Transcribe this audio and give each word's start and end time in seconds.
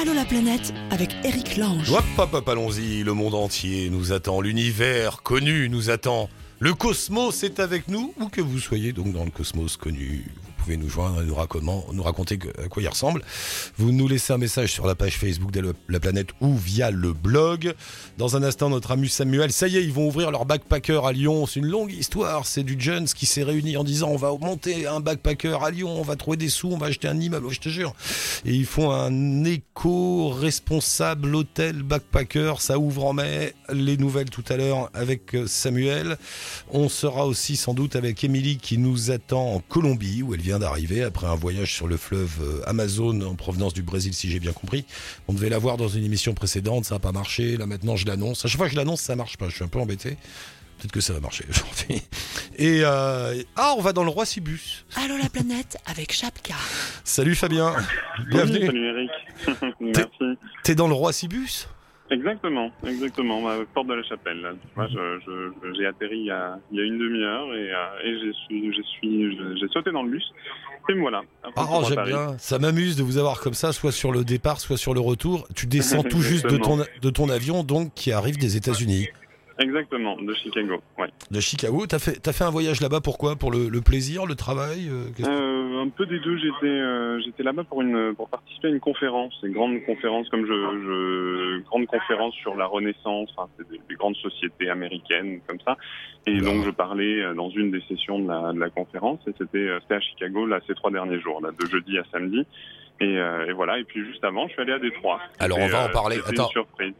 Allô 0.00 0.14
la 0.14 0.24
planète 0.24 0.72
avec 0.92 1.10
Eric 1.24 1.56
Lange. 1.56 1.90
Hop, 1.90 2.48
allons-y. 2.48 3.02
Le 3.02 3.14
monde 3.14 3.34
entier 3.34 3.90
nous 3.90 4.12
attend. 4.12 4.40
L'univers 4.40 5.24
connu 5.24 5.68
nous 5.68 5.90
attend. 5.90 6.30
Le 6.60 6.72
cosmos 6.72 7.42
est 7.42 7.58
avec 7.58 7.88
nous, 7.88 8.14
ou 8.20 8.28
que 8.28 8.40
vous 8.40 8.60
soyez 8.60 8.92
donc 8.92 9.12
dans 9.12 9.24
le 9.24 9.32
cosmos 9.32 9.76
connu. 9.76 10.24
Pouvez 10.68 10.76
nous 10.76 10.90
joindre 10.90 11.22
et 11.22 11.24
nous, 11.24 12.02
raconter, 12.02 12.38
à 12.62 12.68
quoi 12.68 12.82
il 12.82 12.88
ressemble. 12.88 13.22
Vous 13.78 13.90
nous 13.90 14.06
laissez 14.06 14.34
un 14.34 14.36
message 14.36 14.70
sur 14.70 14.86
la 14.86 14.94
page 14.94 15.16
Facebook 15.16 15.50
de 15.50 15.74
la 15.88 15.98
planète 15.98 16.28
ou 16.42 16.54
via 16.54 16.90
le 16.90 17.14
blog. 17.14 17.72
Dans 18.18 18.36
un 18.36 18.42
instant, 18.42 18.68
notre 18.68 18.90
ami 18.90 19.08
Samuel, 19.08 19.50
ça 19.50 19.66
y 19.66 19.78
est, 19.78 19.82
ils 19.82 19.94
vont 19.94 20.08
ouvrir 20.08 20.30
leur 20.30 20.44
backpacker 20.44 21.00
à 21.06 21.12
Lyon. 21.12 21.46
C'est 21.46 21.60
une 21.60 21.68
longue 21.68 21.90
histoire. 21.90 22.44
C'est 22.44 22.64
du 22.64 22.76
Jones 22.78 23.06
qui 23.06 23.24
s'est 23.24 23.44
réuni 23.44 23.78
en 23.78 23.84
disant 23.84 24.08
on 24.10 24.18
va 24.18 24.30
monter 24.38 24.86
un 24.86 25.00
backpacker 25.00 25.56
à 25.64 25.70
Lyon, 25.70 25.88
on 25.88 26.02
va 26.02 26.16
trouver 26.16 26.36
des 26.36 26.50
sous, 26.50 26.68
on 26.70 26.76
va 26.76 26.88
acheter 26.88 27.08
un 27.08 27.18
immeuble, 27.18 27.48
je 27.48 27.60
te 27.60 27.70
jure. 27.70 27.94
Et 28.44 28.52
ils 28.52 28.66
font 28.66 28.90
un 28.90 29.44
éco-responsable 29.44 31.34
hôtel 31.34 31.82
backpacker. 31.82 32.56
Ça 32.58 32.78
ouvre 32.78 33.06
en 33.06 33.14
mai. 33.14 33.54
Les 33.72 33.96
nouvelles 33.96 34.28
tout 34.28 34.44
à 34.50 34.58
l'heure 34.58 34.90
avec 34.92 35.34
Samuel. 35.46 36.18
On 36.70 36.90
sera 36.90 37.26
aussi 37.26 37.56
sans 37.56 37.72
doute 37.72 37.96
avec 37.96 38.22
Émilie 38.22 38.58
qui 38.58 38.76
nous 38.76 39.10
attend 39.10 39.54
en 39.54 39.60
Colombie 39.60 40.22
où 40.22 40.34
elle 40.34 40.42
vient 40.42 40.57
d'arriver 40.58 41.02
après 41.02 41.26
un 41.26 41.34
voyage 41.34 41.74
sur 41.74 41.86
le 41.86 41.96
fleuve 41.96 42.38
euh, 42.40 42.62
Amazon 42.66 43.20
en 43.22 43.34
provenance 43.34 43.74
du 43.74 43.82
Brésil 43.82 44.14
si 44.14 44.30
j'ai 44.30 44.40
bien 44.40 44.52
compris. 44.52 44.84
On 45.28 45.32
devait 45.32 45.48
la 45.48 45.58
voir 45.58 45.76
dans 45.76 45.88
une 45.88 46.04
émission 46.04 46.34
précédente, 46.34 46.84
ça 46.84 46.96
n'a 46.96 46.98
pas 46.98 47.12
marché. 47.12 47.56
Là 47.56 47.66
maintenant 47.66 47.96
je 47.96 48.06
l'annonce. 48.06 48.44
À 48.44 48.48
chaque 48.48 48.58
fois 48.58 48.66
que 48.66 48.72
je 48.72 48.78
l'annonce 48.78 49.00
ça 49.00 49.16
marche 49.16 49.36
pas. 49.36 49.48
Je 49.48 49.54
suis 49.54 49.64
un 49.64 49.68
peu 49.68 49.78
embêté. 49.80 50.16
Peut-être 50.78 50.92
que 50.92 51.00
ça 51.00 51.12
va 51.12 51.20
marcher 51.20 51.44
aujourd'hui. 51.50 52.02
Et 52.56 52.80
euh, 52.84 53.42
ah, 53.56 53.74
on 53.76 53.80
va 53.80 53.92
dans 53.92 54.04
le 54.04 54.10
Roi 54.10 54.26
Cibus. 54.26 54.84
Allô 54.96 55.16
la 55.16 55.28
planète 55.28 55.76
avec 55.86 56.12
Chapka. 56.12 56.54
Salut 57.04 57.34
Fabien. 57.34 57.74
Bienvenue. 58.28 58.66
Salut 58.66 58.86
Eric. 58.86 59.74
Merci. 59.80 60.38
T'es 60.62 60.74
dans 60.74 60.88
le 60.88 60.94
Roi 60.94 61.12
Cibus 61.12 61.68
Exactement, 62.10 62.70
exactement, 62.86 63.42
ma 63.42 63.56
porte 63.74 63.86
de 63.88 63.94
la 63.94 64.02
chapelle. 64.02 64.40
Là. 64.40 64.52
Moi, 64.76 64.86
je, 64.88 65.20
je, 65.26 65.74
j'ai 65.74 65.86
atterri 65.86 66.18
il 66.18 66.26
y 66.26 66.30
a, 66.30 66.58
il 66.72 66.78
y 66.78 66.80
a 66.80 66.84
une 66.84 66.98
demi-heure 66.98 67.54
et, 67.54 67.70
euh, 67.70 68.04
et 68.04 68.18
j'ai, 68.20 68.32
suis, 68.46 68.74
je 68.74 68.82
suis, 68.82 69.38
j'ai 69.60 69.68
sauté 69.68 69.90
dans 69.92 70.02
le 70.02 70.10
bus. 70.10 70.24
Et 70.90 70.94
me 70.94 71.00
voilà. 71.00 71.22
Ah, 71.54 71.66
j'aime 71.86 72.04
bien. 72.04 72.38
Ça 72.38 72.58
m'amuse 72.58 72.96
de 72.96 73.02
vous 73.02 73.18
avoir 73.18 73.40
comme 73.40 73.52
ça, 73.52 73.72
soit 73.72 73.92
sur 73.92 74.10
le 74.10 74.24
départ, 74.24 74.58
soit 74.58 74.78
sur 74.78 74.94
le 74.94 75.00
retour. 75.00 75.46
Tu 75.54 75.66
descends 75.66 76.02
tout 76.08 76.22
juste 76.22 76.46
de 76.46 76.56
ton, 76.56 76.78
de 76.78 77.10
ton 77.10 77.28
avion, 77.28 77.62
donc 77.62 77.92
qui 77.94 78.10
arrive 78.10 78.38
des 78.38 78.56
États-Unis. 78.56 79.08
Exactement, 79.58 80.16
de 80.16 80.32
Chicago, 80.34 80.76
ouais. 80.98 81.08
De 81.32 81.40
Chicago, 81.40 81.84
t'as 81.88 81.98
fait, 81.98 82.26
as 82.28 82.32
fait 82.32 82.44
un 82.44 82.50
voyage 82.50 82.80
là-bas 82.80 83.00
pourquoi? 83.00 83.34
Pour 83.34 83.50
le, 83.50 83.68
le, 83.68 83.80
plaisir, 83.80 84.24
le 84.24 84.36
travail 84.36 84.88
euh, 84.88 85.06
euh, 85.26 85.82
Un 85.82 85.88
peu 85.88 86.06
des 86.06 86.20
deux. 86.20 86.38
J'étais, 86.38 86.66
euh, 86.66 87.20
j'étais 87.24 87.42
là-bas 87.42 87.64
pour 87.64 87.82
une, 87.82 88.14
pour 88.14 88.28
participer 88.28 88.68
à 88.68 88.70
une 88.70 88.78
conférence, 88.78 89.34
une 89.42 89.52
grande 89.52 89.82
conférence 89.84 90.28
comme 90.28 90.46
je, 90.46 90.52
je 90.52 91.62
grande 91.64 91.86
conférence 91.86 92.34
sur 92.34 92.54
la 92.54 92.66
Renaissance. 92.66 93.34
Des, 93.58 93.78
des, 93.88 93.94
grandes 93.96 94.16
sociétés 94.16 94.70
américaines 94.70 95.40
comme 95.48 95.58
ça. 95.66 95.76
Et 96.26 96.40
donc 96.40 96.64
je 96.64 96.70
parlais 96.70 97.34
dans 97.34 97.50
une 97.50 97.72
des 97.72 97.80
sessions 97.88 98.20
de 98.20 98.28
la, 98.28 98.52
de 98.52 98.60
la 98.60 98.70
conférence 98.70 99.18
et 99.26 99.32
c'était, 99.36 99.68
c'était 99.82 99.94
à 99.94 100.00
Chicago 100.00 100.46
là 100.46 100.60
ces 100.68 100.74
trois 100.74 100.92
derniers 100.92 101.18
jours, 101.18 101.40
là, 101.40 101.50
de 101.50 101.66
jeudi 101.66 101.98
à 101.98 102.04
samedi. 102.12 102.46
Et, 103.00 103.16
euh, 103.18 103.46
et, 103.48 103.52
voilà. 103.52 103.78
Et 103.78 103.84
puis 103.84 104.04
juste 104.04 104.24
avant, 104.24 104.48
je 104.48 104.54
suis 104.54 104.62
allé 104.62 104.72
à 104.72 104.78
Détroit. 104.78 105.20
Alors 105.38 105.58
on 105.58 105.68
va 105.68 105.84
en 105.84 105.88
parler. 105.88 106.18
Attends, 106.26 106.50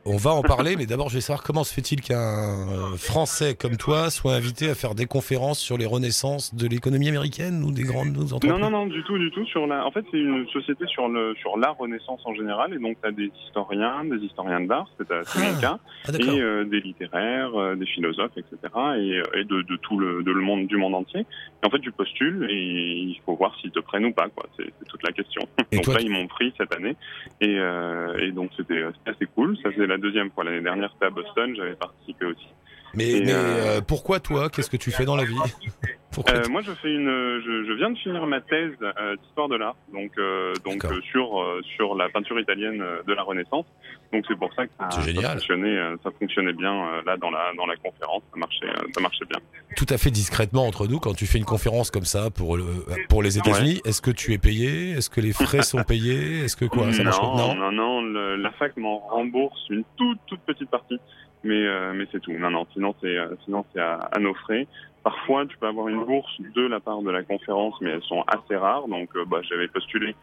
on 0.05 0.17
va 0.17 0.31
en 0.31 0.43
parler, 0.43 0.77
mais 0.77 0.87
d'abord 0.87 1.09
je 1.09 1.15
vais 1.15 1.21
savoir 1.21 1.43
comment 1.43 1.65
se 1.65 1.75
fait-il 1.75 2.01
qu'un 2.01 2.97
Français 2.97 3.55
comme 3.55 3.77
toi 3.77 4.11
soit 4.11 4.35
invité 4.35 4.69
à 4.69 4.75
faire 4.75 4.95
des 4.95 5.07
conférences 5.07 5.59
sur 5.59 5.77
les 5.77 5.87
renaissances 5.87 6.55
de 6.55 6.67
l'économie 6.69 7.09
américaine 7.09 7.65
ou 7.65 7.73
des 7.73 7.83
grandes 7.83 8.17
entreprises? 8.17 8.51
Non, 8.51 8.59
non, 8.59 8.71
non, 8.71 8.87
du 8.87 9.03
tout, 9.05 9.19
du 9.19 9.31
tout. 9.31 9.45
Sur 9.47 9.67
la, 9.67 9.87
en 9.87 9.91
fait, 9.91 10.05
c'est 10.11 10.19
une 10.19 10.47
société 10.49 10.87
sur 10.87 11.09
le 11.09 11.35
sur 11.41 11.57
la 11.57 11.71
Renaissance 11.71 12.21
en 12.25 12.35
général, 12.35 12.75
et 12.75 12.79
donc 12.79 12.97
tu 13.03 13.09
as 13.09 13.13
des 13.13 13.31
historiens, 13.47 14.05
des 14.05 14.25
historiens 14.25 14.61
d'art, 14.61 14.89
c'est 14.99 15.11
assez 15.11 15.39
ah, 15.65 15.79
ah, 16.07 16.11
et 16.19 16.41
euh, 16.41 16.65
des 16.65 16.81
littéraires, 16.81 17.55
euh, 17.55 17.75
des 17.75 17.87
philosophes, 17.87 18.37
etc. 18.37 18.57
Et, 18.99 19.41
et 19.41 19.45
de, 19.45 19.63
de, 19.63 19.77
tout 19.77 19.99
le 19.99 20.23
de 20.23 20.33
le 20.33 20.41
monde 20.41 20.67
du 20.67 20.77
monde 20.77 20.95
entier. 20.95 21.21
Et 21.21 21.67
en 21.67 21.71
fait, 21.71 21.81
tu 21.81 21.93
postules 21.93 22.47
et 22.51 22.55
il 22.55 23.21
faut 23.25 23.35
voir 23.35 23.57
s'ils 23.61 23.71
te 23.71 23.81
prennent 23.81 24.07
ou 24.07 24.13
pas, 24.13 24.29
quoi. 24.29 24.47
C'est 24.57 24.73
toute 24.89 25.03
la 25.03 25.13
question. 25.13 25.43
Et 25.73 25.81
là, 25.93 26.01
ils 26.01 26.11
m'ont 26.11 26.27
pris 26.27 26.53
cette 26.57 26.75
année. 26.75 26.97
Et, 27.41 27.59
euh, 27.59 28.19
et 28.19 28.31
donc, 28.33 28.51
c'était 28.57 28.85
assez 29.07 29.27
cool. 29.35 29.57
Ça 29.63 29.71
faisait 29.71 29.87
la 29.87 29.99
deuxième 29.99 30.31
fois. 30.31 30.45
L'année 30.45 30.63
dernière, 30.63 30.91
c'était 30.93 31.07
à 31.07 31.11
Boston. 31.11 31.55
J'avais 31.57 31.75
participé 31.75 32.27
aussi. 32.27 32.49
Mais, 32.99 33.21
mais 33.25 33.33
euh, 33.33 33.81
pourquoi 33.81 34.19
toi? 34.19 34.51
Qu'est-ce 34.51 34.71
que 34.71 34.77
tu 34.77 34.91
fais 34.91 35.05
dans 35.05 35.17
la 35.17 35.25
vie? 35.25 35.37
Euh, 36.31 36.43
Moi, 36.51 36.63
je 36.63 36.73
fais 36.73 36.93
une, 36.93 37.07
je, 37.45 37.65
je, 37.69 37.73
viens 37.75 37.91
de 37.91 37.99
finir 37.99 38.27
ma 38.27 38.41
thèse 38.41 38.73
euh, 38.83 39.15
d'histoire 39.23 39.49
de 39.49 39.57
l'art, 39.57 39.77
donc 39.93 40.11
euh, 40.19 40.53
donc 40.65 40.85
sur 41.13 41.45
sur 41.77 41.95
la 41.95 42.09
peinture 42.09 42.41
italienne 42.41 42.83
de 43.07 43.13
la 43.13 43.23
Renaissance. 43.23 43.67
Donc 44.13 44.25
c'est 44.27 44.37
pour 44.37 44.53
ça 44.55 44.67
que 44.67 44.73
ça, 44.81 44.91
ça, 44.91 45.01
fonctionnait, 45.01 45.79
ça 46.03 46.11
fonctionnait 46.19 46.55
bien 46.55 47.03
là 47.07 47.17
dans 47.19 47.31
la 47.31 47.53
dans 47.57 47.67
la 47.67 47.77
conférence, 47.77 48.23
ça 48.33 48.39
marchait 48.39 48.67
ça 48.93 49.01
marchait 49.01 49.27
bien. 49.27 49.39
Tout 49.77 49.87
à 49.91 49.99
fait 49.99 50.11
discrètement 50.11 50.67
entre 50.67 50.89
nous, 50.89 50.99
quand 50.99 51.15
tu 51.15 51.27
fais 51.27 51.39
une 51.39 51.45
conférence 51.45 51.91
comme 51.91 52.07
ça 52.07 52.31
pour 52.31 52.57
le 52.57 52.65
pour 53.09 53.23
les 53.23 53.39
États-Unis, 53.39 53.81
est-ce 53.85 54.03
que 54.03 54.11
tu 54.11 54.33
es 54.33 54.39
payé? 54.39 54.93
Est-ce 54.93 55.11
que 55.11 55.21
les 55.21 55.33
frais 55.33 55.63
sont 55.63 55.85
payés? 55.87 56.41
Est-ce 56.41 56.57
que 56.57 56.65
quoi? 56.65 56.93
Ça 56.93 57.05
marche 57.05 57.21
Non, 57.21 57.55
non, 57.55 57.71
non, 57.71 58.03
le, 58.03 58.37
la 58.37 58.51
fac 58.53 58.77
m'en 58.77 58.99
rembourse 58.99 59.61
une 59.71 59.85
toute 59.97 60.19
toute 60.27 60.41
petite 60.41 60.71
partie 60.71 60.99
mais 61.45 61.67
euh, 61.67 61.93
mais 61.95 62.07
c'est 62.13 62.21
tout. 62.21 62.33
Non 62.33 62.51
non, 62.51 62.67
sinon 62.73 62.95
c'est 63.01 63.17
sinon 63.45 63.65
c'est 63.73 63.81
à, 63.81 63.95
à, 63.95 64.19
nos 64.19 64.35
frais. 64.35 64.67
Parfois, 65.03 65.47
tu 65.47 65.57
peux 65.57 65.67
avoir 65.67 65.89
une 65.89 66.05
bourse 66.05 66.41
de 66.41 66.67
la 66.67 66.81
part 66.81 67.01
de 67.03 67.11
la 67.11 67.23
conférence, 67.23 67.75
mais 67.81 67.91
elles 67.91 68.03
sont 68.03 68.23
assez 68.27 68.57
rares. 68.57 68.89
Donc, 68.89 69.09
euh, 69.17 69.25
bah, 69.25 69.41
j'avais 69.49 69.69
postulé 69.69 70.15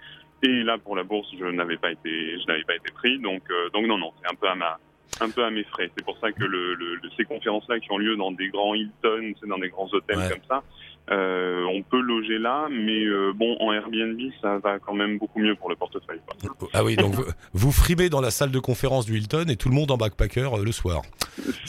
et 0.43 0.63
là 0.63 0.77
pour 0.77 0.95
la 0.95 1.03
bourse, 1.03 1.27
je 1.37 1.45
n'avais 1.45 1.77
pas 1.77 1.91
été 1.91 2.39
je 2.39 2.45
n'avais 2.47 2.63
pas 2.63 2.75
été 2.75 2.91
pris. 2.91 3.19
Donc 3.19 3.43
euh, 3.49 3.69
donc 3.69 3.85
non 3.87 3.97
non, 3.97 4.11
c'est 4.21 4.29
un 4.31 4.35
peu 4.35 4.47
à 4.47 4.55
ma 4.55 4.77
un 5.21 5.29
peu 5.29 5.43
à 5.43 5.49
mes 5.49 5.63
frais. 5.63 5.89
C'est 5.95 6.03
pour 6.03 6.17
ça 6.17 6.31
que 6.31 6.43
le, 6.43 6.73
le, 6.73 6.99
ces 7.15 7.23
conférences-là 7.23 7.79
qui 7.79 7.91
ont 7.91 7.97
lieu 7.97 8.15
dans 8.15 8.31
des 8.31 8.49
grands 8.49 8.73
Hilton, 8.73 9.33
c'est 9.39 9.47
dans 9.47 9.57
des 9.57 9.69
grands 9.69 9.87
hôtels 9.91 10.17
ouais. 10.17 10.29
comme 10.29 10.43
ça, 10.47 10.63
euh, 11.11 11.63
on 11.71 11.83
peut 11.83 11.99
loger 11.99 12.39
là, 12.39 12.67
mais 12.71 13.05
euh, 13.05 13.31
bon, 13.35 13.55
en 13.59 13.71
Airbnb, 13.71 14.19
ça 14.41 14.57
va 14.57 14.79
quand 14.79 14.93
même 14.93 15.19
beaucoup 15.19 15.39
mieux 15.39 15.55
pour 15.55 15.69
le 15.69 15.75
portefeuille. 15.75 16.19
Quoi. 16.25 16.69
Ah 16.73 16.83
oui, 16.83 16.95
donc 16.95 17.13
vous, 17.13 17.25
vous 17.53 17.71
frimez 17.71 18.09
dans 18.09 18.21
la 18.21 18.31
salle 18.31 18.49
de 18.49 18.59
conférence 18.59 19.05
du 19.05 19.17
Hilton 19.17 19.45
et 19.47 19.55
tout 19.55 19.69
le 19.69 19.75
monde 19.75 19.91
en 19.91 19.97
backpacker 19.97 20.49
euh, 20.51 20.63
le 20.63 20.71
soir. 20.71 21.03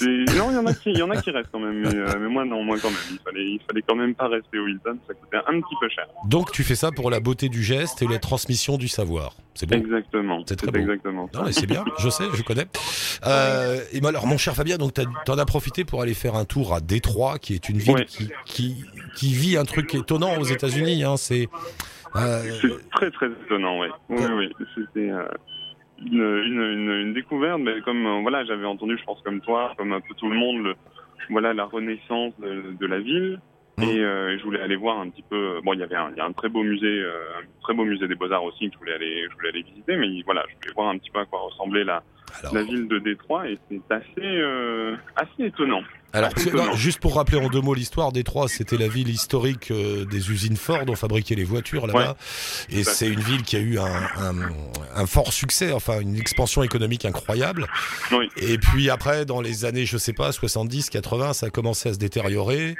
Non, 0.00 0.50
il 0.50 0.54
y 0.54 0.58
en 0.58 0.66
a 0.66 0.72
qui, 0.72 0.90
y 0.92 1.02
en 1.02 1.10
a 1.10 1.20
qui 1.20 1.30
restent 1.30 1.50
quand 1.52 1.58
même, 1.58 1.80
mais, 1.80 1.94
euh, 1.94 2.18
mais, 2.18 2.28
moi 2.28 2.44
non, 2.44 2.62
moi 2.62 2.78
quand 2.80 2.90
même. 2.90 2.98
Il 3.10 3.18
fallait, 3.18 3.44
il 3.44 3.60
fallait 3.66 3.82
quand 3.86 3.96
même 3.96 4.14
pas 4.14 4.28
rester 4.28 4.58
au 4.58 4.66
Hilton, 4.66 4.98
ça 5.06 5.12
coûtait 5.12 5.36
un 5.36 5.60
petit 5.60 5.74
peu 5.80 5.88
cher. 5.90 6.06
Donc 6.28 6.52
tu 6.52 6.62
fais 6.64 6.74
ça 6.74 6.90
pour 6.90 7.10
la 7.10 7.20
beauté 7.20 7.48
du 7.50 7.62
geste 7.62 8.00
et 8.00 8.06
la 8.06 8.18
transmission 8.18 8.78
du 8.78 8.88
savoir. 8.88 9.34
C'est 9.56 9.66
bon? 9.66 9.76
Exactement. 9.76 10.42
C'est 10.46 10.56
très. 10.56 10.78
Exactement. 10.78 11.28
Non, 11.32 11.44
mais 11.44 11.52
c'est 11.52 11.66
bien. 11.66 11.84
Je 11.98 12.08
sais, 12.10 12.24
je 12.34 12.42
connais. 12.42 12.66
Euh, 13.24 13.80
et 13.92 14.04
alors, 14.06 14.26
mon 14.26 14.36
cher 14.36 14.54
Fabien, 14.54 14.76
donc 14.76 14.92
t'en 14.92 15.38
as 15.38 15.44
profité 15.46 15.84
pour 15.84 16.02
aller 16.02 16.12
faire 16.12 16.34
un 16.36 16.44
tour 16.44 16.74
à 16.74 16.80
Détroit, 16.80 17.38
qui 17.38 17.54
est 17.54 17.68
une 17.68 17.78
ville 17.78 17.94
ouais. 17.94 18.04
qui, 18.04 18.28
qui, 18.44 18.84
qui 19.16 19.25
vit 19.34 19.56
un 19.56 19.64
truc 19.64 19.94
étonnant 19.94 20.38
aux 20.38 20.44
États-Unis. 20.44 21.04
Hein, 21.04 21.16
c'est 21.16 21.48
euh... 22.16 22.42
très 22.92 23.10
très 23.10 23.26
étonnant, 23.26 23.80
oui. 23.80 23.88
Oui, 24.08 24.24
oui. 24.36 24.66
C'était 24.74 25.10
euh, 25.10 25.26
une, 26.04 26.22
une, 26.22 26.62
une, 26.62 26.90
une, 26.90 27.14
découverte, 27.14 27.60
mais 27.60 27.80
comme 27.82 28.06
euh, 28.06 28.20
voilà, 28.22 28.44
j'avais 28.44 28.66
entendu, 28.66 28.96
je 28.98 29.04
pense 29.04 29.20
comme 29.22 29.40
toi, 29.40 29.74
comme 29.76 29.92
un 29.92 30.00
peu 30.00 30.14
tout 30.16 30.28
le 30.28 30.36
monde, 30.36 30.64
le, 30.64 30.74
voilà 31.30 31.52
la 31.52 31.64
renaissance 31.64 32.32
de, 32.38 32.76
de 32.78 32.86
la 32.86 33.00
ville. 33.00 33.40
Mmh. 33.78 33.82
Et, 33.82 33.98
euh, 33.98 34.38
je 34.38 34.42
voulais 34.44 34.60
aller 34.60 34.76
voir 34.76 34.98
un 35.00 35.10
petit 35.10 35.24
peu. 35.28 35.60
Bon, 35.62 35.74
il 35.74 35.80
y 35.80 35.82
avait 35.82 35.96
un, 35.96 36.10
il 36.10 36.16
y 36.16 36.20
a 36.20 36.24
un 36.24 36.32
très 36.32 36.48
beau 36.48 36.62
musée, 36.62 37.02
euh, 37.02 37.40
un 37.40 37.62
très 37.62 37.74
beau 37.74 37.84
musée 37.84 38.08
des 38.08 38.14
Beaux 38.14 38.32
Arts 38.32 38.44
aussi 38.44 38.68
que 38.68 38.74
je 38.74 38.78
voulais 38.78 38.94
aller, 38.94 39.26
je 39.28 39.34
voulais 39.34 39.50
aller 39.50 39.62
visiter. 39.62 39.96
Mais 39.96 40.22
voilà, 40.24 40.44
je 40.48 40.54
voulais 40.54 40.74
voir 40.74 40.88
un 40.88 40.98
petit 40.98 41.10
peu 41.10 41.20
à 41.20 41.26
quoi 41.26 41.40
ressemblait 41.40 41.84
la, 41.84 42.02
Alors... 42.40 42.54
la 42.54 42.62
ville 42.62 42.88
de 42.88 42.98
Détroit 42.98 43.48
et 43.48 43.58
c'est 43.70 43.80
assez, 43.90 44.04
euh, 44.18 44.96
assez 45.16 45.46
étonnant. 45.46 45.82
Alors, 46.16 46.30
non, 46.54 46.74
juste 46.74 47.00
pour 47.00 47.16
rappeler 47.16 47.36
en 47.36 47.48
deux 47.48 47.60
mots 47.60 47.74
l'histoire, 47.74 48.10
Détroit, 48.10 48.48
c'était 48.48 48.78
la 48.78 48.88
ville 48.88 49.10
historique 49.10 49.70
euh, 49.70 50.06
des 50.06 50.30
usines 50.30 50.56
Ford, 50.56 50.84
on 50.88 50.96
fabriquait 50.96 51.34
les 51.34 51.44
voitures 51.44 51.86
là-bas. 51.86 52.16
Ouais. 52.70 52.78
Et 52.78 52.84
c'est 52.84 53.08
une 53.08 53.20
ville 53.20 53.42
qui 53.42 53.56
a 53.56 53.58
eu 53.58 53.78
un, 53.78 53.84
un, 53.84 54.34
un, 54.94 55.06
fort 55.06 55.32
succès, 55.32 55.72
enfin 55.72 56.00
une 56.00 56.16
expansion 56.16 56.62
économique 56.62 57.04
incroyable. 57.04 57.66
Oui. 58.12 58.28
Et 58.38 58.56
puis 58.56 58.88
après, 58.88 59.26
dans 59.26 59.42
les 59.42 59.66
années, 59.66 59.84
je 59.84 59.98
sais 59.98 60.14
pas, 60.14 60.32
70, 60.32 60.88
80, 60.88 61.34
ça 61.34 61.46
a 61.46 61.50
commencé 61.50 61.90
à 61.90 61.92
se 61.92 61.98
détériorer. 61.98 62.76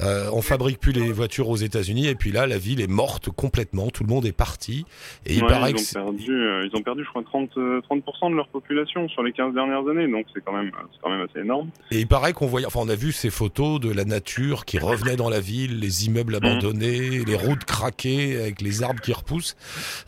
Euh, 0.00 0.28
on 0.32 0.42
fabrique 0.42 0.80
plus 0.80 0.92
les 0.92 1.12
voitures 1.12 1.50
aux 1.50 1.56
États-Unis. 1.56 2.08
Et 2.08 2.16
puis 2.16 2.32
là, 2.32 2.48
la 2.48 2.58
ville 2.58 2.80
est 2.80 2.90
morte 2.90 3.30
complètement. 3.30 3.90
Tout 3.90 4.02
le 4.02 4.08
monde 4.08 4.26
est 4.26 4.36
parti. 4.36 4.86
Et 5.24 5.34
il 5.34 5.46
paraît 5.46 5.70
ils 5.70 5.76
que 5.76 5.98
ont 5.98 6.04
perdu, 6.04 6.32
euh, 6.32 6.66
ils 6.66 6.76
ont 6.76 6.82
perdu, 6.82 7.04
je 7.04 7.08
crois, 7.10 7.22
30, 7.22 7.50
30% 7.56 8.30
de 8.30 8.34
leur 8.34 8.48
population 8.48 8.91
sur 9.08 9.22
les 9.22 9.32
15 9.32 9.54
dernières 9.54 9.86
années. 9.88 10.08
Donc 10.08 10.26
c'est 10.34 10.44
quand 10.44 10.52
même, 10.52 10.70
quand 11.02 11.10
même 11.10 11.22
assez 11.22 11.40
énorme. 11.40 11.70
Et 11.90 12.00
il 12.00 12.06
paraît 12.06 12.32
qu'on 12.32 12.46
voyait 12.46 12.66
Enfin, 12.66 12.80
on 12.82 12.88
a 12.88 12.94
vu 12.94 13.12
ces 13.12 13.30
photos 13.30 13.80
de 13.80 13.92
la 13.92 14.04
nature 14.04 14.64
qui 14.64 14.78
revenait 14.78 15.16
dans 15.16 15.28
la 15.28 15.40
ville, 15.40 15.80
les 15.80 16.06
immeubles 16.06 16.34
abandonnés, 16.34 17.20
mmh. 17.20 17.24
les 17.26 17.36
routes 17.36 17.64
craquées 17.64 18.40
avec 18.40 18.60
les 18.60 18.82
arbres 18.82 19.00
qui 19.00 19.12
repoussent. 19.12 19.56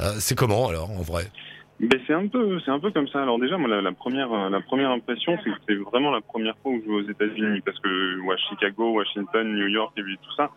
Euh, 0.00 0.12
c'est 0.18 0.36
comment 0.36 0.68
alors 0.68 0.90
en 0.90 1.02
vrai? 1.02 1.24
Ben 1.80 2.00
c'est 2.06 2.14
un 2.14 2.28
peu, 2.28 2.60
c'est 2.64 2.70
un 2.70 2.78
peu 2.78 2.92
comme 2.92 3.08
ça. 3.08 3.22
Alors 3.22 3.38
déjà, 3.38 3.58
moi, 3.58 3.68
la, 3.68 3.82
la 3.82 3.92
première, 3.92 4.28
la 4.48 4.60
première 4.60 4.90
impression, 4.90 5.36
c'est 5.42 5.50
que 5.50 5.56
c'est 5.68 5.74
vraiment 5.74 6.12
la 6.12 6.20
première 6.20 6.56
fois 6.62 6.72
où 6.72 6.80
je 6.80 6.88
vais 6.88 6.94
aux 6.94 7.10
États-Unis, 7.10 7.60
parce 7.64 7.78
que 7.80 8.20
ouais, 8.20 8.36
Chicago, 8.48 8.92
Washington, 8.92 9.54
New 9.54 9.66
York 9.66 9.92
et 9.96 10.02
puis 10.02 10.16
tout 10.22 10.34
ça, 10.36 10.50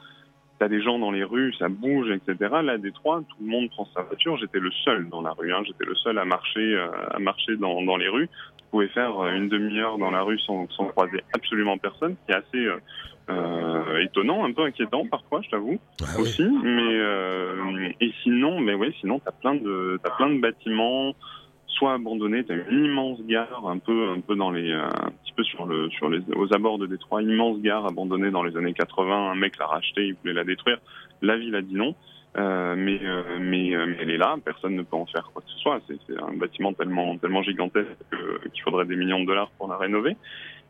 t'as 0.59 0.67
des 0.67 0.81
gens 0.81 0.97
dans 0.99 1.11
les 1.11 1.23
rues, 1.23 1.53
ça 1.59 1.69
bouge, 1.69 2.09
etc. 2.09 2.35
Là, 2.63 2.73
à 2.73 2.77
Détroit, 2.77 3.21
tout 3.29 3.37
le 3.43 3.47
monde 3.49 3.69
prend 3.69 3.87
sa 3.95 4.01
voiture. 4.01 4.37
J'étais 4.37 4.59
le 4.59 4.71
seul 4.83 5.07
dans 5.09 5.21
la 5.21 5.31
rue. 5.31 5.53
Hein. 5.53 5.61
J'étais 5.65 5.85
le 5.85 5.95
seul 5.95 6.17
à 6.17 6.25
marcher, 6.25 6.75
euh, 6.75 6.87
à 7.11 7.19
marcher 7.19 7.55
dans, 7.57 7.81
dans 7.83 7.97
les 7.97 8.07
rues. 8.09 8.27
Vous 8.27 8.71
pouvez 8.71 8.87
faire 8.89 9.19
euh, 9.19 9.31
une 9.33 9.49
demi-heure 9.49 9.97
dans 9.97 10.11
la 10.11 10.21
rue 10.23 10.39
sans, 10.39 10.67
sans 10.71 10.85
croiser 10.85 11.23
absolument 11.33 11.77
personne, 11.77 12.15
ce 12.21 12.25
qui 12.25 12.31
est 12.31 12.41
assez 12.41 12.65
euh, 12.65 12.79
euh, 13.29 13.99
étonnant, 13.99 14.45
un 14.45 14.53
peu 14.53 14.63
inquiétant 14.63 15.05
parfois, 15.05 15.41
je 15.43 15.49
t'avoue 15.49 15.79
Ah 16.01 16.05
oui. 16.15 16.21
aussi. 16.23 16.47
Mais 16.63 16.95
euh, 16.95 17.89
et 17.99 18.11
sinon, 18.23 18.59
mais 18.59 18.73
ouais, 18.73 18.93
sinon 19.01 19.19
t'as 19.23 19.31
plein 19.31 19.55
de 19.55 19.99
t'as 20.03 20.11
plein 20.11 20.29
de 20.29 20.39
bâtiments 20.39 21.13
soit 21.77 21.93
abandonnés. 21.93 22.43
T'as 22.43 22.55
une 22.69 22.85
immense 22.85 23.21
gare, 23.25 23.67
un 23.67 23.77
peu 23.77 24.09
un 24.09 24.19
peu 24.19 24.35
dans 24.35 24.51
les 24.51 24.71
euh, 24.71 24.85
un 24.85 25.11
petit 25.23 25.33
peu 25.35 25.43
sur 25.43 25.65
le 25.65 25.89
sur 25.91 26.09
les 26.09 26.19
aux 26.35 26.53
abords 26.53 26.77
de 26.77 26.87
Détroit, 26.87 27.21
immense 27.21 27.59
gare 27.61 27.85
abandonnée 27.85 28.31
dans 28.31 28.43
les 28.43 28.57
années 28.57 28.73
80. 28.73 29.31
Un 29.31 29.35
mec 29.35 29.57
l'a 29.57 29.67
racheté, 29.67 30.07
il 30.07 30.15
voulait 30.15 30.33
la 30.33 30.43
détruire. 30.43 30.79
La 31.21 31.37
ville 31.37 31.55
a 31.55 31.61
dit 31.61 31.75
non. 31.75 31.95
Euh, 32.37 32.75
mais, 32.77 32.99
euh, 33.03 33.23
mais, 33.39 33.69
elle 33.69 34.11
est 34.11 34.17
là, 34.17 34.35
personne 34.45 34.75
ne 34.75 34.83
peut 34.83 34.95
en 34.95 35.07
faire 35.07 35.31
quoi 35.33 35.41
que 35.41 35.49
ce 35.49 35.57
soit. 35.57 35.79
C'est 35.87 36.21
un 36.21 36.37
bâtiment 36.37 36.71
tellement, 36.71 37.17
tellement 37.17 37.41
gigantesque 37.41 37.87
que- 38.11 38.47
qu'il 38.49 38.61
faudrait 38.61 38.85
des 38.85 38.95
millions 38.95 39.21
de 39.21 39.25
dollars 39.25 39.49
pour 39.57 39.67
la 39.67 39.77
rénover. 39.77 40.15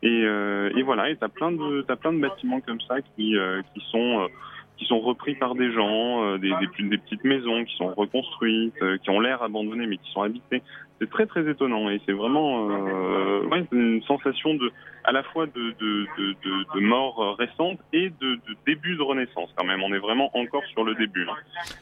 Et, 0.02 0.22
et 0.22 0.82
voilà, 0.82 1.10
et 1.10 1.16
t'as 1.16 1.28
plein 1.28 1.50
de 1.50 1.82
t'as 1.82 1.96
plein 1.96 2.12
de 2.12 2.20
bâtiments 2.20 2.60
comme 2.60 2.80
ça 2.82 3.02
qui 3.02 3.34
qui 3.74 3.80
sont 3.90 4.28
qui 4.76 4.84
sont 4.84 5.00
repris 5.00 5.34
par 5.34 5.56
des 5.56 5.72
gens, 5.72 6.38
des, 6.38 6.52
des, 6.78 6.98
petites 6.98 7.24
maisons 7.24 7.64
qui 7.64 7.74
sont 7.76 7.92
reconstruites, 7.92 8.78
qui 9.02 9.10
ont 9.10 9.18
l'air 9.18 9.42
abandonnées 9.42 9.88
mais 9.88 9.96
qui 9.96 10.08
sont 10.12 10.22
habitées. 10.22 10.62
C'est 11.00 11.08
très 11.10 11.26
très 11.26 11.48
étonnant 11.48 11.88
et 11.90 12.00
c'est 12.06 12.12
vraiment 12.12 12.68
euh, 12.70 13.46
ouais, 13.46 13.64
une 13.70 14.02
sensation 14.02 14.54
de 14.54 14.72
à 15.04 15.12
la 15.12 15.22
fois 15.22 15.46
de 15.46 15.74
de, 15.78 16.06
de, 16.74 16.80
mort 16.80 17.36
récente 17.38 17.78
et 17.92 18.10
de, 18.20 18.38
début 18.66 18.96
de 18.96 19.02
renaissance 19.02 19.48
quand 19.56 19.64
même. 19.64 19.80
On 19.82 19.92
est 19.94 19.98
vraiment 20.00 20.28
encore 20.36 20.64
sur 20.72 20.82
le 20.82 20.96
début. 20.96 21.24
hein. 21.28 21.36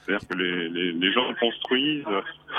C'est-à-dire 0.05 0.29
que 0.29 0.35
les, 0.37 0.69
les, 0.69 0.93
les 0.93 1.13
gens 1.13 1.25
construisent, 1.41 2.05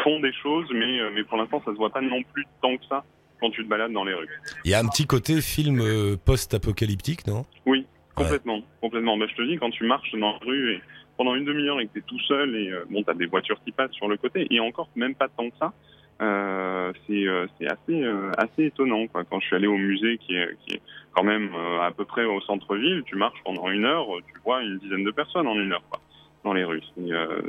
font 0.03 0.19
des 0.19 0.33
choses, 0.33 0.65
mais 0.73 0.99
euh, 0.99 1.11
mais 1.13 1.23
pour 1.23 1.37
l'instant 1.37 1.61
ça 1.63 1.71
se 1.71 1.77
voit 1.77 1.91
pas 1.91 2.01
non 2.01 2.23
plus 2.33 2.45
tant 2.61 2.75
que 2.75 2.85
ça 2.85 3.03
quand 3.39 3.51
tu 3.51 3.63
te 3.63 3.69
balades 3.69 3.91
dans 3.91 4.03
les 4.03 4.15
rues. 4.15 4.27
Il 4.65 4.71
y 4.71 4.73
a 4.73 4.79
un 4.79 4.87
petit 4.87 5.05
côté 5.05 5.41
film 5.41 5.79
euh, 5.79 6.15
post-apocalyptique, 6.17 7.27
non? 7.27 7.45
Oui, 7.67 7.85
complètement, 8.15 8.63
complètement. 8.81 9.15
Bah, 9.15 9.27
je 9.29 9.35
te 9.35 9.43
dis, 9.43 9.57
quand 9.57 9.69
tu 9.69 9.83
marches 9.85 10.11
dans 10.13 10.31
la 10.31 10.37
rue 10.39 10.73
et 10.73 10.81
pendant 11.17 11.35
une 11.35 11.45
demi-heure 11.45 11.79
et 11.79 11.85
que 11.85 11.93
tu 11.93 11.99
es 11.99 12.01
tout 12.01 12.19
seul 12.21 12.55
et 12.55 12.71
bon, 12.89 13.03
t'as 13.03 13.13
des 13.13 13.27
voitures 13.27 13.59
qui 13.63 13.71
passent 13.71 13.91
sur 13.91 14.07
le 14.07 14.17
côté 14.17 14.47
et 14.49 14.59
encore 14.59 14.89
même 14.95 15.13
pas 15.13 15.27
tant 15.27 15.47
que 15.51 15.55
ça. 15.59 15.71
Euh, 16.19 16.91
c'est 17.05 17.27
euh, 17.27 17.45
c'est 17.57 17.67
assez 17.67 18.03
euh, 18.03 18.31
assez 18.37 18.65
étonnant 18.65 19.05
quoi. 19.07 19.23
Quand 19.23 19.39
je 19.39 19.45
suis 19.45 19.55
allé 19.55 19.67
au 19.67 19.77
musée 19.77 20.17
qui 20.17 20.35
est 20.35 20.57
qui 20.65 20.75
est 20.75 20.81
quand 21.11 21.23
même 21.23 21.49
euh, 21.53 21.81
à 21.81 21.91
peu 21.91 22.05
près 22.05 22.25
au 22.25 22.41
centre-ville, 22.41 23.03
tu 23.05 23.15
marches 23.15 23.39
pendant 23.43 23.69
une 23.69 23.85
heure, 23.85 24.07
tu 24.25 24.39
vois 24.43 24.63
une 24.63 24.79
dizaine 24.79 25.03
de 25.03 25.11
personnes 25.11 25.47
en 25.47 25.53
une 25.53 25.73
heure 25.73 25.83
quoi, 25.91 25.99
dans 26.43 26.53
les 26.53 26.63
rues. 26.63 26.81
Euh, 26.99 27.41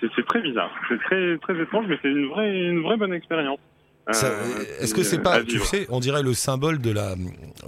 c'est 0.00 0.26
très 0.26 0.40
bizarre, 0.40 0.70
c'est 0.88 1.00
très 1.00 1.38
très 1.38 1.60
étrange, 1.60 1.86
mais 1.88 1.98
c'est 2.02 2.10
une 2.10 2.28
vraie 2.28 2.56
une 2.56 2.82
vraie 2.82 2.96
bonne 2.96 3.12
expérience. 3.12 3.58
Euh, 4.24 4.64
Est-ce 4.80 4.94
que 4.94 5.02
c'est 5.02 5.18
à 5.18 5.20
pas, 5.20 5.42
tu 5.44 5.58
sais, 5.60 5.86
on 5.90 6.00
dirait 6.00 6.22
le 6.22 6.34
symbole 6.34 6.80
de 6.80 6.90
la, 6.90 7.14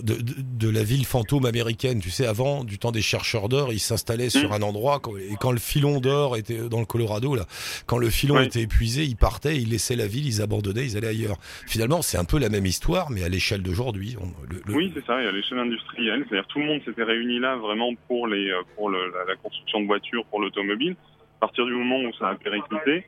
de, 0.03 0.15
de, 0.15 0.35
de 0.39 0.69
la 0.71 0.83
ville 0.83 1.05
fantôme 1.06 1.47
américaine. 1.47 2.00
Tu 2.00 2.11
sais, 2.11 2.27
avant, 2.27 2.65
du 2.65 2.79
temps 2.79 2.91
des 2.93 3.03
chercheurs 3.03 3.49
d'or, 3.49 3.73
ils 3.73 3.79
s'installaient 3.81 4.31
sur 4.31 4.50
Mm. 4.50 4.55
un 4.55 4.62
endroit, 4.62 5.00
quand- 5.00 5.17
et 5.17 5.37
quand 5.41 5.53
le 5.53 5.59
filon 5.59 6.00
d'or 6.00 6.37
était 6.37 6.69
dans 6.69 6.81
le 6.81 6.87
Colorado, 6.87 7.35
là, 7.35 7.47
quand 7.87 7.99
le 7.99 8.11
filon 8.11 8.37
Oui. 8.37 8.44
était 8.47 8.61
épuisé, 8.62 9.05
ils 9.05 9.17
partaient, 9.17 9.56
ils 9.56 9.69
laissaient 9.71 9.97
la 9.97 10.06
ville, 10.06 10.27
ils 10.27 10.43
abandonnaient, 10.43 10.85
ils 10.85 10.97
allaient 10.97 11.09
ailleurs. 11.09 11.37
Finalement, 11.67 12.03
c'est 12.03 12.19
un 12.19 12.25
peu 12.25 12.39
la 12.39 12.49
même 12.49 12.67
histoire, 12.67 13.11
mais 13.11 13.23
à 13.23 13.29
l'échelle 13.29 13.62
d'aujourd'hui. 13.62 14.17
Le- 14.50 14.75
Oui, 14.75 14.93
c'est 14.94 15.05
ça, 15.06 15.23
et 15.23 15.27
à 15.27 15.33
l'échelle 15.33 15.59
industrielle. 15.59 16.25
C'est-à-dire 16.29 16.47
tout 16.49 16.59
le 16.59 16.67
monde 16.67 16.81
s'était 16.85 17.05
réuni 17.05 17.39
là 17.39 17.56
vraiment 17.56 17.91
pour 18.09 18.27
les 18.27 18.50
euh, 18.50 18.62
pour 18.77 18.91
le, 18.91 18.99
la, 19.11 19.25
la 19.29 19.37
construction 19.37 19.81
de 19.81 19.87
voitures, 19.87 20.25
pour 20.27 20.41
l'automobile. 20.41 20.97
À 21.41 21.47
partir 21.47 21.67
du 21.67 21.73
moment 21.73 21.99
où 22.00 22.12
ça 22.19 22.29
a 22.29 22.35
périclité, 22.37 23.05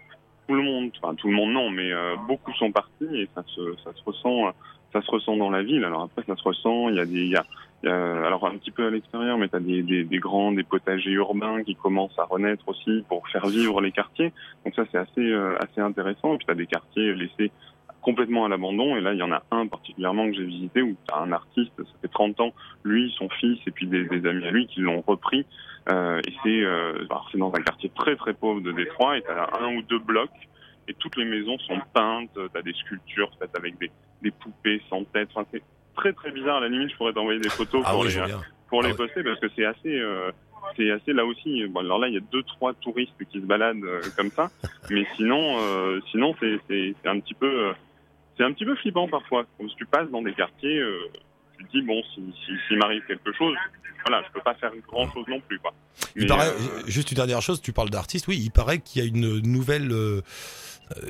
tout 0.47 0.55
le 0.55 0.63
monde, 0.63 0.91
enfin 1.01 1.15
tout 1.15 1.29
le 1.29 1.35
monde 1.35 1.53
non, 1.53 1.71
mais 1.71 1.93
euh, 1.93 2.17
beaucoup 2.29 2.53
sont 2.55 2.73
partis 2.73 3.07
et 3.15 3.29
ça 3.35 3.43
se 3.47 3.75
ça 3.85 3.93
se 3.95 4.03
ressent 4.05 4.53
ça 4.93 5.03
se 5.03 5.11
ressent 5.11 5.37
dans 5.37 5.51
la 5.51 5.63
ville. 5.63 5.85
Alors 5.85 6.03
après 6.03 6.23
ça 6.27 6.37
se 6.37 6.43
ressent, 6.43 6.89
il 6.89 6.97
y 6.97 7.01
a 7.01 7.07
des 7.07 7.13
il 7.25 7.31
y 7.31 7.37
a, 7.37 7.45
il 7.83 7.89
y 7.89 7.93
a- 7.93 8.27
alors 8.27 8.47
un 8.47 8.57
petit 8.57 8.71
peu 8.71 8.87
à 8.87 8.91
l'extérieur, 8.91 9.39
mais 9.39 9.49
tu 9.49 9.57
as 9.57 9.61
des, 9.61 9.83
des, 9.83 10.05
des 10.05 10.19
grands 10.19 10.53
des 10.53 10.63
potagers 10.63 11.11
urbains 11.13 11.63
qui 11.65 11.75
commencent 11.75 12.19
à 12.19 12.25
renaître 12.25 12.69
aussi 12.69 13.05
pour 13.09 13.27
faire 13.29 13.47
vivre 13.47 13.81
les 13.81 13.91
quartiers. 13.93 14.33
Donc 14.65 14.75
ça 14.75 14.85
c'est 14.91 14.99
assez 14.99 15.21
euh, 15.21 15.57
assez 15.61 15.81
intéressant. 15.81 16.35
Et 16.35 16.37
puis 16.39 16.47
tu 16.47 16.53
as 16.53 16.57
des 16.57 16.67
quartiers 16.67 17.15
laissés 17.15 17.51
complètement 18.05 18.45
à 18.45 18.49
l'abandon. 18.49 18.97
Et 18.97 19.01
là, 19.01 19.13
il 19.13 19.19
y 19.19 19.23
en 19.23 19.33
a 19.33 19.43
un 19.51 19.67
particulièrement 19.67 20.27
que 20.31 20.35
j'ai 20.37 20.45
visité 20.45 20.83
où 20.83 20.95
tu 21.09 21.15
as 21.15 21.19
un 21.19 21.33
artiste, 21.33 21.73
ça 21.77 21.85
fait 22.03 22.09
30 22.09 22.41
ans, 22.41 22.55
lui, 22.85 23.13
son 23.19 23.29
fils 23.29 23.59
et 23.67 23.71
puis 23.71 23.87
des, 23.87 24.05
des 24.05 24.29
amis 24.29 24.47
à 24.47 24.51
lui 24.51 24.67
qui 24.67 24.81
l'ont 24.81 25.03
repris. 25.07 25.45
Euh, 25.91 26.21
et 26.27 26.33
c'est 26.43 26.63
euh, 26.63 27.07
c'est 27.31 27.39
dans 27.39 27.53
un 27.55 27.61
quartier 27.63 27.91
très 27.95 28.17
très 28.17 28.33
pauvre 28.33 28.61
de 28.61 28.73
Détroit 28.73 29.19
et 29.19 29.23
tu 29.23 29.29
as 29.29 29.51
un 29.61 29.75
ou 29.77 29.83
deux 29.83 29.99
blocs 29.99 30.31
et 30.89 30.95
toutes 30.95 31.17
les 31.17 31.25
maisons 31.25 31.59
sont 31.59 31.81
peintes, 31.93 32.31
tu 32.35 32.59
as 32.59 32.63
des 32.63 32.73
sculptures 32.75 33.31
faites 33.39 33.55
avec 33.57 33.79
des, 33.79 33.91
des 34.23 34.31
poupées 34.31 34.81
sans 34.89 35.05
tête. 35.05 35.29
Enfin, 35.35 35.47
c'est 35.53 35.63
très 35.97 36.13
très 36.13 36.31
bizarre. 36.31 36.59
À 36.59 36.61
la 36.61 36.69
limite, 36.69 36.91
je 36.91 36.97
pourrais 36.97 37.13
t'envoyer 37.13 37.41
des 37.41 37.49
photos 37.51 37.83
Ah 37.87 37.93
pour 37.93 38.03
oui, 38.03 38.09
les, 38.09 38.35
pour 38.69 38.81
Ah 38.83 38.87
les 38.87 38.93
ouais. 38.93 38.97
poster 38.97 39.23
parce 39.23 39.41
que 39.41 39.47
c'est 39.57 39.65
assez 39.65 39.99
euh, 39.99 40.31
c'est 40.77 40.91
assez 40.91 41.13
là 41.13 41.25
aussi 41.25 41.67
bon 41.67 41.81
alors 41.81 41.99
là 41.99 42.09
il 42.09 42.15
y 42.15 42.17
a 42.17 42.23
deux 42.33 42.43
trois 42.43 42.73
touristes 42.75 43.13
qui 43.31 43.41
se 43.41 43.45
baladent 43.45 43.85
euh, 43.85 44.01
comme 44.17 44.31
ça 44.31 44.51
mais 44.91 45.07
sinon 45.17 45.59
euh, 45.59 46.01
sinon 46.11 46.35
c'est 46.41 46.59
c'est 46.69 46.95
un 47.09 47.21
petit 47.21 47.35
peu 47.35 47.73
c'est 48.37 48.45
un 48.45 48.53
petit 48.53 48.65
peu 48.65 48.75
flippant 48.77 49.09
parfois 49.09 49.45
quand 49.59 49.67
tu 49.77 49.87
passes 49.87 50.11
dans 50.11 50.23
des 50.23 50.35
quartiers 50.35 50.79
euh, 50.79 50.99
tu 51.59 51.65
te 51.65 51.71
dis 51.73 51.83
bon 51.83 52.03
si 52.15 52.21
si 52.45 52.53
s'il 52.67 52.79
m'arrive 52.79 53.03
quelque 53.07 53.33
chose 53.33 53.57
voilà 54.07 54.23
je 54.27 54.33
peux 54.33 54.41
pas 54.41 54.55
faire 54.55 54.73
grand 54.87 55.11
chose 55.13 55.25
non 55.29 55.41
plus 55.41 55.59
quoi 55.59 55.73
Il 56.17 56.23
Mais, 56.23 56.29
paraît, 56.29 56.49
euh, 56.49 56.83
juste 56.87 57.11
une 57.11 57.17
dernière 57.17 57.41
chose, 57.43 57.63
tu 57.63 57.73
parles 57.73 57.91
d'artistes, 57.91 58.29
oui, 58.29 58.39
il 58.39 58.51
paraît 58.51 58.79
qu'il 58.81 59.03
y 59.03 59.05
a 59.05 59.09
une 59.09 59.41
nouvelle 59.41 59.91
euh, 59.93 60.21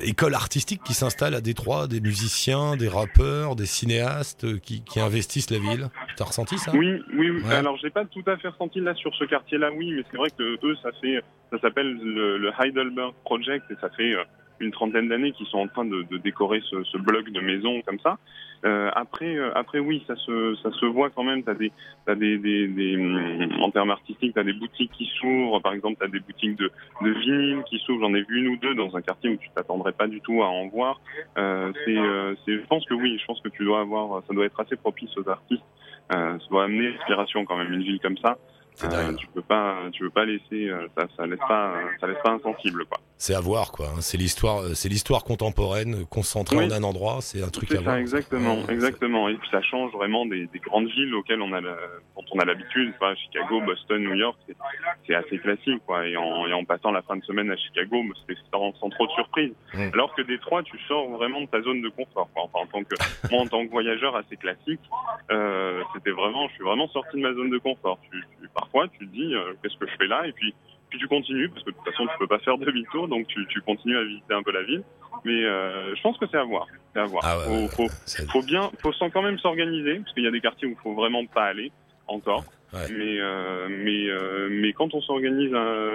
école 0.01 0.33
artistique 0.33 0.81
qui 0.83 0.93
s'installe 0.93 1.33
à 1.35 1.41
Détroit, 1.41 1.87
des 1.87 1.99
musiciens, 1.99 2.77
des 2.77 2.87
rappeurs, 2.87 3.57
des 3.57 3.65
cinéastes 3.65 4.59
qui, 4.61 4.81
qui 4.83 5.01
investissent 5.01 5.51
la 5.51 5.59
ville. 5.59 5.89
T'as 6.15 6.23
ressenti 6.23 6.57
ça? 6.57 6.71
Oui, 6.73 7.01
oui, 7.13 7.29
oui. 7.31 7.41
Ouais. 7.43 7.55
Alors, 7.55 7.77
j'ai 7.81 7.89
pas 7.89 8.05
tout 8.05 8.23
à 8.27 8.37
fait 8.37 8.47
ressenti 8.47 8.79
là 8.79 8.95
sur 8.95 9.13
ce 9.15 9.25
quartier-là, 9.25 9.71
oui, 9.75 9.91
mais 9.91 10.03
c'est 10.09 10.17
vrai 10.17 10.29
que 10.29 10.57
eux, 10.65 10.75
ça 10.81 10.91
fait, 11.01 11.21
ça 11.51 11.59
s'appelle 11.59 11.91
le, 12.01 12.37
le 12.37 12.51
Heidelberg 12.57 13.13
Project 13.25 13.69
et 13.69 13.75
ça 13.81 13.89
fait 13.89 14.13
une 14.59 14.71
trentaine 14.71 15.09
d'années 15.09 15.31
qu'ils 15.31 15.47
sont 15.47 15.59
en 15.59 15.67
train 15.67 15.85
de, 15.85 16.03
de 16.09 16.17
décorer 16.17 16.61
ce, 16.69 16.83
ce 16.83 16.97
bloc 16.97 17.29
de 17.29 17.39
maison 17.41 17.81
comme 17.81 17.99
ça. 17.99 18.17
Euh, 18.65 18.89
après, 18.95 19.35
euh, 19.35 19.51
après, 19.53 19.79
oui, 19.79 20.03
ça 20.07 20.15
se, 20.15 20.55
ça 20.63 20.71
se 20.71 20.85
voit 20.85 21.09
quand 21.09 21.23
même. 21.23 21.43
T'as 21.43 21.53
des, 21.53 21.71
t'as 22.05 22.15
des, 22.15 22.37
des, 22.37 22.67
des, 22.67 22.95
hum, 22.95 23.61
en 23.61 23.69
termes 23.69 23.91
artistiques, 23.91 24.33
t'as 24.33 24.43
des 24.43 24.53
boutiques 24.53 24.91
qui 24.93 25.05
s'ouvrent. 25.19 25.59
Par 25.61 25.73
exemple, 25.73 25.97
t'as 25.99 26.07
des 26.07 26.19
boutiques 26.19 26.57
de, 26.57 26.71
de 27.01 27.09
vinyle 27.11 27.63
qui 27.69 27.77
s'ouvrent. 27.79 28.01
J'en 28.01 28.15
ai 28.15 28.23
vu 28.23 28.39
une 28.39 28.47
ou 28.47 28.57
deux 28.57 28.73
dans 28.73 28.95
un 28.95 29.01
quartier 29.01 29.29
où 29.29 29.35
tu 29.37 29.49
t'attendrais 29.55 29.91
pas 29.91 30.07
du 30.07 30.19
tout 30.21 30.41
à 30.41 30.47
en 30.47 30.67
voir. 30.67 30.99
Euh, 31.37 31.71
c'est, 31.85 31.97
euh, 31.97 32.33
je 32.47 32.65
pense 32.67 32.85
que 32.85 32.93
oui, 32.93 33.17
je 33.19 33.25
pense 33.25 33.39
que 33.41 33.49
tu 33.49 33.63
dois 33.65 33.81
avoir, 33.81 34.23
ça 34.27 34.33
doit 34.33 34.45
être 34.45 34.59
assez 34.59 34.77
propice 34.77 35.15
aux 35.17 35.29
artistes. 35.29 35.63
Euh, 36.15 36.39
ça 36.39 36.45
doit 36.49 36.63
amener 36.63 36.91
l'inspiration 36.91 37.45
quand 37.45 37.57
même 37.57 37.73
une 37.73 37.83
ville 37.83 37.99
comme 37.99 38.17
ça. 38.17 38.37
C'est 38.77 38.87
Euh, 38.87 38.89
dingue. 38.89 39.15
tu 39.17 39.27
peux 39.27 39.41
pas, 39.41 39.77
tu 39.93 40.03
peux 40.03 40.09
pas 40.09 40.25
laisser, 40.25 40.69
euh, 40.69 40.87
ça, 40.97 41.07
ça 41.15 41.25
laisse 41.25 41.39
pas, 41.47 41.73
ça 41.99 42.07
laisse 42.07 42.21
pas 42.23 42.31
insensible 42.31 42.85
quoi. 42.85 42.99
C'est 43.17 43.33
à 43.33 43.39
voir, 43.39 43.71
quoi. 43.71 43.87
hein. 43.87 44.01
C'est 44.01 44.17
l'histoire, 44.17 44.57
euh, 44.59 44.73
c'est 44.73 44.89
l'histoire 44.89 45.23
contemporaine 45.23 46.05
concentrée 46.07 46.57
Oui. 46.57 46.65
en 46.65 46.71
un 46.75 46.83
endroit. 46.83 47.19
C'est 47.21 47.41
un 47.41 47.47
truc 47.47 47.71
à 47.71 47.75
C'est 47.77 47.81
voir. 47.83 47.95
ça, 47.95 48.01
exactement, 48.01 48.55
Ouais, 48.55 48.73
exactement. 48.73 49.29
Et 49.29 49.35
puis 49.35 49.47
ça 49.49 49.61
change 49.61 49.93
vraiment 49.93 50.25
des, 50.25 50.47
des 50.47 50.59
grandes 50.59 50.89
villes 50.89 51.13
auxquelles 51.15 51.41
on 51.41 51.53
a, 51.53 51.61
la- 51.61 51.77
dont 52.17 52.25
on 52.33 52.39
a 52.39 52.43
l'habitude. 52.45 52.93
Enfin, 52.99 53.15
Chicago, 53.15 53.61
Boston, 53.61 54.03
New 54.03 54.15
York, 54.15 54.37
c'est- 54.45 54.57
c'est 55.07 55.15
assez 55.15 55.39
classique, 55.39 55.81
quoi. 55.85 56.05
Et 56.05 56.17
en, 56.17 56.45
et 56.45 56.51
en 56.53 56.65
passant 56.65 56.91
la 56.91 57.01
fin 57.03 57.15
de 57.15 57.23
semaine 57.23 57.49
à 57.51 57.55
Chicago, 57.55 58.03
c'était 58.27 58.37
sans, 58.53 58.73
sans 58.73 58.89
trop 58.89 59.07
de 59.07 59.11
surprise. 59.13 59.53
Alors 59.93 60.13
que 60.13 60.21
Détroit, 60.23 60.63
tu 60.63 60.77
sors 60.89 61.07
vraiment 61.11 61.39
de 61.39 61.45
ta 61.47 61.61
zone 61.61 61.81
de 61.81 61.89
confort. 61.89 62.27
Quoi. 62.33 62.43
Enfin, 62.43 62.59
en 62.63 62.67
tant 62.67 62.83
que 62.83 62.95
moi, 63.31 63.41
en 63.43 63.47
tant 63.47 63.65
que 63.65 63.71
voyageur 63.71 64.17
assez 64.17 64.35
classique, 64.35 64.81
euh, 65.31 65.81
c'était 65.93 66.11
vraiment, 66.11 66.49
je 66.49 66.55
suis 66.55 66.63
vraiment 66.65 66.89
sorti 66.89 67.15
de 67.15 67.21
ma 67.21 67.33
zone 67.33 67.49
de 67.49 67.57
confort. 67.59 67.97
Parfois, 68.65 68.87
tu 68.87 69.05
te 69.07 69.11
dis, 69.13 69.33
euh, 69.33 69.53
qu'est-ce 69.61 69.77
que 69.77 69.85
je 69.87 69.95
fais 69.97 70.07
là? 70.07 70.25
Et 70.27 70.31
puis, 70.31 70.53
puis 70.89 70.99
tu 70.99 71.07
continues 71.07 71.49
parce 71.49 71.63
que 71.63 71.71
de 71.71 71.75
toute 71.75 71.85
façon, 71.85 72.05
tu 72.07 72.17
peux 72.19 72.27
pas 72.27 72.39
faire 72.39 72.57
demi-tour, 72.57 73.07
donc 73.07 73.27
tu, 73.27 73.45
tu 73.47 73.61
continues 73.61 73.97
à 73.97 74.03
visiter 74.03 74.33
un 74.33 74.43
peu 74.43 74.51
la 74.51 74.63
ville. 74.63 74.83
Mais 75.23 75.43
euh, 75.43 75.95
je 75.95 76.01
pense 76.01 76.17
que 76.17 76.25
c'est 76.29 76.37
à 76.37 76.43
voir. 76.43 76.67
C'est 76.93 76.99
à 76.99 77.05
voir. 77.05 77.23
Ah 77.25 77.37
ouais, 77.39 77.67
Faut- 77.67 77.87
faut, 77.87 78.27
faut 78.31 78.41
bien, 78.43 78.69
faut 78.81 78.91
quand 79.13 79.21
même 79.21 79.39
s'organiser 79.39 79.95
parce 79.99 80.13
qu'il 80.13 80.23
y 80.23 80.27
a 80.27 80.31
des 80.31 80.41
quartiers 80.41 80.67
où 80.67 80.71
il 80.71 80.77
faut 80.83 80.93
vraiment 80.93 81.25
pas 81.25 81.45
aller 81.45 81.71
encore. 82.07 82.43
Ouais. 82.73 82.81
Mais 82.91 83.19
euh, 83.21 83.67
mais 83.69 84.09
euh, 84.09 84.49
mais 84.51 84.73
quand 84.73 84.93
on 84.93 85.01
s'organise 85.01 85.51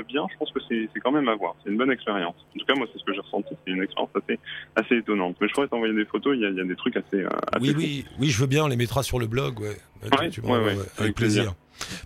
bien, 0.09 0.27
je 0.33 0.37
pense 0.39 0.51
que 0.51 0.61
c'est 0.69 0.89
quand 1.01 1.13
même 1.13 1.29
à 1.29 1.35
voir. 1.35 1.55
C'est 1.63 1.71
une 1.71 1.77
bonne 1.77 1.91
expérience. 1.93 2.35
En 2.55 2.59
tout 2.59 2.65
cas, 2.65 2.75
moi, 2.75 2.87
c'est 2.93 2.99
ce 2.99 3.05
que 3.05 3.13
j'ai 3.13 3.21
ressenti. 3.21 3.55
C'est 3.67 3.73
une 3.73 3.83
expérience 3.83 4.11
assez 4.17 4.39
assez 4.77 4.97
étonnante. 4.97 5.37
Mais 5.41 5.49
je 5.49 5.53
pourrais 5.53 5.69
t'envoyer 5.69 5.93
des 5.95 6.07
photos. 6.07 6.35
Il 6.37 6.43
y 6.43 6.47
a, 6.47 6.49
il 6.49 6.57
y 6.57 6.61
a 6.61 6.65
des 6.65 6.77
trucs 6.77 6.97
assez. 6.97 7.23
assez 7.23 7.61
Oui, 7.61 7.75
oui, 7.77 8.05
oui, 8.19 8.29
je 8.31 8.41
veux 8.41 8.47
bien. 8.47 8.65
On 8.65 8.69
les 8.69 8.77
mettra 8.77 9.03
sur 9.03 9.19
le 9.19 9.27
blog, 9.27 9.61
ouais. 9.61 9.77
Tu- 10.03 10.41
tu 10.41 10.51
avec, 10.51 10.79
avec 10.99 11.15
plaisir. 11.15 11.15
plaisir. 11.15 11.53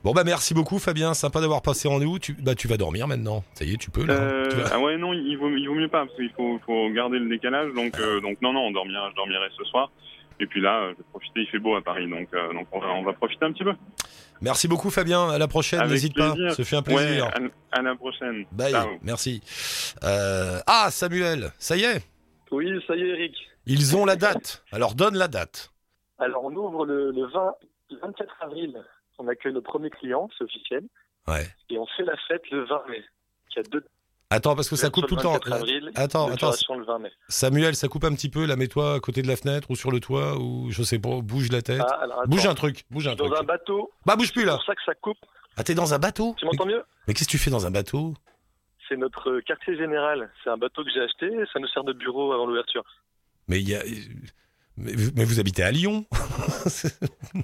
Bon 0.03 0.13
bah 0.13 0.23
merci 0.25 0.55
beaucoup 0.55 0.79
Fabien, 0.79 1.15
sympa 1.15 1.41
d'avoir 1.41 1.63
passé 1.63 1.89
en 1.89 1.99
nous. 1.99 2.19
Tu 2.19 2.35
bah 2.35 2.55
tu 2.55 2.69
vas 2.69 2.77
dormir 2.77 3.07
maintenant. 3.09 3.45
Ça 3.55 3.65
y 3.65 3.75
est, 3.75 3.77
tu 3.77 3.91
peux 3.91 4.05
là. 4.07 4.15
Euh, 4.15 4.49
Tu 4.51 4.57
vas- 4.57 4.71
ah 4.73 4.79
ouais 4.81 4.97
non, 4.97 5.13
il 5.13 5.37
vaut 5.37 5.51
il 5.51 5.67
vaut 5.69 5.75
mieux 5.75 5.89
pas 5.89 6.05
parce 6.07 6.17
qu'il 6.17 6.31
faut 6.37 6.59
faut 6.67 6.91
garder 6.91 7.19
le 7.19 7.29
décalage. 7.29 7.73
Donc 7.75 7.99
euh, 7.99 8.21
donc 8.21 8.41
non 8.43 8.53
non, 8.53 8.61
on 8.67 8.71
dormira, 8.71 9.11
je 9.11 9.17
dormirai 9.17 9.49
ce 9.57 9.65
soir. 9.65 9.91
Et 10.41 10.47
puis 10.47 10.61
là, 10.61 10.81
euh, 10.81 10.91
je 10.93 10.97
vais 10.99 11.05
profiter, 11.11 11.41
il 11.43 11.47
fait 11.47 11.61
beau 11.61 11.77
à 11.77 11.81
Paris, 11.83 12.09
donc, 12.11 12.27
euh, 12.35 12.53
donc 12.53 12.67
on, 12.73 12.81
va, 12.81 12.89
on 12.89 13.05
va 13.05 13.13
profiter 13.13 13.45
un 13.45 13.53
petit 13.53 13.63
peu. 13.63 13.73
Merci 14.41 14.67
beaucoup 14.67 14.91
Fabien, 14.91 15.29
à 15.31 15.39
la 15.39 15.47
prochaine, 15.47 15.87
n'hésite 15.87 16.17
pas, 16.17 16.35
ce 16.57 16.63
fut 16.63 16.75
un 16.75 16.79
Ouais, 16.79 16.83
plaisir. 16.83 17.31
à, 17.71 17.79
à 17.79 17.83
la 17.83 17.95
prochaine. 17.95 18.45
Bye, 18.51 18.73
Ciao. 18.73 18.89
merci. 19.03 19.41
Euh, 20.03 20.59
ah 20.67 20.89
Samuel, 20.91 21.53
ça 21.61 21.77
y 21.77 21.85
est, 21.85 22.03
Oui, 22.51 22.69
ça 22.89 22.97
y 22.97 23.03
est, 23.03 23.09
Eric. 23.11 23.37
ils 23.67 23.97
ont 23.97 24.05
la 24.05 24.17
date. 24.17 24.65
Alors 24.73 24.97
donne 24.97 25.17
la 25.17 25.29
date. 25.29 25.71
Alors, 26.19 26.45
on 26.45 26.51
ouvre 26.55 26.85
le, 26.85 27.13
le 27.13 27.27
20, 27.27 27.53
le 27.91 27.99
24 28.03 28.35
avril. 28.41 28.83
On 29.19 29.29
accueille 29.29 29.53
le 29.53 29.61
premier 29.61 29.91
client, 29.91 30.29
c'est 30.37 30.45
officiel. 30.45 30.85
Ouais. 31.27 31.47
Et 31.71 31.79
on 31.79 31.87
fait 31.97 32.03
la 32.05 32.17
fête 32.29 32.43
le 32.51 32.65
20 32.65 32.83
mai. 32.89 33.05
Il 33.51 33.57
y 33.57 33.61
a 33.61 33.63
deux 33.63 33.85
Attends, 34.31 34.57
parce 34.57 34.69
que 34.69 34.75
ça 34.75 34.91
coupe 34.91 35.07
tout 35.07 35.15
le 35.17 35.23
temps. 35.23 35.35
24 35.35 35.53
avril, 35.53 35.91
Attends, 35.95 36.29
attends. 36.29 36.51
le 36.77 36.85
20 36.85 36.99
mai. 36.99 37.13
Samuel, 37.29 37.77
ça 37.77 37.87
coupe 37.89 38.05
un 38.05 38.15
petit 38.15 38.29
peu, 38.31 38.47
là, 38.47 38.57
mets-toi 38.57 38.95
à 38.95 39.01
côté 39.01 39.23
de 39.23 39.29
la 39.29 39.37
fenêtre 39.37 39.71
ou 39.71 39.77
sur 39.77 39.93
le 39.93 40.01
toit, 40.01 40.37
ou 40.39 40.71
je 40.71 40.83
sais 40.83 40.99
pas, 40.99 41.21
bouge 41.21 41.51
la 41.53 41.63
tête. 41.63 41.83
Ah, 41.89 42.01
alors, 42.03 42.27
bouge 42.27 42.47
un 42.47 42.55
truc, 42.55 42.85
bouge 42.91 43.07
un 43.07 43.11
suis 43.11 43.19
dans 43.19 43.27
truc. 43.27 43.39
un 43.39 43.45
bateau, 43.45 43.93
Bah 44.07 44.17
bouge 44.17 44.33
plus 44.33 44.41
c'est 44.41 44.47
là. 44.47 44.55
pour 44.57 44.65
ça 44.65 44.75
que 44.75 44.83
ça 44.85 44.95
coupe. 44.95 45.19
Ah 45.57 45.63
t'es 45.63 45.75
dans 45.75 45.95
un 45.95 45.99
bateau? 46.01 46.35
Tu 46.37 46.47
m'entends 46.47 46.67
mieux? 46.67 46.83
Mais 47.07 47.15
qu'est-ce 47.15 47.29
que 47.29 47.31
tu 47.33 47.39
fais 47.39 47.51
dans 47.51 47.65
un 47.67 47.71
bateau? 47.71 48.15
C'est 48.89 48.97
notre 48.97 49.39
quartier 49.41 49.77
général. 49.77 50.31
C'est 50.43 50.51
un 50.51 50.57
bateau 50.57 50.83
que 50.85 50.91
j'ai 50.93 51.01
acheté. 51.01 51.31
Ça 51.53 51.61
nous 51.61 51.69
sert 51.69 51.85
de 51.85 51.93
bureau 51.93 52.33
avant 52.33 52.47
l'ouverture. 52.47 52.83
Mais 53.47 53.61
il 53.61 53.69
y 53.69 53.77
a... 53.77 53.83
Mais 54.77 54.93
vous, 54.95 55.11
mais 55.15 55.25
vous 55.25 55.39
habitez 55.41 55.63
à 55.63 55.71
Lyon 55.71 56.05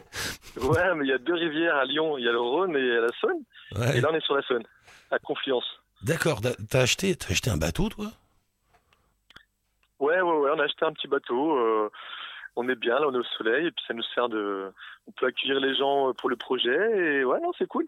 Ouais, 0.60 0.94
mais 0.96 1.04
il 1.04 1.08
y 1.08 1.12
a 1.12 1.18
deux 1.18 1.34
rivières 1.34 1.76
à 1.76 1.84
Lyon. 1.84 2.18
Il 2.18 2.24
y 2.24 2.28
a 2.28 2.32
le 2.32 2.40
Rhône 2.40 2.76
et 2.76 2.80
la 3.00 3.08
Saône. 3.20 3.42
Ouais. 3.76 3.98
Et 3.98 4.00
là, 4.00 4.08
on 4.10 4.14
est 4.16 4.24
sur 4.24 4.34
la 4.36 4.42
Saône, 4.42 4.64
à 5.10 5.18
Confluence. 5.18 5.64
D'accord, 6.02 6.40
t'as- 6.40 6.80
acheté, 6.80 7.16
acheté 7.28 7.50
un 7.50 7.56
bateau 7.56 7.88
toi? 7.88 8.06
Ouais, 10.00 10.20
ouais, 10.20 10.38
ouais. 10.38 10.50
On 10.54 10.58
a 10.58 10.64
acheté 10.64 10.84
un 10.84 10.92
petit 10.92 11.08
bateau. 11.08 11.56
euh, 11.58 11.88
on 12.56 12.68
est 12.68 12.74
bien, 12.74 12.98
là, 12.98 13.06
on 13.08 13.14
est 13.14 13.18
au 13.18 13.24
soleil. 13.38 13.66
Et 13.66 13.70
puis, 13.70 13.84
ça 13.86 13.94
nous 13.94 14.02
sert 14.14 14.28
de. 14.28 14.72
On 15.06 15.12
peut 15.12 15.26
accueillir 15.26 15.60
les 15.60 15.76
gens 15.76 16.12
pour 16.14 16.30
le 16.30 16.36
projet. 16.36 16.70
Et 17.20 17.24
ouais, 17.24 17.38
non, 17.42 17.52
c'est 17.58 17.66
cool. 17.68 17.86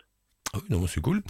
Ah 0.54 0.58
oui, 0.58 0.64
non, 0.68 0.86
c'est 0.86 1.00
cool. 1.00 1.22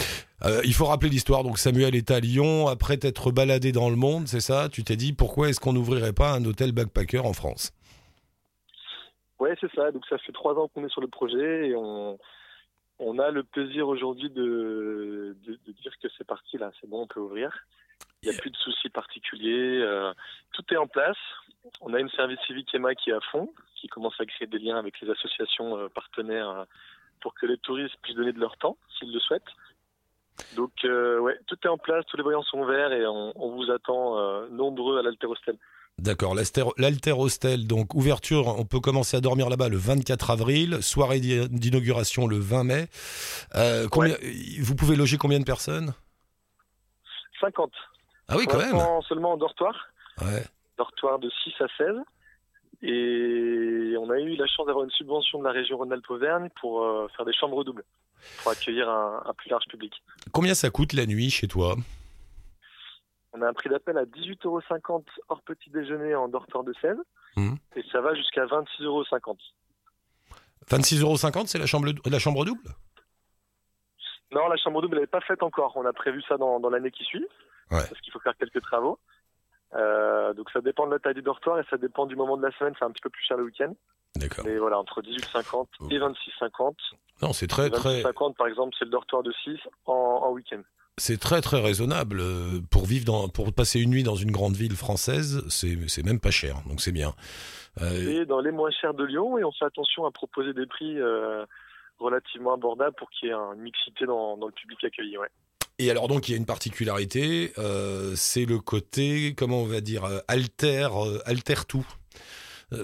Euh, 0.44 0.60
il 0.64 0.74
faut 0.74 0.86
rappeler 0.86 1.08
l'histoire. 1.08 1.44
Donc 1.44 1.58
Samuel 1.58 1.94
est 1.94 2.10
à 2.10 2.18
Lyon, 2.18 2.66
après 2.66 2.96
t'être 2.96 3.30
baladé 3.30 3.70
dans 3.70 3.88
le 3.88 3.94
monde, 3.94 4.26
c'est 4.26 4.40
ça? 4.40 4.68
Tu 4.68 4.82
t'es 4.82 4.96
dit 4.96 5.12
pourquoi 5.12 5.48
est-ce 5.48 5.60
qu'on 5.60 5.72
n'ouvrirait 5.72 6.12
pas 6.12 6.32
un 6.32 6.44
hôtel 6.44 6.72
backpacker 6.72 7.20
en 7.20 7.32
France? 7.32 7.70
Ouais, 9.42 9.56
c'est 9.60 9.72
ça. 9.74 9.90
Donc 9.90 10.06
ça 10.06 10.18
fait 10.18 10.30
trois 10.30 10.54
ans 10.54 10.68
qu'on 10.68 10.84
est 10.84 10.88
sur 10.88 11.00
le 11.00 11.08
projet 11.08 11.70
et 11.70 11.74
on, 11.74 12.16
on 13.00 13.18
a 13.18 13.32
le 13.32 13.42
plaisir 13.42 13.88
aujourd'hui 13.88 14.30
de, 14.30 15.36
de, 15.44 15.58
de 15.66 15.72
dire 15.72 15.92
que 16.00 16.06
c'est 16.16 16.24
parti 16.24 16.58
là, 16.58 16.70
c'est 16.80 16.88
bon, 16.88 17.02
on 17.02 17.06
peut 17.08 17.18
ouvrir. 17.18 17.50
Il 18.22 18.30
n'y 18.30 18.36
a 18.36 18.38
plus 18.38 18.50
de 18.50 18.56
soucis 18.56 18.88
particuliers. 18.88 19.80
euh, 19.80 20.12
tout 20.52 20.62
est 20.72 20.76
en 20.76 20.86
place. 20.86 21.16
On 21.80 21.92
a 21.92 21.98
une 21.98 22.08
service 22.10 22.38
civique 22.46 22.72
EMA 22.72 22.94
qui 22.94 23.10
est 23.10 23.14
à 23.14 23.20
fond, 23.32 23.52
qui 23.74 23.88
commence 23.88 24.14
à 24.20 24.26
créer 24.26 24.46
des 24.46 24.60
liens 24.60 24.78
avec 24.78 25.00
les 25.00 25.10
associations 25.10 25.76
euh, 25.76 25.88
partenaires 25.88 26.48
euh, 26.50 26.64
pour 27.20 27.34
que 27.34 27.46
les 27.46 27.58
touristes 27.58 27.96
puissent 28.00 28.14
donner 28.14 28.32
de 28.32 28.38
leur 28.38 28.56
temps 28.58 28.76
s'ils 28.96 29.12
le 29.12 29.18
souhaitent. 29.18 29.52
Donc 30.54 30.72
ouais, 30.84 31.38
tout 31.48 31.58
est 31.64 31.68
en 31.68 31.78
place, 31.78 32.06
tous 32.06 32.16
les 32.16 32.22
voyants 32.22 32.42
sont 32.44 32.64
verts 32.64 32.92
et 32.92 33.04
on, 33.06 33.32
on 33.34 33.50
vous 33.56 33.70
attend 33.70 34.48
nombreux 34.48 34.98
à 34.98 35.02
l'Alter 35.02 35.26
Hostel. 35.26 35.56
D'accord, 35.98 36.34
l'Alter 36.34 37.14
donc 37.58 37.94
ouverture, 37.94 38.58
on 38.58 38.64
peut 38.64 38.80
commencer 38.80 39.16
à 39.16 39.20
dormir 39.20 39.48
là-bas 39.48 39.68
le 39.68 39.76
24 39.76 40.30
avril, 40.30 40.82
soirée 40.82 41.20
d'i- 41.20 41.48
d'inauguration 41.48 42.26
le 42.26 42.38
20 42.38 42.64
mai. 42.64 42.88
Euh, 43.54 43.86
combien, 43.88 44.16
Vous 44.60 44.74
pouvez 44.74 44.96
loger 44.96 45.16
combien 45.16 45.38
de 45.38 45.44
personnes? 45.44 45.92
50. 47.40 47.70
Ah 48.28 48.36
oui, 48.36 48.46
quand 48.48 48.58
même 48.58 48.76
seulement 49.08 49.32
en 49.32 49.36
dortoir. 49.36 49.74
Ouais. 50.20 50.44
dortoir 50.78 51.18
de 51.18 51.30
6 51.44 51.52
à 51.60 51.66
16. 51.78 51.94
Et 52.84 53.94
on 53.98 54.10
a 54.10 54.18
eu 54.18 54.34
la 54.34 54.46
chance 54.48 54.66
d'avoir 54.66 54.84
une 54.84 54.90
subvention 54.90 55.38
de 55.38 55.44
la 55.44 55.52
région 55.52 55.76
Rhône-Alpes-Auvergne 55.76 56.48
pour 56.60 56.82
euh, 56.82 57.06
faire 57.16 57.24
des 57.24 57.32
chambres 57.32 57.62
doubles, 57.62 57.84
pour 58.42 58.50
accueillir 58.50 58.88
un, 58.88 59.22
un 59.24 59.32
plus 59.34 59.50
large 59.50 59.64
public. 59.68 59.92
Combien 60.32 60.54
ça 60.54 60.68
coûte 60.70 60.92
la 60.94 61.06
nuit 61.06 61.30
chez 61.30 61.46
toi? 61.46 61.76
On 63.32 63.42
a 63.42 63.48
un 63.48 63.52
prix 63.54 63.68
d'appel 63.70 63.96
à 63.96 64.04
18,50 64.04 64.44
euros 64.46 64.62
hors 65.28 65.40
petit 65.42 65.70
déjeuner 65.70 66.14
en 66.14 66.28
dortoir 66.28 66.64
de 66.64 66.72
16. 66.80 66.96
Mhm. 67.36 67.56
Et 67.76 67.82
ça 67.90 68.00
va 68.00 68.14
jusqu'à 68.14 68.44
26,50 68.46 68.84
euros. 68.84 69.04
26,50€ 70.70 71.46
c'est 71.46 71.58
la 71.58 71.66
chambre, 71.66 71.88
la 72.04 72.18
chambre 72.18 72.44
double? 72.44 72.62
Non, 74.32 74.48
la 74.48 74.56
chambre 74.56 74.80
double 74.80 75.00
n'est 75.00 75.06
pas 75.06 75.20
faite 75.20 75.42
encore. 75.42 75.72
On 75.76 75.84
a 75.84 75.92
prévu 75.92 76.22
ça 76.22 76.36
dans, 76.36 76.60
dans 76.60 76.70
l'année 76.70 76.90
qui 76.90 77.04
suit, 77.04 77.26
Ouais. 77.70 77.78
parce 77.88 78.00
qu'il 78.00 78.12
faut 78.12 78.20
faire 78.20 78.36
quelques 78.36 78.60
travaux. 78.62 78.98
Euh, 79.74 80.34
donc 80.34 80.50
ça 80.50 80.60
dépend 80.60 80.86
de 80.86 80.92
la 80.92 80.98
taille 80.98 81.14
du 81.14 81.22
dortoir 81.22 81.58
et 81.58 81.64
ça 81.70 81.78
dépend 81.78 82.04
du 82.06 82.16
moment 82.16 82.36
de 82.36 82.42
la 82.46 82.52
semaine. 82.58 82.74
C'est 82.78 82.84
un 82.84 82.90
petit 82.90 83.00
peu 83.02 83.08
plus 83.10 83.22
cher 83.24 83.36
le 83.38 83.44
week-end. 83.44 83.74
D'accord. 84.16 84.44
Mais 84.46 84.58
voilà, 84.58 84.78
entre 84.78 85.00
18,50 85.00 85.66
et 85.90 85.98
26,50. 85.98 86.74
Non, 87.22 87.32
c'est 87.32 87.46
très, 87.46 87.70
très, 87.70 88.02
50 88.02 88.36
par 88.36 88.46
exemple, 88.46 88.74
c'est 88.78 88.84
le 88.84 88.90
dortoir 88.90 89.22
de 89.22 89.32
6 89.44 89.58
en, 89.86 89.92
en 89.94 90.30
week-end. 90.32 90.60
C'est 90.98 91.18
très, 91.18 91.40
très 91.40 91.60
raisonnable. 91.60 92.22
Pour 92.70 92.86
vivre 92.86 93.04
dans, 93.04 93.28
pour 93.28 93.52
passer 93.52 93.80
une 93.80 93.90
nuit 93.90 94.02
dans 94.02 94.16
une 94.16 94.30
grande 94.30 94.56
ville 94.56 94.76
française, 94.76 95.42
c'est 95.48 96.04
même 96.04 96.20
pas 96.20 96.30
cher, 96.30 96.62
donc 96.66 96.80
c'est 96.80 96.92
bien. 96.92 97.14
Euh, 97.80 98.22
Et 98.22 98.26
dans 98.26 98.40
les 98.40 98.50
moins 98.52 98.70
chers 98.70 98.92
de 98.94 99.04
Lyon, 99.04 99.38
et 99.38 99.44
on 99.44 99.52
fait 99.52 99.64
attention 99.64 100.04
à 100.04 100.10
proposer 100.10 100.52
des 100.52 100.66
prix 100.66 100.98
euh, 101.00 101.44
relativement 101.98 102.52
abordables 102.52 102.94
pour 102.96 103.08
qu'il 103.10 103.28
y 103.28 103.32
ait 103.32 103.34
une 103.34 103.62
mixité 103.62 104.04
dans, 104.04 104.36
dans 104.36 104.46
le 104.46 104.52
public 104.52 104.82
accueilli. 104.84 105.16
Ouais. 105.16 105.28
Et 105.78 105.90
alors 105.90 106.06
donc 106.06 106.28
il 106.28 106.32
y 106.32 106.34
a 106.34 106.36
une 106.38 106.44
particularité, 106.46 107.52
euh, 107.56 108.12
c'est 108.14 108.44
le 108.44 108.58
côté, 108.58 109.34
comment 109.34 109.62
on 109.62 109.66
va 109.66 109.80
dire, 109.80 110.04
euh, 110.04 110.18
alter, 110.28 110.88
alter 111.24 111.64
tout. 111.66 111.86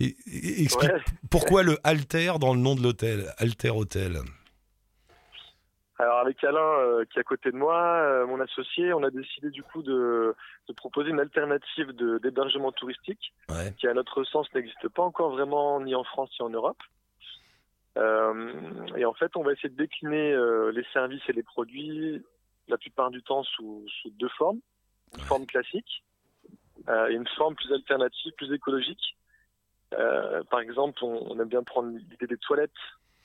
Explique 0.00 0.90
Ouais. 0.92 1.00
pourquoi 1.30 1.62
le 1.62 1.78
alter 1.84 2.34
dans 2.40 2.54
le 2.54 2.60
nom 2.60 2.74
de 2.74 2.82
l'hôtel, 2.82 3.32
alter 3.38 3.70
hôtel? 3.70 4.18
Alors 6.02 6.18
avec 6.18 6.42
Alain 6.42 6.58
euh, 6.58 7.04
qui 7.04 7.18
est 7.18 7.20
à 7.20 7.22
côté 7.22 7.52
de 7.52 7.56
moi, 7.56 7.76
euh, 7.80 8.26
mon 8.26 8.40
associé, 8.40 8.92
on 8.92 9.04
a 9.04 9.10
décidé 9.10 9.50
du 9.50 9.62
coup 9.62 9.82
de, 9.82 10.34
de 10.68 10.72
proposer 10.72 11.10
une 11.10 11.20
alternative 11.20 11.92
d'hébergement 11.92 12.72
touristique 12.72 13.32
Ouais. 13.48 13.72
qui 13.78 13.86
à 13.86 13.94
notre 13.94 14.24
sens 14.24 14.52
n'existe 14.52 14.88
pas 14.88 15.02
encore 15.04 15.30
vraiment 15.30 15.80
ni 15.80 15.94
en 15.94 16.02
France 16.02 16.30
ni 16.40 16.44
en 16.44 16.50
Europe. 16.50 16.82
Euh, 17.98 18.52
et 18.96 19.04
en 19.04 19.12
fait, 19.14 19.36
on 19.36 19.44
va 19.44 19.52
essayer 19.52 19.68
de 19.68 19.76
décliner 19.76 20.34
les 20.72 20.84
services 20.92 21.22
et 21.28 21.32
les 21.32 21.44
produits 21.44 22.24
la 22.66 22.78
plupart 22.78 23.10
du 23.10 23.22
temps 23.22 23.44
sous, 23.44 23.84
sous 24.00 24.10
deux 24.10 24.28
formes. 24.30 24.58
Une 25.14 25.20
Ouais. 25.20 25.26
forme 25.28 25.46
classique 25.46 26.02
et 26.88 27.12
une 27.12 27.28
forme 27.36 27.54
plus 27.54 27.72
alternative, 27.72 28.32
plus 28.36 28.52
écologique. 28.52 29.16
Par 30.50 30.58
exemple, 30.60 30.98
on, 31.04 31.30
on 31.30 31.38
aime 31.38 31.48
bien 31.48 31.62
prendre 31.62 31.90
l'idée 31.96 32.26
des 32.26 32.38
toilettes 32.38 32.70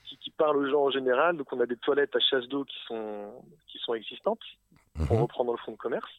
qui, 0.07 0.17
qui 0.17 0.31
parlent 0.31 0.57
aux 0.57 0.69
gens 0.69 0.83
en 0.85 0.91
général. 0.91 1.37
Donc, 1.37 1.51
on 1.53 1.59
a 1.59 1.65
des 1.65 1.77
toilettes 1.77 2.15
à 2.15 2.19
chasse 2.19 2.47
d'eau 2.47 2.63
qui 2.65 2.77
sont, 2.87 3.43
qui 3.67 3.77
sont 3.79 3.93
existantes. 3.93 4.41
On 5.09 5.15
Mhm. 5.15 5.21
reprend 5.21 5.45
dans 5.45 5.51
le 5.53 5.57
fonds 5.59 5.73
de 5.73 5.77
commerce. 5.77 6.09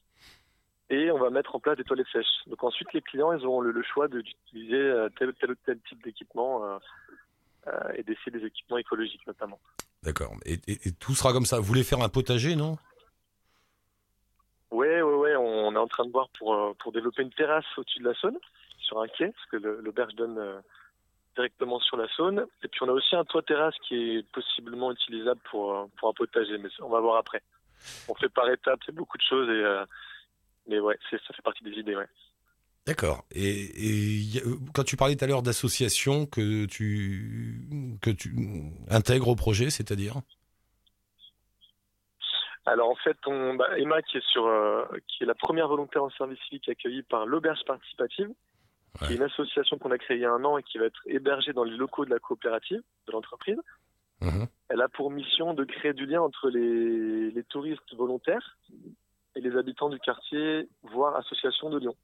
Et 0.91 1.11
on 1.11 1.19
va 1.19 1.29
mettre 1.29 1.55
en 1.55 1.61
place 1.61 1.77
des 1.77 1.85
toilettes 1.85 2.07
sèches. 2.11 2.47
Donc 2.47 2.65
ensuite, 2.65 2.91
les 2.95 3.03
clients, 3.03 3.31
ils 3.33 3.45
auront 3.45 3.61
le, 3.61 3.73
le 3.73 3.83
choix 3.83 4.09
d'utiliser 4.09 4.75
euh, 4.81 5.11
tel, 5.19 5.35
tel 5.35 5.51
ou 5.51 5.55
tel 5.67 5.79
type 5.87 6.03
d'équipement 6.03 6.65
euh, 6.65 6.79
euh, 7.67 7.93
et 7.97 8.03
d'essayer 8.05 8.33
des 8.33 8.47
équipements 8.47 8.79
écologiques 8.79 9.27
notamment. 9.27 9.61
D'accord. 10.03 10.33
Et, 10.47 10.55
et- 10.67 10.89
et 10.89 10.93
tout 10.93 11.15
sera 11.15 11.35
comme 11.35 11.45
ça. 11.45 11.59
Vous 11.59 11.65
voulez 11.65 11.85
faire 11.85 12.01
un 12.01 12.09
potager, 12.09 12.57
non? 12.57 12.79
Ouais, 14.71 15.03
ouais, 15.03 15.15
ouais. 15.15 15.37
On 15.37 15.73
est 15.75 15.79
en 15.79 15.89
train 15.89 16.07
de 16.07 16.11
voir 16.11 16.29
pour, 16.39 16.75
pour 16.77 16.93
développer 16.93 17.23
une 17.23 17.33
terrasse 17.33 17.67
au-dessus 17.77 17.99
de 18.01 18.09
la 18.09 18.15
Saône, 18.15 18.39
sur 18.79 19.01
un 19.01 19.09
quai, 19.09 19.31
parce 19.31 19.47
que 19.51 19.57
l'auberge 19.57 20.15
donne 20.15 20.39
euh, 20.39 20.61
directement 21.39 21.79
sur 21.79 21.97
la 21.97 22.09
Saône. 22.17 22.47
Et 22.65 22.69
puis 22.69 22.83
on 22.83 22.89
a 22.89 22.93
aussi 22.93 23.15
un 23.15 23.25
toit 23.25 23.43
terrasse 23.43 23.77
qui 23.87 23.95
est 23.95 24.33
possiblement 24.33 24.91
utilisable 24.91 25.41
pour, 25.51 25.73
euh, 25.73 25.85
pour 25.97 26.09
un 26.09 26.13
potager, 26.13 26.59
mais 26.59 26.69
on 26.81 26.89
va 26.89 27.01
voir 27.01 27.17
après. 27.17 27.43
On 28.09 28.15
fait 28.17 28.29
par 28.29 28.51
étapes, 28.51 28.81
c'est 28.85 28.95
beaucoup 28.95 29.17
de 29.17 29.23
choses, 29.23 29.49
et, 29.49 29.63
euh, 29.63 29.85
mais 30.67 30.81
ouais, 30.81 30.99
ça 31.11 31.19
fait 31.19 31.43
partie 31.43 31.63
des 31.63 31.79
idées, 31.79 31.95
ouais. 31.95 32.09
D'accord. 32.87 33.25
Et, 33.33 33.69
a- 34.39 34.73
quand 34.75 34.83
tu 34.83 34.97
parlais 34.97 35.15
tout 35.15 35.25
à 35.25 35.29
l'heure 35.29 35.43
d'associations 35.43 36.27
que 36.27 36.67
tu 36.67 37.69
que 38.03 38.11
tu 38.11 38.35
intègres 38.91 39.29
au 39.29 39.37
projet, 39.37 39.71
c'est-à-dire? 39.71 40.15
Alors 42.67 42.91
en 42.91 42.97
fait, 42.97 43.17
on, 43.27 43.55
bah, 43.55 43.79
Emma 43.79 44.03
qui 44.03 44.19
est 44.19 44.27
sur, 44.33 44.47
euh, 44.47 44.85
qui 45.07 45.23
est 45.23 45.27
la 45.27 45.35
première 45.35 45.69
volontaire 45.69 46.03
en 46.03 46.11
service 46.11 46.41
civique 46.49 46.69
accueillie 46.69 47.03
par 47.03 47.27
l'auberge 47.27 47.63
participative, 47.65 48.31
qui 48.99 49.05
Ouais. 49.05 49.13
est 49.13 49.17
une 49.17 49.23
association 49.23 49.79
qu'on 49.79 49.91
a 49.91 49.99
créée 49.99 50.17
il 50.17 50.21
y 50.23 50.27
a 50.27 50.33
un 50.33 50.45
an 50.45 50.59
et 50.59 50.63
qui 50.63 50.79
va 50.79 50.87
être 50.87 51.01
hébergée 51.07 51.53
dans 51.53 51.65
les 51.65 51.77
locaux 51.77 52.05
de 52.05 52.11
la 52.11 52.19
coopérative 52.19 52.83
de 53.07 53.13
l'entreprise. 53.13 53.59
Mhm. 54.21 54.47
Elle 54.69 54.83
a 54.83 54.89
pour 54.89 55.11
mission 55.11 55.55
de 55.55 55.65
créer 55.65 55.93
du 55.93 56.07
lien 56.07 56.21
entre 56.21 56.51
les, 56.51 57.31
les 57.31 57.45
touristes 57.45 57.95
volontaires 57.95 58.57
et 59.37 59.41
les 59.41 59.57
habitants 59.57 59.89
du 59.89 60.01
quartier, 60.01 60.69
voire 60.83 61.15
association 61.17 61.71
de 61.71 61.79
Lyon. 61.79 61.95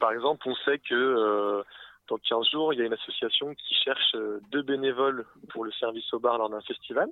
Par 0.00 0.10
exemple, 0.12 0.48
on 0.48 0.54
sait 0.56 0.78
que 0.80 0.94
euh, 0.94 1.62
dans 2.08 2.18
15 2.18 2.50
jours, 2.50 2.72
il 2.72 2.78
y 2.80 2.82
a 2.82 2.86
une 2.86 2.92
association 2.92 3.54
qui 3.54 3.74
cherche 3.74 4.14
euh, 4.16 4.40
deux 4.50 4.62
bénévoles 4.62 5.24
pour 5.50 5.64
le 5.64 5.70
service 5.72 6.12
au 6.12 6.18
bar 6.18 6.38
lors 6.38 6.50
d'un 6.50 6.60
festival. 6.62 7.08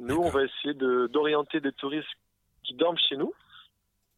Nous, 0.00 0.16
on 0.16 0.28
va 0.28 0.42
essayer 0.44 0.74
de- 0.74 1.06
d'orienter 1.06 1.60
des 1.60 1.72
touristes 1.72 2.08
qui 2.64 2.74
dorment 2.74 2.98
chez 2.98 3.16
nous 3.16 3.32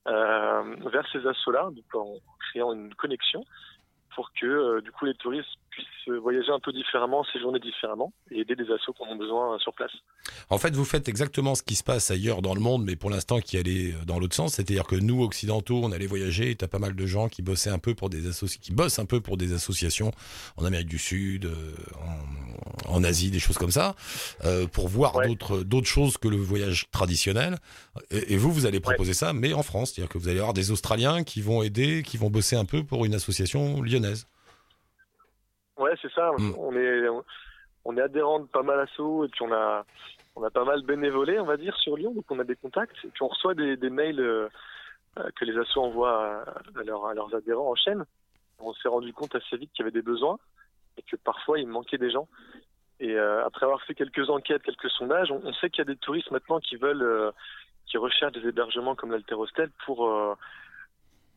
euh, 0.09 0.77
vers 0.91 1.07
ces 1.13 1.27
assos-là, 1.27 1.69
en 1.95 2.15
créant 2.51 2.73
une 2.73 2.95
connexion. 2.95 3.45
Pour 4.15 4.33
que 4.33 4.47
euh, 4.47 4.81
du 4.81 4.93
coup 4.93 5.05
les 5.05 5.15
touristes 5.15 5.49
puissent 5.71 5.87
voyager 6.23 6.51
un 6.51 6.61
peu 6.61 6.73
différemment, 6.73 7.25
séjourner 7.33 7.59
différemment 7.61 8.13
et 8.31 8.41
aider 8.41 8.57
des 8.57 8.71
assos 8.73 8.93
qui 8.93 9.03
en 9.03 9.07
ont 9.13 9.17
besoin 9.17 9.55
euh, 9.55 9.59
sur 9.59 9.73
place. 9.75 9.93
En 10.51 10.59
fait, 10.59 10.75
vous 10.75 10.85
faites 10.85 11.09
exactement 11.09 11.55
ce 11.55 11.63
qui 11.63 11.75
se 11.77 11.85
passe 11.85 12.11
ailleurs 12.11 12.43
dans 12.43 12.55
le 12.55 12.61
monde, 12.61 12.85
mais 12.85 12.97
pour 12.97 13.11
l'instant 13.11 13.41
qui 13.41 13.57
allait 13.57 13.95
dans 14.07 14.19
l'autre 14.19 14.35
sens. 14.35 14.55
C'est-à-dire 14.55 14.85
que 14.85 14.97
nous, 14.97 15.23
occidentaux, 15.23 15.81
on 15.83 15.93
allait 15.93 16.07
voyager. 16.07 16.55
Tu 16.57 16.65
as 16.65 16.69
pas 16.69 16.79
mal 16.79 16.95
de 16.95 17.07
gens 17.07 17.29
qui 17.29 17.43
bossaient 17.43 17.71
un 17.71 17.79
peu 17.79 17.95
pour 17.95 18.11
des 18.11 18.27
associations, 18.29 18.61
qui 18.63 18.73
bossent 18.73 18.99
un 18.99 19.07
peu 19.07 19.21
pour 19.21 19.37
des 19.37 19.53
associations 19.53 20.11
en 20.57 20.65
Amérique 20.65 20.89
du 20.89 20.99
Sud, 20.99 21.51
en, 22.87 22.95
en 22.95 23.05
Asie, 23.05 23.31
des 23.31 23.39
choses 23.39 23.59
comme 23.59 23.71
ça, 23.71 23.95
euh, 24.45 24.67
pour 24.67 24.89
voir 24.89 25.15
Ouais. 25.17 25.29
d'autres 25.29 25.63
d'autres 25.63 25.89
choses 25.89 26.17
que 26.19 26.29
le 26.29 26.37
voyage 26.37 26.87
traditionnel. 26.93 27.57
Et, 28.11 28.35
et 28.35 28.37
vous, 28.37 28.53
vous 28.53 28.67
allez 28.67 28.81
proposer 28.81 29.15
ça, 29.15 29.33
mais 29.33 29.53
en 29.53 29.63
France, 29.63 29.93
c'est-à-dire 29.93 30.09
que 30.13 30.19
vous 30.19 30.29
allez 30.29 30.39
avoir 30.39 30.55
des 30.55 30.71
Australiens 30.71 31.25
qui 31.25 31.41
vont 31.43 31.63
aider, 31.63 32.03
qui 32.05 32.17
vont 32.17 32.31
bosser 32.31 32.57
un 32.57 32.65
peu 32.65 32.85
pour 32.85 33.05
une 33.05 33.15
association 33.15 33.83
lyonnaise. 33.83 34.27
Ouais, 35.81 35.95
c'est 36.01 36.13
ça. 36.13 36.31
Mm. 36.39 36.55
On 36.59 36.77
est 36.77 37.09
on 37.85 37.97
est 37.97 38.03
adhérent 38.03 38.41
de 38.41 38.47
pas 38.47 38.63
mal 38.63 38.79
assos 38.81 39.25
et 39.25 39.29
puis 39.29 39.43
on 39.43 39.53
a 39.53 39.85
on 40.37 40.45
a 40.45 40.51
pas 40.51 40.65
mal 40.65 40.83
bénévolé, 40.83 41.41
on 41.41 41.47
va 41.47 41.57
dire, 41.57 41.77
sur 41.79 41.97
Lyon. 41.97 42.13
Donc 42.15 42.25
on 42.31 42.39
a 42.39 42.45
des 42.45 42.55
contacts 42.55 42.97
et 43.05 43.09
puis 43.09 43.23
on 43.23 43.29
reçoit 43.29 43.55
des, 43.55 43.77
des 43.77 43.91
mails 43.91 44.21
euh, 44.21 44.49
que 45.35 45.45
les 45.45 45.59
assos 45.59 45.81
envoient 45.81 46.45
à, 46.77 46.83
leurs, 46.85 47.07
à 47.07 47.15
leurs 47.15 47.35
adhérents 47.35 47.71
en 47.71 47.75
chaîne. 47.75 48.05
On 48.61 48.73
s'est 48.75 48.89
rendu 48.89 49.13
compte 49.13 49.35
assez 49.35 49.57
vite 49.57 49.73
qu'il 49.73 49.85
y 49.85 49.89
avait 49.89 49.91
des 49.91 50.03
besoins 50.03 50.39
et 50.99 51.03
que 51.03 51.17
parfois 51.17 51.59
il 51.59 51.67
manquait 51.67 51.99
des 51.99 52.11
gens. 52.11 52.29
Et 53.01 53.15
euh, 53.17 53.45
après 53.45 53.65
avoir 53.65 53.83
fait 53.83 53.95
quelques 53.95 54.29
enquêtes, 54.29 54.63
quelques 54.63 54.91
sondages, 54.91 55.33
on, 55.33 55.41
on 55.43 55.53
sait 55.55 55.71
qu'il 55.71 55.79
y 55.79 55.89
a 55.89 55.93
des 55.93 55.97
touristes 55.97 56.31
maintenant 56.31 56.61
qui 56.61 56.77
veulent, 56.77 57.03
euh, 57.03 57.33
qui 57.87 57.97
recherchent 57.97 58.35
des 58.35 58.47
hébergements 58.47 58.95
comme 58.95 59.11
l'Alterostel 59.11 59.71
pour 59.87 60.07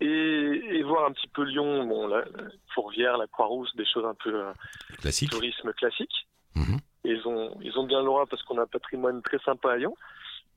et, 0.05 0.77
et 0.77 0.83
voir 0.83 1.05
un 1.05 1.12
petit 1.12 1.27
peu 1.27 1.43
Lyon, 1.43 1.86
bon, 1.86 2.07
la, 2.07 2.19
la 2.19 2.43
Fourvière, 2.74 3.17
la 3.17 3.27
Croix-Rousse, 3.27 3.75
des 3.75 3.86
choses 3.86 4.05
un 4.05 4.15
peu 4.15 4.33
euh, 4.33 4.53
Classique. 5.00 5.31
tourisme 5.31 5.72
classique. 5.74 6.27
Mhm. 6.55 6.77
Ils 7.05 7.27
ont, 7.27 7.57
ils 7.62 7.77
ont 7.77 7.86
bien 7.86 8.00
le 8.00 8.05
droit 8.05 8.25
parce 8.25 8.41
qu'on 8.43 8.57
a 8.57 8.63
un 8.63 8.67
patrimoine 8.67 9.22
très 9.22 9.39
sympa 9.39 9.72
à 9.74 9.77
Lyon. 9.77 9.95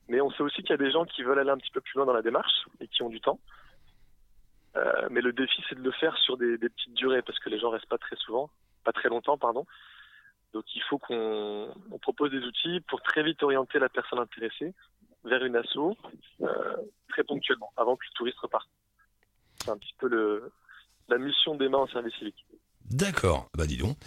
Mais 0.09 0.21
on 0.21 0.31
sait 0.31 0.43
aussi 0.43 0.61
qu'il 0.61 0.69
y 0.71 0.73
a 0.73 0.77
des 0.77 0.91
gens 0.91 1.05
qui 1.05 1.23
veulent 1.23 1.39
aller 1.39 1.49
un 1.49 1.57
petit 1.57 1.71
peu 1.71 1.81
plus 1.81 1.97
loin 1.97 2.05
dans 2.05 2.13
la 2.13 2.21
démarche 2.21 2.65
et 2.79 2.87
qui 2.87 3.03
ont 3.03 3.09
du 3.09 3.19
temps. 3.19 3.39
Euh, 4.77 5.07
mais 5.09 5.21
le 5.21 5.33
défi, 5.33 5.61
c'est 5.67 5.75
de 5.75 5.83
le 5.83 5.91
faire 5.91 6.15
sur 6.17 6.37
des, 6.37 6.57
des 6.57 6.69
petites 6.69 6.93
durées 6.93 7.21
parce 7.21 7.39
que 7.39 7.49
les 7.49 7.59
gens 7.59 7.69
restent 7.71 7.89
pas 7.89 7.97
très 7.97 8.15
souvent, 8.17 8.49
pas 8.83 8.93
très 8.93 9.09
longtemps, 9.09 9.37
pardon. 9.37 9.65
Donc 10.53 10.63
il 10.75 10.81
faut 10.83 10.97
qu'on 10.97 11.73
on 11.91 11.99
propose 11.99 12.31
des 12.31 12.43
outils 12.43 12.79
pour 12.87 13.01
très 13.01 13.23
vite 13.23 13.43
orienter 13.43 13.79
la 13.79 13.89
personne 13.89 14.19
intéressée 14.19 14.73
vers 15.25 15.43
une 15.43 15.55
asso 15.57 15.95
euh, 16.41 16.75
très 17.09 17.23
ponctuellement, 17.23 17.71
avant 17.75 17.95
que 17.97 18.05
le 18.05 18.13
touriste 18.15 18.39
reparte. 18.39 18.69
C'est 19.67 19.73
un 19.73 19.77
petit 19.77 19.93
peu 19.99 20.07
le, 20.07 20.49
la 21.09 21.17
mission 21.17 21.55
des 21.55 21.67
mains 21.67 21.79
en 21.79 21.87
service 21.87 22.13
civique. 22.15 22.45
D'accord, 22.89 23.49
bah 23.57 23.67
dis 23.67 23.75
donc. 23.75 23.97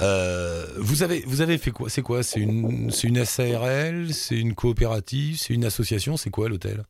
Euh, 0.00 0.66
vous 0.78 1.04
avez 1.04 1.20
vous 1.20 1.40
avez 1.40 1.56
fait 1.56 1.70
quoi? 1.70 1.88
C'est 1.88 2.02
quoi? 2.02 2.24
C'est 2.24 2.40
une 2.40 2.90
une 3.04 3.24
SARL 3.24 4.12
C'est 4.12 4.36
une 4.36 4.56
coopérative? 4.56 5.36
C'est 5.38 5.54
une 5.54 5.64
association? 5.64 6.16
C'est 6.16 6.30
quoi 6.30 6.48
l'hôtel? 6.48 6.82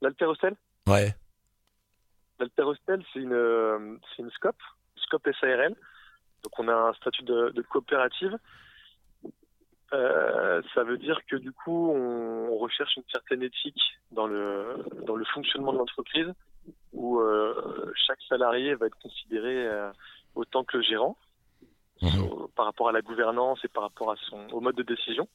L'Alterostel 0.00 0.56
Ouais. 0.88 1.14
L'Alterostel, 2.38 3.04
c'est 3.12 3.20
une, 3.20 3.34
euh, 3.34 3.98
c'est 4.14 4.22
une 4.22 4.30
SCOP, 4.30 4.56
SCOP 4.96 5.28
SARL. 5.40 5.74
Donc 6.42 6.58
on 6.58 6.68
a 6.68 6.74
un 6.74 6.94
statut 6.94 7.24
de, 7.24 7.50
de 7.50 7.62
coopérative. 7.62 8.38
Euh, 9.96 10.60
ça 10.74 10.84
veut 10.84 10.98
dire 10.98 11.18
que 11.26 11.36
du 11.36 11.52
coup, 11.52 11.90
on, 11.90 12.48
on 12.52 12.58
recherche 12.58 12.96
une 12.96 13.04
certaine 13.10 13.42
éthique 13.42 13.80
dans 14.10 14.26
le, 14.26 14.84
dans 15.06 15.16
le 15.16 15.24
fonctionnement 15.24 15.72
de 15.72 15.78
l'entreprise, 15.78 16.32
où 16.92 17.18
euh, 17.18 17.92
chaque 18.06 18.20
salarié 18.28 18.74
va 18.74 18.86
être 18.86 18.98
considéré 18.98 19.66
euh, 19.66 19.90
autant 20.34 20.64
que 20.64 20.76
le 20.76 20.82
gérant, 20.82 21.16
Mhm. 22.02 22.48
par 22.54 22.66
rapport 22.66 22.90
à 22.90 22.92
la 22.92 23.00
gouvernance 23.00 23.64
et 23.64 23.68
par 23.68 23.84
rapport 23.84 24.12
à 24.12 24.16
son, 24.28 24.46
au 24.52 24.60
mode 24.60 24.76
de 24.76 24.82
décision. 24.82 25.26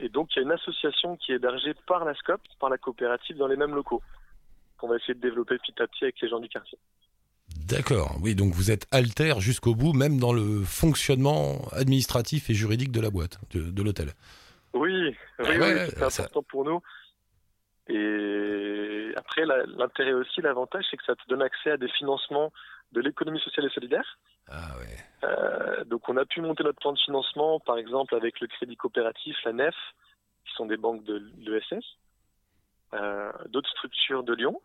Et 0.00 0.08
donc, 0.08 0.34
il 0.34 0.36
y 0.36 0.40
a 0.40 0.42
une 0.42 0.50
association 0.50 1.16
qui 1.16 1.30
est 1.30 1.36
hébergée 1.36 1.74
par 1.86 2.04
la 2.04 2.12
SCOP, 2.14 2.40
par 2.58 2.68
la 2.68 2.76
coopérative, 2.76 3.36
dans 3.36 3.46
les 3.46 3.56
mêmes 3.56 3.74
locaux, 3.74 4.02
qu'on 4.76 4.88
va 4.88 4.96
essayer 4.96 5.14
de 5.14 5.20
développer 5.20 5.58
petit 5.58 5.80
à 5.80 5.86
petit 5.86 6.04
avec 6.04 6.20
les 6.20 6.28
gens 6.28 6.40
du 6.40 6.48
quartier. 6.48 6.78
D'accord. 7.68 8.16
Oui, 8.22 8.34
donc 8.34 8.52
vous 8.54 8.70
êtes 8.70 8.86
alter 8.92 9.34
jusqu'au 9.40 9.74
bout, 9.74 9.92
même 9.92 10.18
dans 10.18 10.32
le 10.32 10.62
fonctionnement 10.64 11.58
administratif 11.72 12.48
et 12.50 12.54
juridique 12.54 12.92
de 12.92 13.00
la 13.00 13.10
boîte, 13.10 13.38
de, 13.50 13.70
de 13.70 13.82
l'hôtel. 13.82 14.08
Oui, 14.74 14.90
oui, 14.90 15.14
Ah 15.38 15.44
oui, 15.48 15.56
c'est 15.88 16.10
ça- 16.10 16.22
important 16.22 16.42
pour 16.42 16.64
nous. 16.64 16.80
Et 17.88 19.12
après, 19.16 19.44
l'intérêt 19.46 20.12
aussi, 20.12 20.40
l'avantage, 20.42 20.84
c'est 20.90 20.96
que 20.96 21.04
ça 21.04 21.14
te 21.14 21.26
donne 21.28 21.42
accès 21.42 21.70
à 21.70 21.76
des 21.76 21.88
financements 21.88 22.52
de 22.92 23.00
l'économie 23.00 23.40
sociale 23.40 23.66
et 23.66 23.70
solidaire. 23.70 24.18
Ah 24.48 24.76
ouais. 24.78 24.96
Euh, 25.24 25.84
donc, 25.84 26.08
on 26.08 26.16
a 26.16 26.24
pu 26.24 26.40
monter 26.40 26.64
notre 26.64 26.78
plan 26.80 26.92
de 26.92 26.98
financement, 26.98 27.60
par 27.60 27.78
exemple, 27.78 28.14
avec 28.14 28.40
le 28.40 28.46
Crédit 28.46 28.76
Coopératif, 28.76 29.36
la 29.44 29.52
NEF, 29.52 29.74
qui 30.46 30.52
sont 30.54 30.66
des 30.66 30.76
banques 30.76 31.04
de 31.04 31.22
l'ESS, 31.38 31.84
euh, 32.94 33.32
d'autres 33.48 33.70
structures 33.70 34.22
de 34.22 34.34
Lyon. 34.34 34.60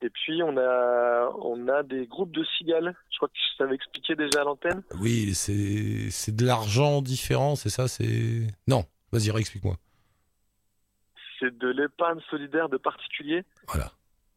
Et 0.00 0.10
puis, 0.10 0.42
on 0.44 0.56
a, 0.56 1.28
on 1.40 1.66
a 1.68 1.82
des 1.82 2.06
groupes 2.06 2.30
de 2.30 2.44
cigales. 2.56 2.94
Je 3.10 3.16
crois 3.16 3.28
que 3.28 3.34
je 3.36 3.56
t'avais 3.58 3.74
expliqué 3.74 4.14
déjà 4.14 4.42
à 4.42 4.44
l'antenne. 4.44 4.82
Oui, 5.00 5.34
c'est 5.34 6.10
c'est 6.10 6.34
de 6.36 6.44
l'argent 6.46 7.02
différent, 7.02 7.56
c'est 7.56 7.68
ça 7.70 7.88
C'est 7.88 8.46
non. 8.68 8.84
Vas-y, 9.10 9.30
explique-moi. 9.36 9.74
C'est 11.40 11.56
de 11.56 11.68
l'épargne 11.68 12.20
solidaire 12.30 12.68
de 12.68 12.76
particuliers 12.76 13.44
Voilà. 13.68 13.90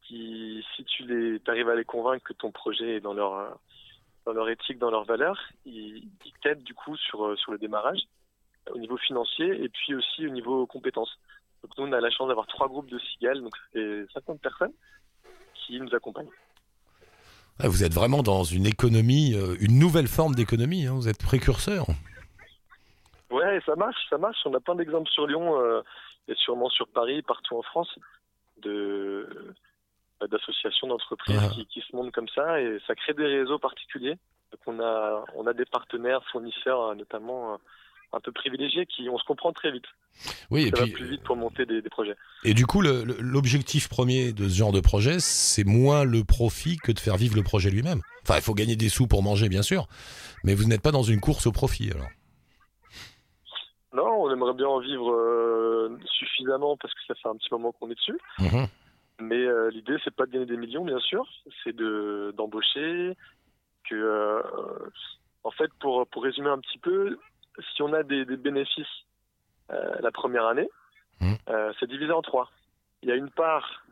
qui, 0.04 0.64
si 0.76 0.84
tu 0.86 1.04
les, 1.06 1.40
arrives 1.48 1.70
à 1.70 1.76
les 1.76 1.86
convaincre 1.86 2.24
que 2.24 2.34
ton 2.34 2.52
projet 2.52 2.96
est 2.96 3.00
dans 3.00 3.14
leur, 3.14 3.60
dans 4.26 4.34
leur 4.34 4.50
éthique, 4.50 4.78
dans 4.80 4.92
leurs 4.92 5.06
valeurs, 5.06 5.40
ils, 5.66 6.08
ils 6.26 6.34
t'aident 6.42 6.64
du 6.64 6.74
coup 6.74 6.96
sur, 6.98 7.38
sur 7.38 7.52
le 7.52 7.58
démarrage 7.58 8.02
au 8.72 8.78
niveau 8.78 8.98
financier 8.98 9.64
et 9.64 9.70
puis 9.70 9.96
aussi 9.96 10.26
au 10.26 10.30
niveau 10.30 10.66
compétences. 10.68 11.20
Donc 11.64 11.78
nous, 11.78 11.86
on 11.86 11.92
a 11.92 12.00
la 12.00 12.10
chance 12.12 12.28
d'avoir 12.28 12.48
trois 12.48 12.68
groupes 12.68 12.90
de 12.90 13.00
cigales, 13.00 13.42
donc 13.42 13.54
c'est 13.74 14.06
50 14.14 14.40
personnes 14.42 14.74
qui 15.72 15.80
nous 15.80 15.94
accompagnent. 15.96 16.30
Ah, 17.60 17.68
vous 17.68 17.84
êtes 17.84 17.94
vraiment 17.94 18.24
dans 18.24 18.44
une 18.44 18.66
économie, 18.66 19.34
euh, 19.36 19.56
une 19.60 19.78
nouvelle 19.80 20.08
forme 20.08 20.36
d'économie. 20.36 20.86
hein, 20.88 20.94
Vous 20.96 21.08
êtes 21.08 21.22
précurseur. 21.24 21.86
Ouais, 23.30 23.62
ça 23.66 23.76
marche, 23.76 23.98
ça 24.10 24.18
marche. 24.18 24.38
On 24.46 24.54
a 24.54 24.60
plein 24.60 24.76
d'exemples 24.76 25.10
sur 25.10 25.28
Lyon 25.28 25.60
euh, 25.62 25.82
et 26.28 26.36
sûrement 26.36 26.70
sur 26.70 26.88
Paris, 26.88 27.22
partout 27.22 27.56
en 27.58 27.62
France, 27.62 27.94
de 28.62 29.54
bah, 30.20 30.28
d'associations, 30.28 30.88
d'entreprises 30.88 31.40
Ah. 31.42 31.50
qui, 31.54 31.66
qui 31.68 31.82
se 31.82 31.96
montent 31.96 32.12
comme 32.12 32.28
ça 32.30 32.60
et 32.62 32.80
ça 32.88 32.96
crée 32.96 33.14
des 33.14 33.26
réseaux 33.26 33.60
particuliers. 33.60 34.18
Donc 34.52 34.60
on 34.68 34.80
a 34.82 35.24
on 35.36 35.48
a 35.48 35.54
des 35.54 35.66
partenaires, 35.66 36.22
fournisseurs 36.32 36.82
euh, 36.82 36.96
notamment 36.96 37.54
euh, 37.54 37.58
un 38.14 38.20
peu 38.20 38.32
privilégiés 38.32 38.86
qui 38.86 39.10
on 39.10 39.18
se 39.18 39.24
comprend 39.24 39.54
très 39.54 39.72
vite. 39.72 39.86
Oui, 40.50 40.64
et 40.64 40.70
ça 40.70 40.82
puis 40.82 40.92
va 40.92 40.98
plus 40.98 41.08
vite 41.08 41.24
pour 41.24 41.36
monter 41.36 41.66
des, 41.66 41.82
des 41.82 41.90
projets. 41.90 42.16
Et 42.44 42.54
du 42.54 42.66
coup, 42.66 42.82
l'objectif 42.82 43.88
premier 43.88 44.34
de 44.34 44.50
ce 44.50 44.56
genre 44.56 44.72
de 44.72 44.82
projet, 44.82 45.20
c'est 45.20 45.64
moins 45.64 46.04
le 46.04 46.24
profit 46.24 46.78
que 46.78 46.92
de 46.92 47.00
faire 47.00 47.18
vivre 47.18 47.36
le 47.36 47.44
projet 47.44 47.70
lui-même. 47.70 48.02
Enfin, 48.24 48.36
il 48.36 48.42
faut 48.42 48.54
gagner 48.54 48.76
des 48.76 48.90
sous 48.90 49.08
pour 49.08 49.24
manger, 49.24 49.50
bien 49.50 49.64
sûr, 49.64 49.88
mais 50.44 50.54
vous 50.54 50.66
n'êtes 50.66 50.82
pas 50.82 50.92
dans 50.92 51.04
une 51.04 51.22
course 51.22 51.48
au 51.48 51.52
profit, 51.52 51.92
alors. 51.92 52.08
Non, 53.94 54.24
on 54.24 54.32
aimerait 54.32 54.54
bien 54.54 54.68
en 54.68 54.80
vivre 54.80 55.12
euh, 55.12 55.98
suffisamment 56.06 56.78
parce 56.78 56.94
que 56.94 57.02
ça 57.08 57.16
fait 57.16 57.28
un 57.28 57.36
petit 57.36 57.50
moment 57.52 57.74
qu'on 57.74 57.90
est 57.90 57.96
dessus. 57.96 58.18
Mhm. 58.40 58.68
Mais 59.20 59.44
euh, 59.46 59.70
l'idée, 59.70 59.98
c'est 60.04 60.16
pas 60.16 60.26
de 60.26 60.32
gagner 60.32 60.46
des 60.46 60.58
millions, 60.58 60.86
bien 60.86 61.00
sûr, 61.00 61.28
c'est 61.64 61.76
de 61.76 62.34
d'embaucher. 62.38 63.16
Que, 63.90 63.96
euh, 63.96 64.42
en 65.44 65.52
fait, 65.52 65.70
pour 65.80 66.08
pour 66.08 66.24
résumer 66.24 66.50
un 66.50 66.60
petit 66.60 66.78
peu, 66.78 67.20
si 67.74 67.82
on 67.82 67.94
a 67.94 68.04
des, 68.04 68.26
des 68.26 68.38
bénéfices 68.38 68.86
euh, 69.72 69.96
la 70.02 70.12
première 70.12 70.46
année, 70.48 70.70
Mhm. 71.22 71.38
euh, 71.50 71.72
c'est 71.80 71.88
divisé 71.88 72.12
en 72.12 72.22
trois. 72.24 72.50
Il 73.04 73.10
y 73.10 73.12
a 73.12 73.16
une 73.16 73.30
part 73.30 73.84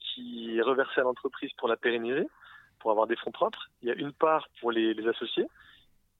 qui 0.00 0.56
est 0.56 0.62
reversée 0.62 1.00
à 1.00 1.04
l'entreprise 1.04 1.50
pour 1.58 1.68
la 1.68 1.76
pérenniser, 1.76 2.26
pour 2.78 2.90
avoir 2.90 3.06
des 3.06 3.16
fonds 3.16 3.30
propres. 3.32 3.68
Il 3.82 3.88
y 3.88 3.92
a 3.92 3.94
une 3.94 4.12
part 4.12 4.48
pour 4.60 4.72
les, 4.72 4.94
les 4.94 5.06
associés 5.08 5.46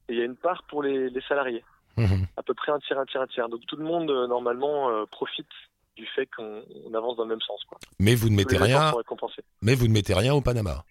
et 0.07 0.13
il 0.13 0.17
y 0.17 0.21
a 0.21 0.25
une 0.25 0.35
part 0.35 0.63
pour 0.63 0.83
les, 0.83 1.09
les 1.09 1.21
salariés. 1.21 1.63
Mhm. 1.97 2.27
À 2.37 2.43
peu 2.43 2.53
près 2.53 2.71
un 2.71 2.79
tiers, 2.79 2.99
un 2.99 3.05
tiers, 3.05 3.21
un 3.21 3.27
tiers. 3.27 3.49
Donc 3.49 3.65
tout 3.65 3.75
le 3.77 3.83
monde, 3.85 4.11
euh, 4.11 4.27
normalement, 4.27 4.89
euh, 4.89 5.05
profite 5.05 5.47
du 5.95 6.05
fait 6.07 6.25
qu'on 6.27 6.61
on 6.85 6.93
avance 6.93 7.15
dans 7.15 7.23
le 7.23 7.29
même 7.29 7.41
sens. 7.41 7.63
Quoi. 7.63 7.77
Mais 7.99 8.15
vous 8.15 8.29
ne 8.29 8.35
mettez 8.35 8.57
rien, 8.57 8.91
mais 9.61 9.75
vous 9.75 9.87
ne 9.87 9.93
mettez 9.93 10.13
rien 10.13 10.33
au 10.33 10.41
Panama. 10.41 10.83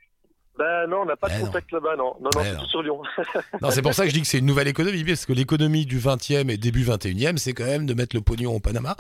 Ben 0.57 0.87
non, 0.89 0.99
on 1.03 1.05
n'a 1.05 1.17
pas 1.17 1.29
Ben 1.29 1.35
de 1.37 1.41
non. 1.41 1.47
contact 1.47 1.73
là-bas, 1.73 1.97
non. 1.97 2.15
Non, 2.21 2.31
non, 2.35 2.43
Ben 2.43 2.45
c'est 2.45 2.57
tout 2.59 2.67
sur 2.67 2.83
Lyon. 2.83 3.03
Non, 3.61 3.71
c'est 3.71 3.83
pour 3.83 3.93
ça 3.95 4.05
que 4.05 4.11
je 4.11 4.15
dis 4.15 4.21
que 4.23 4.27
c'est 4.27 4.39
une 4.39 4.47
nouvelle 4.47 4.69
économie, 4.69 5.03
parce 5.05 5.27
que 5.27 5.33
l'économie 5.33 5.85
du 5.87 5.99
20e 5.99 6.49
et 6.51 6.57
début 6.57 6.85
21e, 6.85 7.37
c'est 7.39 7.53
quand 7.55 7.65
même 7.65 7.87
de 7.87 7.95
mettre 7.95 8.15
le 8.15 8.23
pognon 8.23 8.55
au 8.55 8.61
Panama, 8.61 8.97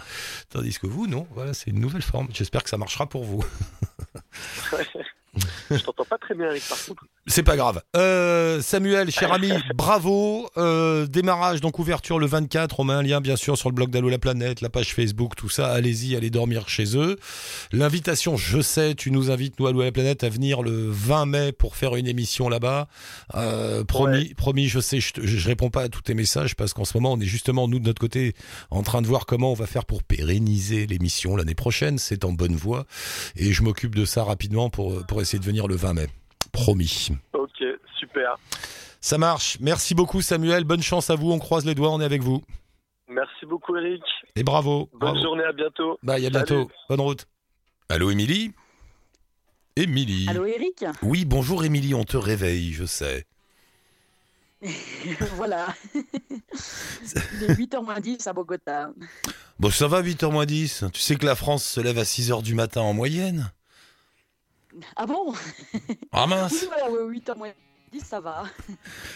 tandis 0.50 0.78
que 0.78 0.86
vous, 0.86 1.06
non, 1.06 1.26
voilà, 1.30 1.54
c'est 1.54 1.70
une 1.70 1.80
nouvelle 1.80 2.02
forme. 2.02 2.28
J'espère 2.32 2.62
que 2.64 2.70
ça 2.70 2.76
marchera 2.78 3.06
pour 3.06 3.24
vous. 3.24 3.44
Je 5.70 5.78
t'entends 5.78 6.04
pas 6.04 6.18
très 6.18 6.34
bien, 6.34 6.46
Eric, 6.46 6.62
par 6.68 6.84
contre. 6.84 7.04
C'est 7.26 7.42
pas 7.42 7.56
grave. 7.56 7.80
Euh, 7.96 8.60
Samuel, 8.60 9.10
cher 9.10 9.32
ami, 9.32 9.50
bravo. 9.74 10.50
Euh, 10.58 11.06
démarrage, 11.06 11.62
donc 11.62 11.78
ouverture 11.78 12.18
le 12.18 12.26
24. 12.26 12.80
On 12.80 12.84
met 12.84 12.92
un 12.92 13.02
lien, 13.02 13.22
bien 13.22 13.36
sûr, 13.36 13.56
sur 13.56 13.70
le 13.70 13.74
blog 13.74 13.90
d'Allo 13.90 14.10
la 14.10 14.18
planète, 14.18 14.60
la 14.60 14.68
page 14.68 14.94
Facebook, 14.94 15.34
tout 15.34 15.48
ça. 15.48 15.72
Allez-y, 15.72 16.16
allez 16.16 16.28
dormir 16.28 16.68
chez 16.68 16.98
eux. 16.98 17.16
L'invitation, 17.72 18.36
je 18.36 18.60
sais, 18.60 18.94
tu 18.94 19.10
nous 19.10 19.30
invites, 19.30 19.58
nous, 19.58 19.66
Allo 19.66 19.82
la 19.82 19.90
planète, 19.90 20.22
à 20.22 20.28
venir 20.28 20.62
le 20.62 20.90
20 20.90 21.26
mai 21.26 21.52
pour 21.52 21.76
faire 21.76 21.96
une 21.96 22.06
émission 22.06 22.50
là-bas. 22.50 22.88
Euh, 23.34 23.84
promis, 23.84 24.34
promis, 24.34 24.68
je 24.68 24.80
sais, 24.80 25.00
je, 25.00 25.12
je 25.22 25.48
réponds 25.48 25.70
pas 25.70 25.82
à 25.82 25.88
tous 25.88 26.02
tes 26.02 26.14
messages 26.14 26.54
parce 26.56 26.74
qu'en 26.74 26.84
ce 26.84 26.94
moment, 26.94 27.14
on 27.14 27.20
est 27.20 27.26
justement, 27.26 27.68
nous, 27.68 27.78
de 27.78 27.86
notre 27.86 28.00
côté, 28.00 28.34
en 28.70 28.82
train 28.82 29.00
de 29.00 29.06
voir 29.06 29.24
comment 29.24 29.50
on 29.50 29.54
va 29.54 29.66
faire 29.66 29.86
pour 29.86 30.02
pérenniser 30.02 30.86
l'émission 30.86 31.36
l'année 31.36 31.54
prochaine. 31.54 31.96
C'est 31.96 32.26
en 32.26 32.32
bonne 32.32 32.54
voie. 32.54 32.84
Et 33.36 33.54
je 33.54 33.62
m'occupe 33.62 33.94
de 33.94 34.04
ça 34.04 34.24
rapidement 34.24 34.68
pour, 34.68 35.06
pour 35.06 35.22
essayer 35.22 35.38
de 35.38 35.44
venir 35.44 35.63
le 35.68 35.76
20 35.76 35.94
mai. 35.94 36.06
Promis. 36.52 37.08
Ok, 37.32 37.62
super. 37.98 38.36
Ça 39.00 39.18
marche. 39.18 39.58
Merci 39.60 39.94
beaucoup 39.94 40.22
Samuel. 40.22 40.64
Bonne 40.64 40.82
chance 40.82 41.10
à 41.10 41.14
vous. 41.16 41.30
On 41.32 41.38
croise 41.38 41.64
les 41.66 41.74
doigts. 41.74 41.90
On 41.90 42.00
est 42.00 42.04
avec 42.04 42.22
vous. 42.22 42.42
Merci 43.08 43.44
beaucoup, 43.46 43.76
Eric. 43.76 44.02
Et 44.36 44.42
bravo. 44.42 44.88
Bonne 44.92 45.00
Bravo. 45.00 45.22
journée, 45.22 45.44
à 45.44 45.52
bientôt. 45.52 45.98
Bye, 46.02 46.26
à 46.26 46.30
Salut. 46.32 46.44
bientôt. 46.46 46.70
Bonne 46.88 47.00
route. 47.00 47.26
Allô 47.88 48.10
Émilie? 48.10 48.52
Émilie. 49.76 50.26
Allô 50.28 50.46
Eric? 50.46 50.84
Oui, 51.02 51.24
bonjour 51.24 51.64
Émilie, 51.64 51.94
on 51.94 52.04
te 52.04 52.16
réveille, 52.16 52.72
je 52.72 52.84
sais. 52.84 53.26
Voilà. 55.36 55.66
Il 55.94 57.42
est 57.44 57.54
8h 57.54 57.84
moins 57.84 58.00
10 58.00 58.26
à 58.26 58.32
Bogota. 58.32 58.90
Bon, 59.58 59.70
ça 59.70 59.86
va 59.88 60.00
8h 60.02 60.30
moins 60.32 60.46
10. 60.46 60.84
Tu 60.92 61.00
sais 61.00 61.16
que 61.16 61.26
la 61.26 61.34
France 61.34 61.64
se 61.64 61.80
lève 61.80 61.98
à 61.98 62.04
6h 62.04 62.42
du 62.42 62.54
matin 62.54 62.80
en 62.80 62.94
moyenne? 62.94 63.52
Ah 64.96 65.06
bon? 65.06 65.32
Ah 66.12 66.24
Oui, 66.24 66.30
mince 66.30 66.64
voilà, 66.66 66.90
ouais, 66.90 67.18
8h 67.18 67.36
moins 67.36 67.52
10, 67.92 68.00
ça 68.00 68.20
va. 68.20 68.44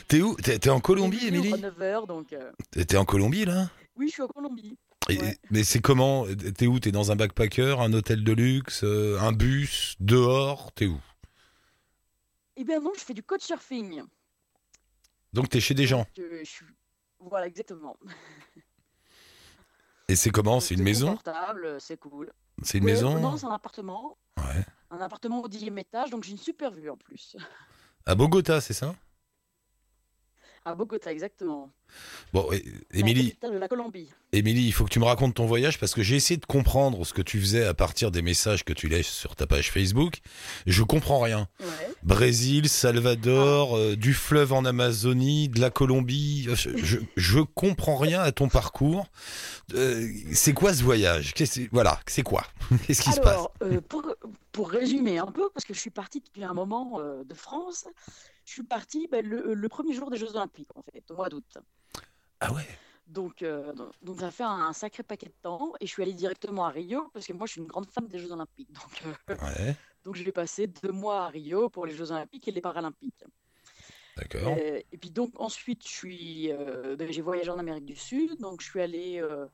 T'es 0.07 0.21
où? 0.23 0.37
T'es 0.37 0.69
en 0.71 0.81
Colombie, 0.81 1.27
Émilie? 1.27 1.51
9h, 1.53 2.07
donc... 2.07 2.33
euh, 2.33 2.53
T'es 2.71 2.97
en 2.97 3.05
Colombie, 3.05 3.45
là? 3.45 3.71
Oui, 3.97 4.07
je 4.09 4.13
suis 4.13 4.23
en 4.23 4.29
Colombie. 4.29 4.77
Et- 5.09 5.19
Ouais. 5.21 5.39
Mais 5.51 5.65
c'est 5.65 5.81
comment? 5.81 6.27
T'es 6.57 6.67
où? 6.67 6.79
T'es 6.79 6.93
dans 6.93 7.11
un 7.11 7.17
backpacker, 7.17 7.81
un 7.81 7.93
hôtel 7.95 8.23
de 8.23 8.33
luxe, 8.33 8.83
euh, 8.85 9.19
un 9.21 9.33
bus, 9.33 9.95
dehors? 10.01 10.71
T'es 10.73 10.87
où? 10.87 11.01
Eh 12.57 12.65
bien 12.65 12.79
non, 12.81 12.93
je 12.95 13.01
fais 13.01 13.15
du 13.15 13.23
couchsurfing. 13.23 14.03
Donc 15.33 15.49
t'es 15.49 15.61
chez 15.61 15.75
des 15.75 15.87
gens. 15.87 16.07
Euh, 16.19 16.41
je 16.41 16.49
suis- 16.49 16.67
Voilà, 17.21 17.47
exactement. 17.47 17.97
Et 20.09 20.17
c'est 20.17 20.31
comment? 20.31 20.61
C'est 20.61 20.75
une 20.75 20.83
maison? 20.83 21.19
c'est 21.81 21.99
cool. 21.99 22.33
C'est 22.63 22.79
une 22.79 22.85
maison? 22.85 23.19
Non, 23.21 23.37
c'est 23.37 23.47
un 23.47 23.51
appartement. 23.53 24.17
Ouais. 24.37 24.65
Un 24.91 25.01
appartement 25.01 25.43
au 25.43 25.49
dixième 25.49 25.79
étage, 25.79 26.11
donc 26.11 26.25
j'ai 26.25 26.33
une 26.33 26.39
super 26.39 26.71
vue 26.71 26.89
en 26.91 26.97
plus. 26.97 27.37
À 28.07 28.15
Bogota, 28.15 28.61
c'est 28.61 28.73
ça? 28.75 28.95
À 30.65 30.75
Bogota, 30.75 31.11
exactement. 31.13 31.71
Bon, 32.35 32.47
Émilie, 32.93 33.35
de 33.43 33.57
la 33.57 33.69
Colombie. 33.69 34.11
Émilie, 34.33 34.67
il 34.67 34.73
faut 34.73 34.85
que 34.85 34.91
tu 34.91 34.99
me 34.99 35.05
racontes 35.07 35.35
ton 35.37 35.47
voyage 35.47 35.79
parce 35.79 35.95
que 35.95 36.03
j'ai 36.03 36.17
essayé 36.17 36.37
de 36.37 36.45
comprendre 36.45 37.07
ce 37.07 37.15
que 37.15 37.23
tu 37.23 37.41
faisais 37.41 37.65
à 37.65 37.73
partir 37.73 38.11
des 38.11 38.21
messages 38.21 38.65
que 38.65 38.75
tu 38.75 38.89
laisses 38.89 39.07
sur 39.09 39.35
ta 39.35 39.47
page 39.47 39.71
Facebook. 39.71 40.19
Je 40.67 40.83
comprends 40.83 41.21
rien. 41.21 41.49
Ouais. 41.61 41.67
Brésil, 42.03 42.69
Salvador, 42.69 43.77
euh, 43.79 43.97
du 43.97 44.13
fleuve 44.13 44.53
en 44.53 44.67
Amazonie, 44.67 45.49
de 45.49 45.61
la 45.61 45.71
Colombie. 45.71 46.47
euh, 46.49 46.55
Je, 46.55 46.77
je, 46.77 46.99
je 47.17 47.41
comprends 47.41 47.97
rien 47.97 48.21
à 48.21 48.33
ton 48.33 48.49
parcours. 48.49 49.07
Euh, 49.75 50.07
c'est 50.33 50.53
quoi 50.53 50.75
ce 50.75 50.83
voyage? 50.83 51.33
Voilà, 51.73 52.01
c'est 52.07 52.23
quoi? 52.23 52.45
Qu'est-ce 52.87 53.03
qui 53.03 53.13
se 53.13 53.21
passe? 53.21 53.47
euh, 53.63 53.81
pour, 53.81 54.03
pour 54.59 54.71
résumer 54.71 55.19
un 55.19 55.31
peu, 55.31 55.49
parce 55.51 55.65
que 55.65 55.73
je 55.73 55.79
suis 55.79 55.91
partie 55.91 56.19
depuis 56.19 56.43
un 56.43 56.53
moment 56.53 56.99
euh, 56.99 57.23
de 57.23 57.33
France, 57.33 57.87
je 58.45 58.53
suis 58.55 58.65
partie 58.65 59.07
ben, 59.07 59.25
le, 59.25 59.55
le 59.55 59.69
premier 59.69 59.95
jour 59.95 60.11
des 60.11 60.17
Jeux 60.17 60.35
Olympiques, 60.35 60.75
en 60.75 60.83
fait, 60.83 61.09
au 61.13 61.15
mois 61.15 61.29
d'août. 61.29 61.59
Ah 62.41 62.53
ouais 62.53 62.67
Donc, 63.07 63.43
euh, 63.43 63.73
donc 64.03 64.19
ça 64.19 64.33
fait 64.33 64.43
un, 64.43 64.73
sacré 64.73 65.05
paquet 65.05 65.27
de 65.27 65.35
temps, 65.43 65.75
et 65.79 65.87
je 65.87 65.93
suis 65.93 66.03
allée 66.03 66.13
directement 66.13 66.67
à 66.67 66.71
Rio, 66.71 67.09
parce 67.13 67.25
que 67.25 67.33
moi, 67.35 67.47
je 67.47 67.53
suis 67.53 67.61
une 67.61 67.69
grande 67.69 67.87
fan 67.87 68.09
des 68.09 68.19
Jeux 68.19 68.33
Olympiques. 68.33 68.73
Donc, 68.73 69.15
euh, 69.31 69.37
Ouais, 69.37 69.77
donc 70.05 70.17
je 70.17 70.25
vais 70.25 70.33
passer 70.33 70.67
deux 70.67 70.91
mois 70.91 71.27
à 71.27 71.29
Rio 71.29 71.69
pour 71.69 71.87
les 71.87 71.95
Jeux 71.95 72.11
Olympiques 72.11 72.49
et 72.49 72.51
les 72.51 72.61
Paralympiques. 72.61 73.25
d'accord. 74.17 74.57
Euh, 74.59 74.81
et 74.91 74.99
puis 74.99 75.11
donc 75.11 75.39
ensuite, 75.39 75.87
je 75.87 75.93
suis, 75.93 76.51
euh, 76.51 76.97
ben, 76.97 77.09
j'ai 77.13 77.23
voyagé 77.23 77.51
en 77.51 77.61
Amérique 77.61 77.85
du 77.85 77.95
Sud, 77.95 78.41
donc 78.41 78.61
je 78.61 78.69
suis 78.69 78.81
allée 78.81 79.21
euh, 79.23 79.47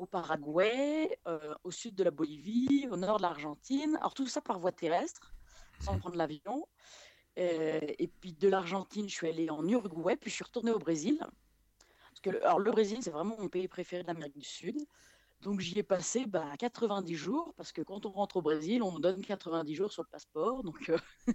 au 0.00 0.06
Paraguay, 0.06 1.18
euh, 1.28 1.54
au 1.62 1.70
sud 1.70 1.94
de 1.94 2.02
la 2.02 2.10
Bolivie, 2.10 2.88
au 2.90 2.96
nord 2.96 3.18
de 3.18 3.22
l'Argentine. 3.22 3.96
Alors 3.96 4.14
tout 4.14 4.26
ça 4.26 4.40
par 4.40 4.58
voie 4.58 4.72
terrestre, 4.72 5.34
sans 5.80 5.98
prendre 5.98 6.16
l'avion. 6.16 6.66
Euh, 7.38 7.80
et 7.98 8.08
puis 8.08 8.32
de 8.32 8.48
l'Argentine, 8.48 9.08
je 9.08 9.14
suis 9.14 9.28
allée 9.28 9.50
en 9.50 9.66
Uruguay, 9.68 10.16
puis 10.16 10.30
je 10.30 10.36
suis 10.36 10.44
retournée 10.44 10.70
au 10.70 10.78
Brésil. 10.78 11.18
Parce 11.18 12.20
que 12.22 12.30
le, 12.30 12.44
alors 12.44 12.58
le 12.58 12.70
Brésil, 12.70 12.98
c'est 13.02 13.10
vraiment 13.10 13.36
mon 13.38 13.48
pays 13.48 13.68
préféré 13.68 14.02
de 14.02 14.08
l'Amérique 14.08 14.38
du 14.38 14.44
Sud. 14.44 14.76
Donc 15.42 15.60
j'y 15.60 15.78
ai 15.78 15.82
passé 15.82 16.24
bah, 16.26 16.50
90 16.58 17.14
jours, 17.14 17.52
parce 17.56 17.72
que 17.72 17.82
quand 17.82 18.06
on 18.06 18.10
rentre 18.10 18.38
au 18.38 18.42
Brésil, 18.42 18.82
on 18.82 18.92
nous 18.92 19.00
donne 19.00 19.22
90 19.22 19.74
jours 19.74 19.92
sur 19.92 20.02
le 20.02 20.08
passeport. 20.08 20.62
Donc, 20.62 20.88
euh, 20.88 20.98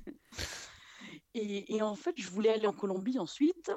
et, 1.35 1.75
et 1.75 1.81
en 1.83 1.95
fait, 1.95 2.15
je 2.17 2.29
voulais 2.29 2.49
aller 2.49 2.67
en 2.67 2.73
Colombie 2.73 3.19
ensuite. 3.19 3.71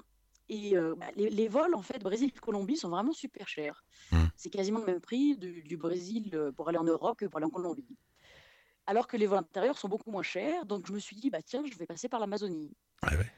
Et 0.49 0.77
euh, 0.77 0.95
bah, 0.97 1.07
les, 1.15 1.29
les 1.31 1.49
vols, 1.49 1.75
en 1.75 1.83
fait, 1.83 1.99
Brésil-Colombie 1.99 2.77
sont 2.77 2.89
vraiment 2.89 3.13
super 3.13 3.47
chers. 3.49 3.85
Hmm. 4.11 4.25
C'est 4.37 4.51
quasiment 4.51 4.81
le 4.81 4.87
même 4.87 5.01
prix 5.01 5.37
du, 5.37 5.63
du 5.63 5.77
Brésil 5.77 6.31
euh, 6.35 6.53
pour 6.53 6.69
aller 6.69 6.79
en 6.79 6.85
Europe 6.85 7.19
que 7.19 7.27
pour 7.27 7.37
aller 7.37 7.47
en 7.47 7.51
Colombie. 7.51 7.97
Alors 8.87 9.07
que 9.07 9.19
les 9.19 9.27
vols 9.27 9.41
intérieurs 9.41 9.77
sont 9.79 9.89
beaucoup 9.89 10.11
moins 10.11 10.23
chers. 10.23 10.65
Donc 10.65 10.87
je 10.87 10.93
me 10.93 10.99
suis 10.99 11.17
dit, 11.17 11.29
bah, 11.29 11.43
tiens, 11.43 11.63
je 11.71 11.77
vais 11.77 11.87
passer 11.87 12.09
par 12.09 12.21
l'Amazonie. 12.21 12.73
Ouais. 13.03 13.31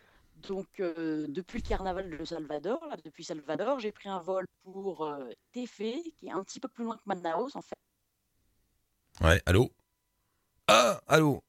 Donc, 0.48 0.80
euh, 0.80 1.26
depuis 1.28 1.60
le 1.60 1.68
carnaval 1.68 2.16
de 2.16 2.24
Salvador, 2.24 2.86
là, 2.86 2.96
depuis 3.04 3.24
Salvador, 3.24 3.78
j'ai 3.78 3.92
pris 3.92 4.08
un 4.08 4.20
vol 4.20 4.46
pour 4.62 5.04
euh, 5.04 5.28
Tefé, 5.52 6.00
qui 6.16 6.28
est 6.28 6.32
un 6.32 6.42
petit 6.44 6.60
peu 6.60 6.68
plus 6.68 6.84
loin 6.84 6.96
que 6.96 7.02
Manaus, 7.04 7.54
en 7.54 7.60
fait. 7.60 7.76
Ouais, 9.20 9.42
allô? 9.44 9.70
Ah, 10.66 11.00
allô? 11.08 11.42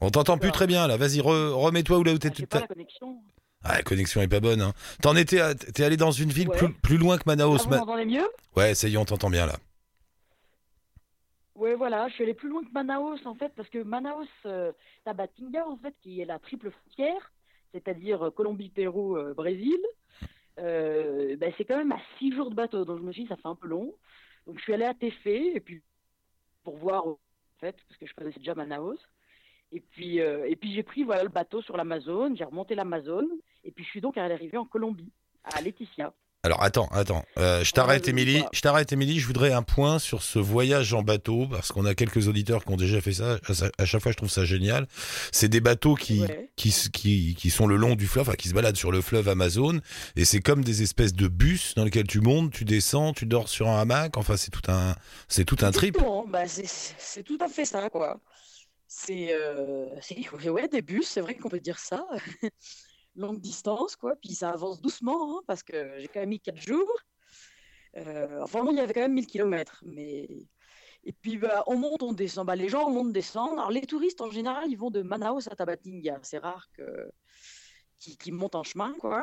On 0.00 0.10
t'entend 0.10 0.38
plus 0.38 0.52
très 0.52 0.66
bien 0.66 0.86
là. 0.86 0.96
Vas-y, 0.96 1.18
re- 1.18 1.52
remets-toi 1.52 1.98
où 1.98 2.04
là 2.04 2.12
où 2.12 2.18
t'es 2.18 2.28
Ah, 2.28 2.34
j'ai 2.36 2.46
pas 2.46 2.58
à 2.58 2.60
la 2.60 2.66
connexion. 2.68 3.22
Ah, 3.64 3.76
la 3.76 3.82
connexion 3.82 4.20
est 4.20 4.28
pas 4.28 4.40
bonne. 4.40 4.60
Hein. 4.60 4.72
T'en 5.02 5.16
étais, 5.16 5.40
à- 5.40 5.54
t'es 5.54 5.82
allé 5.84 5.96
dans 5.96 6.10
une 6.10 6.30
ville 6.30 6.48
Ouais. 6.50 6.56
plus, 6.58 6.72
plus 6.74 6.96
loin 6.98 7.16
que 7.16 7.22
Ah, 7.26 7.30
Manaus. 7.30 7.64
vous 7.64 7.70
Ma- 7.70 7.78
m'entendez 7.78 8.04
mieux? 8.04 8.28
Ouais, 8.56 8.74
ça 8.74 8.88
y 8.88 8.94
est, 8.94 8.96
on 8.98 9.04
t'entend 9.04 9.30
bien 9.30 9.46
là. 9.46 9.54
Ouais, 11.54 11.74
voilà, 11.76 12.08
je 12.08 12.14
suis 12.14 12.24
allée 12.24 12.34
plus 12.34 12.48
loin 12.48 12.62
que 12.64 12.70
Manaus, 12.72 13.24
en 13.26 13.34
fait, 13.36 13.52
parce 13.56 13.68
que 13.68 13.78
Manaus, 13.82 14.26
euh, 14.44 14.72
Tabatinga, 15.04 15.66
en 15.68 15.76
fait, 15.76 15.94
qui 16.02 16.20
est 16.20 16.24
la 16.24 16.38
triple 16.40 16.70
frontière, 16.70 17.32
c'est-à-dire 17.72 18.22
euh, 18.26 18.30
Colombie, 18.30 18.70
Pérou, 18.70 19.16
euh, 19.16 19.34
Brésil, 19.34 19.78
euh, 20.58 21.36
ben, 21.36 21.52
c'est 21.56 21.64
quand 21.64 21.76
même 21.76 21.92
à 21.92 22.00
six 22.18 22.34
jours 22.34 22.50
de 22.50 22.56
bateau. 22.56 22.84
Donc 22.84 22.98
je 22.98 23.02
me 23.04 23.12
suis 23.12 23.22
dit, 23.22 23.28
ça 23.28 23.36
fait 23.36 23.46
un 23.48 23.54
peu 23.54 23.68
long. 23.68 23.94
Donc 24.46 24.58
je 24.58 24.62
suis 24.62 24.74
allée 24.74 24.84
à 24.84 24.94
Tefé, 24.94 25.54
et 25.56 25.60
puis 25.60 25.80
pour 26.64 26.76
voir, 26.76 27.06
en 27.06 27.18
fait, 27.60 27.76
parce 27.88 27.98
que 27.98 28.06
je 28.06 28.14
connaissais 28.14 28.40
déjà 28.40 28.54
Manaus. 28.54 28.98
Et 29.72 29.80
puis, 29.80 30.20
euh, 30.20 30.46
et 30.48 30.56
puis 30.56 30.74
j'ai 30.74 30.82
pris 30.82 31.04
voilà, 31.04 31.22
le 31.22 31.28
bateau 31.28 31.62
sur 31.62 31.76
l'Amazone, 31.76 32.36
j'ai 32.36 32.44
remonté 32.44 32.74
l'Amazone, 32.74 33.28
et 33.64 33.70
puis 33.72 33.84
je 33.84 33.90
suis 33.90 34.00
donc 34.00 34.16
arrivé 34.18 34.56
en 34.56 34.64
Colombie, 34.64 35.10
à 35.44 35.60
Laetitia. 35.60 36.12
Alors 36.42 36.62
attends, 36.62 36.88
attends. 36.88 37.24
Euh, 37.38 37.64
je 37.64 37.72
t'arrête, 37.72 38.02
vas-y, 38.02 38.10
Émilie. 38.10 38.44
Je 38.52 38.60
t'arrête, 38.60 38.92
Émilie. 38.92 39.18
Je 39.18 39.26
voudrais 39.26 39.52
un 39.54 39.62
point 39.62 39.98
sur 39.98 40.22
ce 40.22 40.38
voyage 40.38 40.92
en 40.92 41.02
bateau 41.02 41.46
parce 41.50 41.72
qu'on 41.72 41.86
a 41.86 41.94
quelques 41.94 42.28
auditeurs 42.28 42.66
qui 42.66 42.70
ont 42.70 42.76
déjà 42.76 43.00
fait 43.00 43.14
ça. 43.14 43.38
À 43.78 43.86
chaque 43.86 44.02
fois, 44.02 44.12
je 44.12 44.18
trouve 44.18 44.28
ça 44.28 44.44
génial. 44.44 44.86
C'est 45.32 45.48
des 45.48 45.60
bateaux 45.60 45.94
qui, 45.94 46.20
Ouais. 46.20 46.50
qui, 46.56 46.70
qui, 46.92 47.34
qui 47.34 47.48
sont 47.48 47.66
le 47.66 47.76
long 47.76 47.94
du 47.94 48.06
fleuve, 48.06 48.28
enfin, 48.28 48.36
qui 48.36 48.48
se 48.50 48.52
baladent 48.54 48.76
sur 48.76 48.92
le 48.92 49.00
fleuve 49.00 49.26
Amazon. 49.30 49.80
Et 50.16 50.26
c'est 50.26 50.40
comme 50.40 50.62
des 50.62 50.82
espèces 50.82 51.14
de 51.14 51.28
bus 51.28 51.74
dans 51.76 51.84
lesquels 51.84 52.06
tu 52.06 52.20
montes, 52.20 52.52
tu 52.52 52.66
descends, 52.66 53.14
tu 53.14 53.24
dors 53.24 53.48
sur 53.48 53.68
un 53.70 53.80
hamac. 53.80 54.18
Enfin, 54.18 54.36
c'est 54.36 54.50
tout 54.50 54.70
un, 54.70 54.94
c'est 55.28 55.46
tout 55.46 55.56
un 55.62 55.70
trip. 55.70 55.96
Bah, 56.28 56.46
c'est- 56.46 57.22
tout 57.22 57.38
à 57.40 57.48
fait 57.48 57.64
ça, 57.64 57.88
quoi. 57.88 58.20
C'est 58.86 59.28
euh, 59.32 59.86
ouais, 60.52 60.68
des 60.68 60.82
bus, 60.82 61.06
c'est 61.08 61.22
vrai 61.22 61.36
qu'on 61.36 61.48
peut 61.48 61.58
dire 61.60 61.78
ça. 61.78 62.04
Longue 63.16 63.40
distance, 63.40 63.96
quoi. 63.96 64.16
Puis 64.16 64.34
ça 64.34 64.50
avance 64.50 64.80
doucement, 64.80 65.38
hein, 65.38 65.42
parce 65.46 65.62
que 65.62 65.98
j'ai 65.98 66.08
quand 66.08 66.20
même 66.20 66.30
mis 66.30 66.40
4 66.40 66.56
jours. 66.56 66.90
Euh, 67.96 68.40
enfin, 68.42 68.66
il 68.70 68.76
y 68.76 68.80
avait 68.80 68.92
quand 68.92 69.00
même 69.00 69.14
1000 69.14 69.26
km. 69.26 69.82
Mais... 69.86 70.28
Et 71.04 71.12
puis, 71.12 71.36
bah, 71.36 71.62
on 71.66 71.76
monte, 71.76 72.02
on 72.02 72.12
descend. 72.12 72.46
Bah, 72.46 72.56
les 72.56 72.68
gens 72.68 72.90
montent, 72.90 73.12
descendent. 73.12 73.58
Alors, 73.58 73.70
les 73.70 73.82
touristes, 73.82 74.20
en 74.20 74.30
général, 74.30 74.70
ils 74.70 74.78
vont 74.78 74.90
de 74.90 75.02
Manaus 75.02 75.48
à 75.50 75.54
Tabatinga. 75.54 76.18
C'est 76.22 76.38
rare 76.38 76.66
qu'ils 76.74 78.16
qu'ils 78.16 78.34
montent 78.34 78.54
en 78.54 78.62
chemin, 78.62 78.94
quoi. 79.00 79.22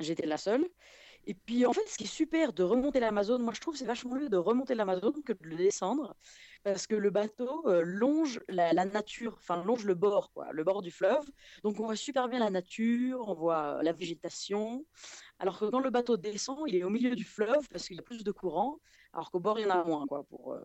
J'étais 0.00 0.26
la 0.26 0.36
seule. 0.36 0.68
Et 1.26 1.34
puis, 1.34 1.64
en 1.64 1.72
fait, 1.72 1.86
ce 1.86 1.96
qui 1.96 2.04
est 2.04 2.06
super 2.06 2.52
de 2.52 2.62
remonter 2.62 3.00
l'Amazone, 3.00 3.42
moi 3.42 3.54
je 3.54 3.60
trouve 3.60 3.76
c'est 3.76 3.86
vachement 3.86 4.14
mieux 4.16 4.28
de 4.28 4.36
remonter 4.36 4.74
l'Amazone 4.74 5.22
que 5.22 5.32
de 5.32 5.44
le 5.44 5.56
descendre, 5.56 6.14
parce 6.64 6.86
que 6.86 6.94
le 6.94 7.10
bateau 7.10 7.66
euh, 7.66 7.82
longe 7.82 8.40
la, 8.48 8.72
la 8.72 8.84
nature, 8.84 9.34
enfin 9.38 9.62
longe 9.64 9.84
le 9.84 9.94
bord, 9.94 10.30
quoi, 10.32 10.48
le 10.52 10.64
bord 10.64 10.82
du 10.82 10.90
fleuve. 10.90 11.24
Donc 11.62 11.80
on 11.80 11.84
voit 11.84 11.96
super 11.96 12.28
bien 12.28 12.40
la 12.40 12.50
nature, 12.50 13.26
on 13.28 13.34
voit 13.34 13.78
euh, 13.78 13.82
la 13.82 13.92
végétation. 13.92 14.84
Alors 15.38 15.58
que 15.58 15.64
quand 15.64 15.80
le 15.80 15.90
bateau 15.90 16.16
descend, 16.16 16.58
il 16.66 16.76
est 16.76 16.84
au 16.84 16.90
milieu 16.90 17.16
du 17.16 17.24
fleuve 17.24 17.68
parce 17.70 17.86
qu'il 17.86 17.96
y 17.96 18.00
a 18.00 18.02
plus 18.02 18.22
de 18.22 18.32
courant, 18.32 18.78
alors 19.12 19.30
qu'au 19.30 19.40
bord 19.40 19.58
il 19.58 19.62
y 19.62 19.66
en 19.66 19.70
a 19.70 19.84
moins, 19.84 20.06
quoi. 20.06 20.24
Pour, 20.24 20.52
euh, 20.52 20.64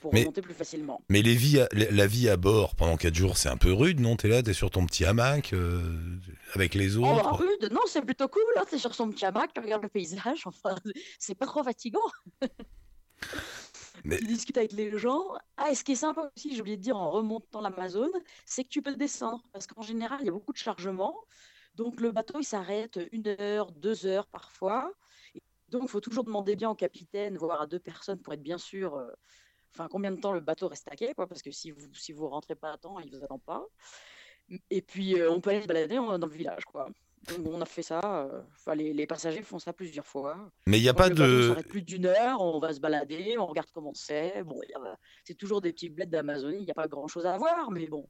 pour 0.00 0.12
Mais- 0.12 0.20
remonter 0.20 0.40
plus 0.42 0.54
facilement. 0.54 1.00
Mais 1.08 1.22
les 1.22 1.34
vies 1.34 1.60
à- 1.60 1.68
la 1.72 2.06
vie 2.06 2.28
à 2.28 2.36
bord 2.36 2.74
pendant 2.76 2.96
4 2.96 3.14
jours, 3.14 3.36
c'est 3.36 3.48
un 3.48 3.56
peu 3.56 3.72
rude, 3.72 4.00
non? 4.00 4.16
T'es 4.16 4.28
là, 4.28 4.42
t'es 4.42 4.52
sur 4.52 4.70
ton 4.70 4.84
petit 4.86 5.04
hamac 5.04 5.52
euh, 5.52 5.80
avec 6.54 6.74
les 6.74 6.96
Oh, 6.96 7.02
bah, 7.02 7.12
autres. 7.12 7.36
rude, 7.44 7.70
non, 7.72 7.80
c'est 7.86 8.02
plutôt 8.02 8.28
cool. 8.28 8.42
Là, 8.56 8.64
t'es 8.68 8.78
sur 8.78 8.94
son 8.94 9.08
petit 9.10 9.24
hamac, 9.24 9.52
tu 9.54 9.60
regardes 9.60 9.82
le 9.82 9.88
paysage. 9.88 10.42
Enfin, 10.46 10.74
c'est 11.18 11.34
pas 11.34 11.46
trop 11.46 11.62
fatigant. 11.62 12.00
Mais- 14.04 14.18
Tu 14.18 14.26
discutes 14.26 14.56
avec 14.58 14.72
les 14.72 14.96
gens. 14.98 15.24
Ah, 15.56 15.70
et 15.70 15.74
ce 15.74 15.82
qui 15.82 15.92
est 15.92 15.96
sympa 15.96 16.30
aussi, 16.36 16.54
j'ai 16.54 16.60
oublié 16.60 16.76
de 16.76 16.82
dire 16.82 16.96
en 16.96 17.10
remontant 17.10 17.60
l'Amazone, 17.60 18.10
c'est 18.46 18.62
que 18.64 18.68
tu 18.68 18.80
peux 18.80 18.94
descendre. 18.94 19.42
Parce 19.52 19.66
qu'en 19.66 19.82
général, 19.82 20.18
il 20.22 20.26
y 20.26 20.28
a 20.28 20.32
beaucoup 20.32 20.52
de 20.52 20.58
chargements. 20.58 21.16
Donc, 21.74 22.00
le 22.00 22.12
bateau, 22.12 22.38
il 22.40 22.44
s'arrête 22.44 22.98
une 23.12 23.26
heure, 23.40 23.72
deux 23.72 24.06
heures 24.06 24.26
parfois. 24.28 24.92
Donc, 25.68 25.82
il 25.84 25.88
faut 25.88 26.00
toujours 26.00 26.24
demander 26.24 26.54
bien 26.56 26.70
au 26.70 26.74
capitaine, 26.74 27.36
voire 27.36 27.60
à 27.60 27.66
deux 27.66 27.78
personnes 27.80 28.20
pour 28.20 28.32
être 28.32 28.42
bien 28.42 28.58
sûr. 28.58 28.94
euh, 28.96 29.08
Enfin, 29.74 29.88
combien 29.90 30.10
de 30.10 30.20
temps 30.20 30.32
le 30.32 30.40
bateau 30.40 30.68
reste 30.68 30.88
à 30.90 30.96
quai, 30.96 31.14
quoi, 31.14 31.26
parce 31.26 31.42
que 31.42 31.50
si 31.50 31.70
vous 31.70 31.92
si 31.94 32.12
vous 32.12 32.28
rentrez 32.28 32.54
pas 32.54 32.72
à 32.72 32.76
temps, 32.78 32.98
il 32.98 33.10
vous 33.10 33.22
attend 33.24 33.38
pas. 33.38 33.64
Et 34.70 34.80
puis, 34.82 35.20
euh, 35.20 35.30
on 35.30 35.40
peut 35.40 35.50
aller 35.50 35.62
se 35.62 35.66
balader 35.68 35.96
dans 35.96 36.16
le 36.16 36.26
village, 36.28 36.64
quoi. 36.64 36.88
Donc, 37.28 37.46
on 37.46 37.60
a 37.60 37.66
fait 37.66 37.82
ça. 37.82 38.00
euh, 38.04 38.40
Enfin, 38.56 38.74
les, 38.74 38.94
les 38.94 39.06
passagers 39.06 39.42
font 39.42 39.58
ça 39.58 39.72
plusieurs 39.74 40.06
fois. 40.06 40.50
Mais 40.66 40.78
il 40.78 40.82
n'y 40.82 40.88
a 40.88 40.92
Quand 40.92 40.98
pas 41.00 41.10
de. 41.10 41.48
s'arrête 41.48 41.68
plus 41.68 41.82
d'une 41.82 42.06
heure, 42.06 42.40
on 42.40 42.58
va 42.58 42.72
se 42.72 42.80
balader, 42.80 43.36
on 43.38 43.46
regarde 43.46 43.68
comment 43.74 43.92
c'est. 43.94 44.42
Bon, 44.44 44.58
c'est 45.24 45.34
toujours 45.34 45.60
des 45.60 45.72
petits 45.72 45.90
bleds 45.90 46.06
d'Amazonie, 46.06 46.58
il 46.60 46.64
n'y 46.64 46.70
a 46.70 46.74
pas 46.74 46.88
grand-chose 46.88 47.26
à 47.26 47.36
voir, 47.36 47.70
mais 47.70 47.86
bon. 47.88 48.08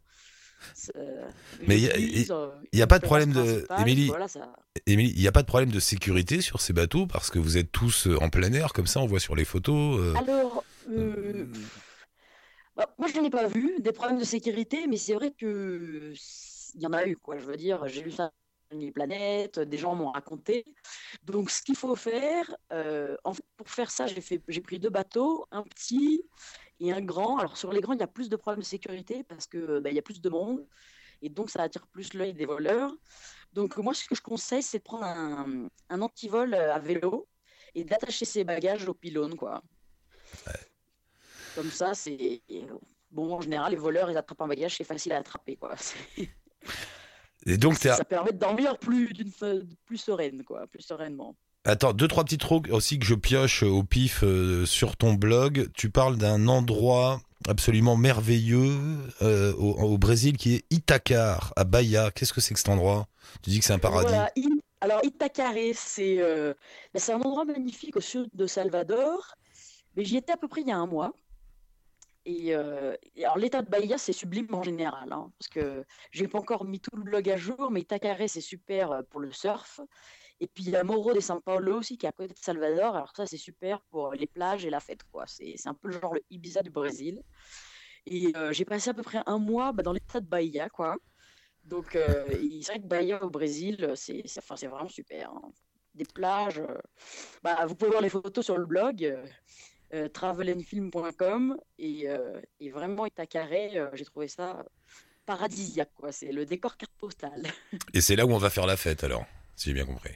Mais 1.67 1.77
il 1.79 1.85
y 1.85 1.91
a- 1.91 1.97
église, 1.97 2.31
euh, 2.33 2.51
a 2.83 2.87
pas 2.87 2.99
de 2.99 3.05
problème 3.05 3.33
de- 3.33 3.67
Émilie, 3.81 4.09
Voilà, 4.09 4.29
ça... 4.29 4.53
Émilie, 4.87 5.13
il 5.15 5.21
n'y 5.21 5.29
a 5.29 5.33
pas 5.33 5.43
de 5.43 5.47
problème 5.47 5.71
de 5.71 5.81
sécurité 5.81 6.41
sur 6.41 6.61
ces 6.61 6.73
bateaux 6.73 7.07
parce 7.07 7.31
que 7.31 7.39
vous 7.39 7.57
êtes 7.59 7.71
tous 7.73 8.09
en 8.21 8.29
plein 8.29 8.53
air, 8.53 8.73
comme 8.73 8.87
ça, 8.87 9.01
on 9.01 9.07
voit 9.07 9.21
sur 9.21 9.35
les 9.37 9.45
photos. 9.45 9.99
euh, 10.01 10.15
Alors, 10.17 10.58
euh, 10.89 11.47
bah, 12.77 12.95
moi, 12.99 13.09
je 13.09 13.17
n'en 13.19 13.25
ai 13.25 13.31
pas 13.31 13.47
vu 13.47 13.77
des 13.81 13.93
problèmes 13.93 14.19
de 14.19 14.25
sécurité, 14.25 14.87
mais 14.87 14.97
c'est 14.97 15.15
vrai 15.15 15.33
que 15.33 16.13
il 16.75 16.83
y 16.83 16.87
en 16.87 16.93
a 16.93 17.07
eu, 17.07 17.17
quoi. 17.17 17.39
Je 17.39 17.45
veux 17.45 17.57
dire, 17.57 17.87
j'ai 17.89 18.03
lu 18.03 18.11
ça 18.11 18.31
sur 18.71 18.79
les 18.79 18.93
planètes, 18.93 19.59
des 19.59 19.79
gens 19.79 19.95
m'ont 19.95 20.11
raconté. 20.11 20.65
Donc, 21.25 21.51
ce 21.51 21.63
qu'il 21.63 21.77
faut 21.77 21.97
faire, 21.97 22.55
euh, 22.73 23.17
en 23.25 23.33
fait, 23.35 23.45
pour 23.57 23.71
faire 23.71 23.91
ça, 23.91 24.07
j'ai 24.07 24.21
fait, 24.21 24.43
j'ai 24.49 24.61
pris 24.61 24.79
deux 24.79 24.91
bateaux, 24.91 25.47
un 25.51 25.63
petit 25.63 26.23
et 26.81 26.93
un 26.93 27.01
grand. 27.01 27.39
Alors, 27.39 27.57
sur 27.57 27.73
les 27.73 27.81
grands, 27.81 27.95
il 27.95 28.01
y 28.01 28.03
a 28.03 28.07
plus 28.07 28.29
de 28.29 28.37
problèmes 28.37 28.61
de 28.61 28.67
sécurité 28.67 29.25
parce 29.25 29.47
que 29.47 29.81
bah, 29.81 29.91
il 29.91 29.97
y 29.97 29.99
a 29.99 30.03
plus 30.03 30.21
de 30.21 30.29
monde 30.29 30.67
et 31.21 31.29
donc 31.29 31.51
ça 31.51 31.63
attire 31.63 31.87
plus 31.89 32.15
l'œil 32.15 32.35
des 32.35 32.47
voleurs. 32.47 32.93
Donc, 33.53 33.77
moi, 33.79 33.95
ce 33.95 34.05
que 34.07 34.15
je 34.15 34.23
conseille, 34.23 34.63
c'est 34.63 34.79
de 34.79 34.85
prendre 34.85 35.05
un, 35.05 35.69
un 35.89 36.01
antivol 36.03 36.55
à 36.55 36.79
vélo 36.79 37.27
et 37.75 37.85
d'attacher 37.85 38.25
ses 38.25 38.45
bagages 38.45 38.87
au 38.89 38.95
pylône, 38.95 39.35
quoi. 39.37 39.63
Comme 41.59 41.71
ça, 41.73 41.93
c'est. 41.93 42.41
Bon, 43.11 43.35
en 43.35 43.41
général, 43.41 43.73
les 43.73 43.79
voleurs, 43.79 44.09
ils 44.13 44.17
attrapent 44.17 44.43
un 44.43 44.47
bagage, 44.47 44.77
c'est 44.77 44.85
facile 44.85 45.11
à 45.13 45.17
attraper, 45.17 45.57
quoi. 45.57 45.75
Et 47.47 47.57
donc, 47.57 47.75
Ça 47.79 48.05
permet 48.05 48.31
de 48.31 48.39
dormir 48.39 48.79
plus, 48.79 49.13
plus 49.85 49.97
sereine, 49.97 50.45
quoi, 50.45 50.69
plus 50.69 50.83
sereinement. 50.83 51.35
attends, 51.65 51.93
deux, 51.93 52.07
trois 52.07 52.23
petits 52.23 52.39
trucs 52.39 52.69
aussi 52.69 53.01
que 53.01 53.05
je 53.07 53.17
pioche 53.17 53.65
au 53.65 53.83
pif 53.83 54.21
euh, 54.23 54.67
sur 54.67 54.97
ton 54.97 55.15
blog. 55.15 55.69
Tu 55.75 55.91
parles 55.91 56.17
d'un 56.17 56.47
endroit 56.47 57.21
absolument 57.49 57.97
merveilleux 57.97 58.77
euh, 59.23 59.53
au, 59.55 59.73
au 59.81 59.99
Brésil 59.99 60.37
qui 60.37 60.55
est 60.55 60.65
Itacar, 60.71 61.53
à 61.57 61.65
Bahia. 61.65 62.13
Qu'est-ce 62.13 62.33
que 62.33 62.41
c'est 62.41 62.55
que 62.55 62.61
cet 62.61 62.69
endroit? 62.69 63.09
Tu 63.43 63.51
dis 63.51 63.59
que 63.59 63.65
c'est 63.65 63.73
un 63.73 63.81
paradis. 63.81 64.09
Voilà, 64.09 64.31
Alors, 64.81 65.01
Itacaré, 65.05 65.73
c'est 65.75 66.21
euh, 66.21 66.55
c'est 66.95 67.13
un 67.13 67.21
endroit 67.21 67.45
magnifique 67.45 67.97
au 67.97 68.01
sud 68.01 68.29
de 68.35 68.47
Salvador. 68.47 69.35
Mais 69.97 70.05
j'y 70.05 70.17
étais 70.19 70.33
à 70.33 70.37
peu 70.37 70.47
près 70.47 70.61
il 70.61 70.69
y 70.69 70.73
a 70.73 70.77
un 70.77 70.87
mois. 70.87 71.13
Et, 72.29 72.55
euh, 72.55 72.95
et 73.17 73.25
alors, 73.25 73.39
l'état 73.39 73.63
de 73.63 73.71
Bahia, 73.71 73.97
c'est 73.97 74.13
sublime 74.13 74.53
en 74.55 74.63
général. 74.63 75.11
hein, 75.15 75.33
parce 75.39 75.49
que 75.49 75.83
j'ai 76.11 76.29
pas 76.29 76.39
encore 76.39 76.67
mis 76.67 76.79
tout 76.79 76.95
le 76.95 77.03
blog 77.03 77.31
à 77.31 77.39
jour, 77.39 77.71
mais 77.71 77.81
Itacaré, 77.81 78.29
c'est 78.29 78.43
super 78.43 78.93
euh, 78.93 79.03
pour 79.09 79.21
le 79.21 79.33
surf. 79.33 79.81
Et 80.39 80.47
puis, 80.47 80.65
il 80.65 80.71
y 80.71 80.77
a 80.77 80.85
Morro 80.85 81.15
de 81.15 81.21
São 81.21 81.41
Paulo 81.41 81.79
aussi, 81.79 81.97
qui 81.97 82.05
est 82.05 82.09
à 82.11 82.13
côté 82.13 82.35
de 82.35 82.39
Salvador. 82.39 82.95
Alors, 82.97 83.17
ça, 83.17 83.25
c'est 83.25 83.39
super 83.39 83.81
pour 83.91 84.13
les 84.13 84.27
plages 84.27 84.67
et 84.67 84.71
la 84.71 84.79
fête. 84.79 85.03
quoi. 85.11 85.25
C'est 85.27 85.55
un 85.65 85.73
peu 85.73 85.89
le 85.89 85.99
genre 85.99 86.13
le 86.13 86.21
Ibiza 86.29 86.63
du 86.63 86.71
Brésil. 86.71 87.23
Et 88.05 88.31
euh, 88.37 88.53
j'ai 88.53 88.67
passé 88.67 88.91
à 88.91 88.95
peu 88.95 89.03
près 89.03 89.23
un 89.25 89.39
mois 89.39 89.73
bah, 89.73 89.83
dans 89.83 89.95
l'état 89.95 90.21
de 90.21 90.27
Bahia, 90.27 90.69
quoi. 90.69 90.97
Donc, 91.65 91.97
euh, 91.97 92.27
c'est 92.63 92.73
vrai 92.73 92.81
que 92.83 92.87
Bahia 92.87 93.25
au 93.25 93.31
Brésil, 93.31 93.91
c'est 93.97 94.23
vraiment 94.69 94.89
super. 94.89 95.31
hein. 95.31 95.51
Des 95.95 96.05
plages. 96.05 96.63
bah, 97.43 97.65
vous 97.65 97.75
pouvez 97.75 97.91
voir 97.91 98.03
les 98.03 98.11
photos 98.11 98.45
sur 98.45 98.59
le 98.59 98.67
blog 98.67 99.17
euh, 99.95 100.09
travelandfilm.com 100.09 101.57
et, 101.79 102.09
euh, 102.09 102.41
et 102.61 102.71
vraiment 102.71 103.07
Itacaré, 103.07 103.79
euh, 103.79 103.89
j'ai 103.95 104.05
trouvé 104.05 104.29
ça 104.29 104.65
paradisiaque. 105.27 105.93
quoi. 105.95 106.13
C'est 106.13 106.33
le 106.33 106.45
décor 106.47 106.77
carte 106.77 106.93
postale. 106.99 107.43
Et 107.95 108.01
c'est 108.01 108.17
là 108.17 108.25
où 108.27 108.31
on 108.33 108.39
va 108.39 108.51
faire 108.51 108.67
la 108.67 108.77
fête 108.77 109.05
alors, 109.05 109.25
si 109.57 109.69
j'ai 109.69 109.75
bien 109.75 109.85
compris. 109.87 110.15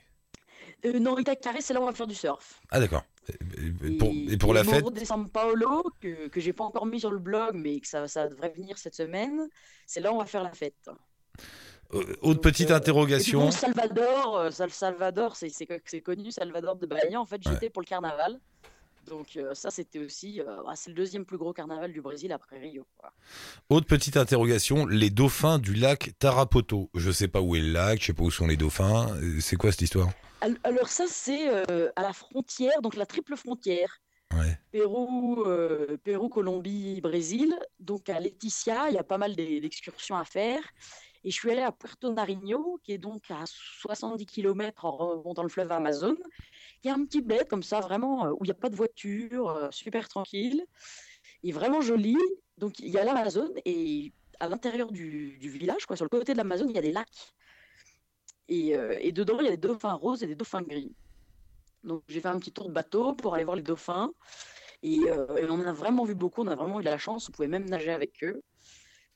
Euh, 0.84 0.98
non, 0.98 1.18
Itacaré, 1.18 1.60
c'est 1.60 1.74
là 1.74 1.80
où 1.80 1.84
on 1.84 1.86
va 1.86 1.92
faire 1.92 2.06
du 2.06 2.14
surf. 2.14 2.60
Ah 2.70 2.80
d'accord. 2.80 3.04
Et 3.84 3.96
pour, 3.98 4.10
et 4.12 4.36
pour 4.36 4.50
et 4.50 4.54
la 4.54 4.64
fête 4.64 4.84
de 4.84 5.00
São 5.00 5.28
Paulo, 5.28 5.84
que, 6.00 6.28
que 6.28 6.40
j'ai 6.40 6.52
pas 6.52 6.64
encore 6.64 6.86
mis 6.86 6.98
sur 6.98 7.10
le 7.12 7.18
blog, 7.20 7.54
mais 7.54 7.78
que 7.78 7.86
ça, 7.86 8.08
ça 8.08 8.26
devrait 8.26 8.50
venir 8.50 8.78
cette 8.78 8.96
semaine, 8.96 9.48
c'est 9.86 10.00
là 10.00 10.10
où 10.12 10.16
on 10.16 10.18
va 10.18 10.26
faire 10.26 10.42
la 10.42 10.52
fête. 10.52 10.90
Autre 11.92 12.22
Donc, 12.22 12.42
petite 12.42 12.70
interrogation. 12.70 13.40
Bon, 13.40 13.50
Salvador, 13.50 14.50
Sal- 14.50 14.70
Salvador, 14.70 15.36
c'est 15.36 16.00
connu, 16.02 16.32
Salvador 16.32 16.76
de 16.76 16.86
Bahia. 16.86 17.20
En 17.20 17.26
fait, 17.26 17.40
j'étais 17.46 17.68
pour 17.70 17.82
le 17.82 17.86
carnaval. 17.86 18.40
Donc 19.08 19.36
euh, 19.36 19.54
ça, 19.54 19.70
c'était 19.70 19.98
aussi, 19.98 20.40
euh, 20.40 20.62
ah, 20.68 20.74
c'est 20.76 20.90
le 20.90 20.96
deuxième 20.96 21.24
plus 21.24 21.38
gros 21.38 21.52
carnaval 21.52 21.92
du 21.92 22.00
Brésil 22.00 22.32
après 22.32 22.58
Rio. 22.58 22.86
quoi. 22.98 23.12
Autre 23.68 23.86
petite 23.86 24.16
interrogation, 24.16 24.86
les 24.86 25.10
dauphins 25.10 25.58
du 25.58 25.74
lac 25.74 26.12
Tarapoto. 26.18 26.88
Je 26.94 27.10
sais 27.10 27.28
pas 27.28 27.40
où 27.40 27.56
est 27.56 27.60
le 27.60 27.72
lac, 27.72 28.00
je 28.00 28.06
sais 28.06 28.12
pas 28.12 28.22
où 28.22 28.30
sont 28.30 28.46
les 28.46 28.56
dauphins. 28.56 29.14
Euh, 29.16 29.40
C'est 29.40 29.56
quoi 29.56 29.70
cette 29.72 29.82
histoire? 29.82 30.10
Al- 30.40 30.58
Alors 30.64 30.88
ça, 30.88 31.04
c'est 31.08 31.48
euh, 31.48 31.90
à 31.96 32.02
la 32.02 32.12
frontière, 32.12 32.80
donc 32.82 32.96
la 32.96 33.06
triple 33.06 33.36
frontière. 33.36 33.98
Ouais. 34.34 34.58
Pérou, 34.70 35.44
Pérou, 36.04 36.28
Colombie, 36.30 37.00
Brésil. 37.02 37.54
Donc 37.80 38.08
à 38.08 38.18
Leticia, 38.18 38.88
il 38.88 38.94
y 38.94 38.98
a 38.98 39.04
pas 39.04 39.18
mal 39.18 39.36
d'e- 39.36 39.60
d'excursions 39.60 40.16
à 40.16 40.24
faire. 40.24 40.60
Et 41.24 41.30
je 41.30 41.36
suis 41.36 41.50
allée 41.50 41.62
à 41.62 41.70
Puerto 41.70 42.12
Nariño, 42.12 42.80
qui 42.82 42.92
est 42.92 42.98
donc 42.98 43.30
à 43.30 43.44
70 43.46 44.26
km 44.26 44.84
en 44.84 44.96
remontant 44.96 45.44
le 45.44 45.48
fleuve 45.48 45.70
Amazon. 45.70 46.16
Il 46.82 46.88
y 46.88 46.90
a 46.90 46.94
un 46.94 47.04
petit 47.04 47.20
bled 47.20 47.46
comme 47.46 47.62
ça, 47.62 47.80
vraiment, 47.80 48.26
euh, 48.26 48.30
où 48.32 48.38
il 48.42 48.48
n'y 48.48 48.50
a 48.50 48.54
pas 48.54 48.70
de 48.70 48.76
voiture, 48.76 49.50
euh, 49.50 49.68
super 49.70 50.08
tranquille, 50.08 50.64
et 51.44 51.52
vraiment 51.52 51.80
joli. 51.80 52.16
Donc 52.58 52.78
il 52.80 52.88
y 52.88 52.98
a 52.98 53.04
l'Amazon, 53.04 53.52
et 53.64 54.12
à 54.40 54.48
l'intérieur 54.48 54.90
du, 54.90 55.38
village, 55.38 55.86
quoi, 55.86 55.94
sur 55.94 56.04
le 56.04 56.08
côté 56.08 56.32
de 56.32 56.38
l'Amazon, 56.38 56.66
il 56.68 56.74
y 56.74 56.78
a 56.78 56.82
des 56.82 56.92
lacs. 56.92 57.32
Et, 58.48 58.76
euh, 58.76 58.96
et 59.00 59.12
dedans, 59.12 59.38
il 59.38 59.44
y 59.44 59.48
a 59.48 59.52
des 59.52 59.56
dauphins 59.56 59.94
roses 59.94 60.24
et 60.24 60.26
des 60.26 60.34
dauphins 60.34 60.62
gris. 60.62 60.92
Donc 61.84 62.02
j'ai 62.08 62.20
fait 62.20 62.28
un 62.28 62.38
petit 62.38 62.52
tour 62.52 62.68
de 62.68 62.72
bateau 62.72 63.14
pour 63.14 63.34
aller 63.34 63.44
voir 63.44 63.56
les 63.56 63.62
dauphins. 63.62 64.12
Et, 64.82 64.96
et 64.96 65.44
on 65.48 65.52
en 65.52 65.60
a 65.60 65.72
vraiment 65.72 66.04
vu 66.04 66.16
beaucoup, 66.16 66.42
on 66.42 66.48
a 66.48 66.56
vraiment 66.56 66.80
eu 66.80 66.84
de 66.84 66.90
la 66.90 66.98
chance, 66.98 67.28
on 67.28 67.32
pouvait 67.32 67.46
même 67.46 67.68
nager 67.70 67.92
avec 67.92 68.24
eux. 68.24 68.42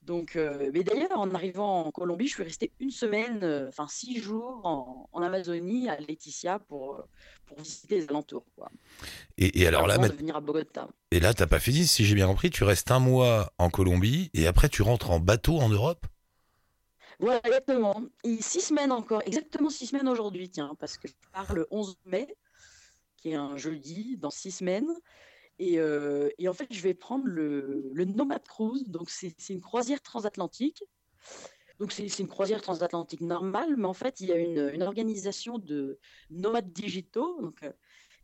Donc, 0.06 0.36
euh, 0.36 0.70
mais 0.72 0.84
d'ailleurs, 0.84 1.18
en 1.18 1.34
arrivant 1.34 1.84
en 1.84 1.90
Colombie, 1.90 2.28
je 2.28 2.34
suis 2.34 2.42
restée 2.44 2.70
une 2.78 2.92
semaine, 2.92 3.40
euh, 3.42 3.68
enfin 3.68 3.88
six 3.88 4.20
jours 4.20 4.60
en, 4.64 5.08
en 5.12 5.22
Amazonie, 5.22 5.88
à 5.88 5.98
Laetitia, 5.98 6.60
pour, 6.60 6.94
euh, 6.94 7.02
pour 7.44 7.58
visiter 7.58 7.96
les 7.96 8.08
alentours. 8.08 8.44
Quoi, 8.54 8.70
Et, 9.36 9.60
et 9.60 9.66
alors 9.66 9.88
là, 9.88 9.98
de 9.98 10.14
venir 10.14 10.36
à 10.36 10.40
Bogota. 10.40 10.88
et 11.10 11.18
là, 11.18 11.34
t'as 11.34 11.48
pas 11.48 11.58
fini, 11.58 11.86
si 11.88 12.04
j'ai 12.04 12.14
bien 12.14 12.28
compris, 12.28 12.50
tu 12.50 12.62
restes 12.62 12.92
un 12.92 13.00
mois 13.00 13.52
en 13.58 13.68
Colombie 13.68 14.30
et 14.32 14.46
après 14.46 14.68
tu 14.68 14.82
rentres 14.82 15.10
en 15.10 15.18
bateau 15.18 15.58
en 15.58 15.68
Europe? 15.68 16.06
Voilà, 17.18 17.40
exactement. 17.44 18.00
Et 18.22 18.40
six 18.40 18.60
semaines 18.60 18.92
encore, 18.92 19.22
exactement 19.26 19.70
six 19.70 19.86
semaines 19.88 20.08
aujourd'hui, 20.08 20.48
tiens, 20.50 20.76
parce 20.78 20.98
que 20.98 21.08
je 21.08 21.14
pars 21.32 21.52
le 21.52 21.66
11 21.72 21.96
mai, 22.04 22.28
qui 23.16 23.30
est 23.30 23.34
un 23.34 23.56
jeudi, 23.56 24.16
dans 24.18 24.30
six 24.30 24.52
semaines. 24.52 24.88
Et, 25.58 25.78
euh, 25.78 26.28
et 26.38 26.48
en 26.48 26.52
fait, 26.52 26.66
je 26.70 26.80
vais 26.82 26.94
prendre 26.94 27.26
le, 27.26 27.92
Nomad 27.94 28.42
Cruise. 28.44 28.88
Donc, 28.88 29.10
c'est 29.10 29.34
une 29.48 29.60
croisière 29.60 30.02
transatlantique. 30.02 30.84
Donc, 31.78 31.92
c'est 31.92 32.06
une 32.18 32.28
croisière 32.28 32.62
transatlantique 32.62 33.20
normale, 33.20 33.76
mais 33.76 33.86
en 33.86 33.94
fait, 33.94 34.20
il 34.20 34.28
y 34.28 34.32
a 34.32 34.36
une, 34.36 34.82
organisation 34.82 35.58
de 35.58 35.98
nomades 36.30 36.72
digitaux. 36.72 37.40
Donc, 37.40 37.62
euh, 37.62 37.72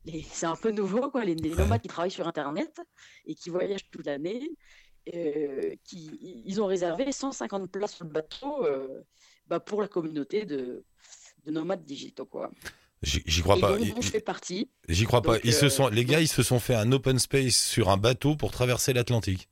c'est 0.30 0.46
un 0.46 0.56
peu 0.56 0.70
nouveau, 0.70 1.10
quoi, 1.10 1.24
les, 1.24 1.34
nomades 1.34 1.80
qui 1.80 1.88
travaillent 1.88 2.10
sur 2.10 2.28
Internet 2.28 2.80
et 3.26 3.34
qui 3.34 3.50
voyagent 3.50 3.90
toute 3.90 4.06
l'année. 4.06 4.50
euh, 5.14 5.74
ils 5.92 6.60
ont 6.60 6.66
réservé 6.66 7.12
150 7.12 7.70
places 7.70 7.94
sur 7.94 8.04
le 8.04 8.10
bateau 8.10 8.66
bah, 9.46 9.60
pour 9.60 9.82
la 9.82 9.88
communauté 9.88 10.44
de, 10.44 10.84
de 11.44 11.50
nomades 11.50 11.84
digitaux, 11.84 12.26
quoi. 12.26 12.50
J'y 13.02 13.42
crois 13.42 13.56
et 13.56 13.60
pas. 13.60 14.20
partie. 14.24 14.70
J'y 14.88 15.04
crois 15.04 15.22
pas. 15.22 15.38
Se 15.38 15.64
euh, 15.64 15.68
sont, 15.68 15.88
les 15.88 16.04
gars, 16.04 16.20
ils 16.20 16.28
se 16.28 16.42
sont 16.42 16.60
fait 16.60 16.74
un 16.74 16.92
open 16.92 17.18
space 17.18 17.56
sur 17.56 17.90
un 17.90 17.96
bateau 17.96 18.36
pour 18.36 18.52
traverser 18.52 18.92
l'Atlantique. 18.92 19.48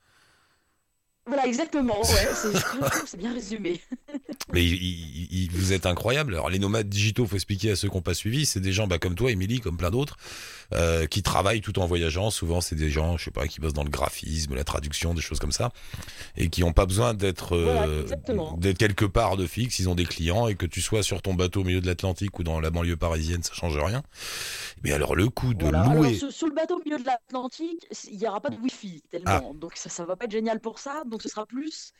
Voilà, 1.30 1.46
exactement. 1.46 2.00
Ouais, 2.00 2.28
c'est 3.06 3.16
bien 3.18 3.32
résumé. 3.32 3.80
Mais 4.52 4.64
il- 4.64 4.74
il- 4.82 5.28
il- 5.44 5.50
vous 5.52 5.72
êtes 5.72 5.86
incroyable. 5.86 6.34
Alors 6.34 6.50
les 6.50 6.58
nomades 6.58 6.88
digitaux, 6.88 7.24
faut 7.26 7.36
expliquer 7.36 7.70
à 7.70 7.76
ceux 7.76 7.88
qui 7.88 7.94
n'ont 7.94 8.02
pas 8.02 8.14
suivi, 8.14 8.46
c'est 8.46 8.58
des 8.60 8.72
gens 8.72 8.88
bah, 8.88 8.98
comme 8.98 9.14
toi, 9.14 9.30
Émilie, 9.30 9.60
comme 9.60 9.76
plein 9.76 9.90
d'autres, 9.90 10.16
euh, 10.74 11.06
qui 11.06 11.22
travaillent 11.22 11.60
tout 11.60 11.78
en 11.78 11.86
voyageant. 11.86 12.30
Souvent, 12.30 12.60
c'est 12.60 12.74
des 12.74 12.90
gens, 12.90 13.16
je 13.16 13.24
sais 13.26 13.30
pas, 13.30 13.46
qui 13.46 13.60
bossent 13.60 13.72
dans 13.74 13.84
le 13.84 13.90
graphisme, 13.90 14.54
la 14.56 14.64
traduction, 14.64 15.14
des 15.14 15.20
choses 15.20 15.38
comme 15.38 15.52
ça, 15.52 15.70
et 16.36 16.48
qui 16.48 16.62
n'ont 16.62 16.72
pas 16.72 16.86
besoin 16.86 17.14
d'être 17.14 17.54
euh, 17.54 18.04
d'être 18.58 18.78
quelque 18.78 19.04
part 19.04 19.36
de 19.36 19.46
fixe. 19.46 19.78
Ils 19.78 19.88
ont 19.88 19.94
des 19.94 20.06
clients 20.06 20.48
et 20.48 20.56
que 20.56 20.66
tu 20.66 20.80
sois 20.80 21.02
sur 21.04 21.22
ton 21.22 21.34
bateau 21.34 21.60
au 21.60 21.64
milieu 21.64 21.80
de 21.80 21.86
l'Atlantique 21.86 22.36
ou 22.38 22.42
dans 22.42 22.58
la 22.60 22.70
banlieue 22.70 22.96
parisienne, 22.96 23.42
ça 23.44 23.52
change 23.54 23.78
rien. 23.78 24.02
Mais 24.82 24.92
alors 24.92 25.14
le 25.14 25.28
coup 25.28 25.54
de 25.54 25.62
Voilà. 25.62 25.82
Alors, 25.82 25.94
louer, 25.94 26.14
sur, 26.14 26.32
sur 26.32 26.46
le 26.48 26.54
bateau 26.54 26.76
au 26.80 26.82
milieu 26.84 26.98
de 26.98 27.04
l'Atlantique, 27.06 27.86
il 28.10 28.18
n'y 28.18 28.26
aura 28.26 28.40
pas 28.40 28.50
de 28.50 28.56
Wi-Fi 28.56 29.02
tellement. 29.10 29.54
Donc 29.54 29.72
ça, 29.76 29.88
ça 29.90 30.04
va 30.04 30.16
pas 30.16 30.24
être 30.24 30.32
génial 30.32 30.58
pour 30.60 30.78
ça. 30.78 31.02
Donc 31.06 31.19
ce 31.22 31.28
sera 31.28 31.46
plus 31.46 31.92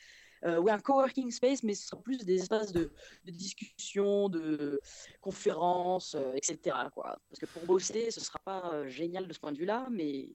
euh, 0.45 0.59
ouais, 0.59 0.73
un 0.73 0.79
coworking 0.79 1.31
space, 1.31 1.63
mais 1.63 1.75
ce 1.75 1.89
sera 1.89 2.01
plus 2.01 2.25
des 2.25 2.37
espaces 2.41 2.73
de, 2.73 2.91
de 3.25 3.31
discussion, 3.31 4.29
de 4.29 4.81
conférences, 5.21 6.15
euh, 6.15 6.33
etc. 6.35 6.77
Quoi. 6.95 7.19
Parce 7.29 7.41
que 7.41 7.47
pour 7.47 7.65
bosser, 7.67 8.11
ce 8.11 8.21
sera 8.21 8.39
pas 8.39 8.71
euh, 8.73 8.89
génial 8.89 9.27
de 9.27 9.33
ce 9.33 9.39
point 9.39 9.53
de 9.53 9.59
vue-là, 9.59 9.87
mais, 9.91 10.31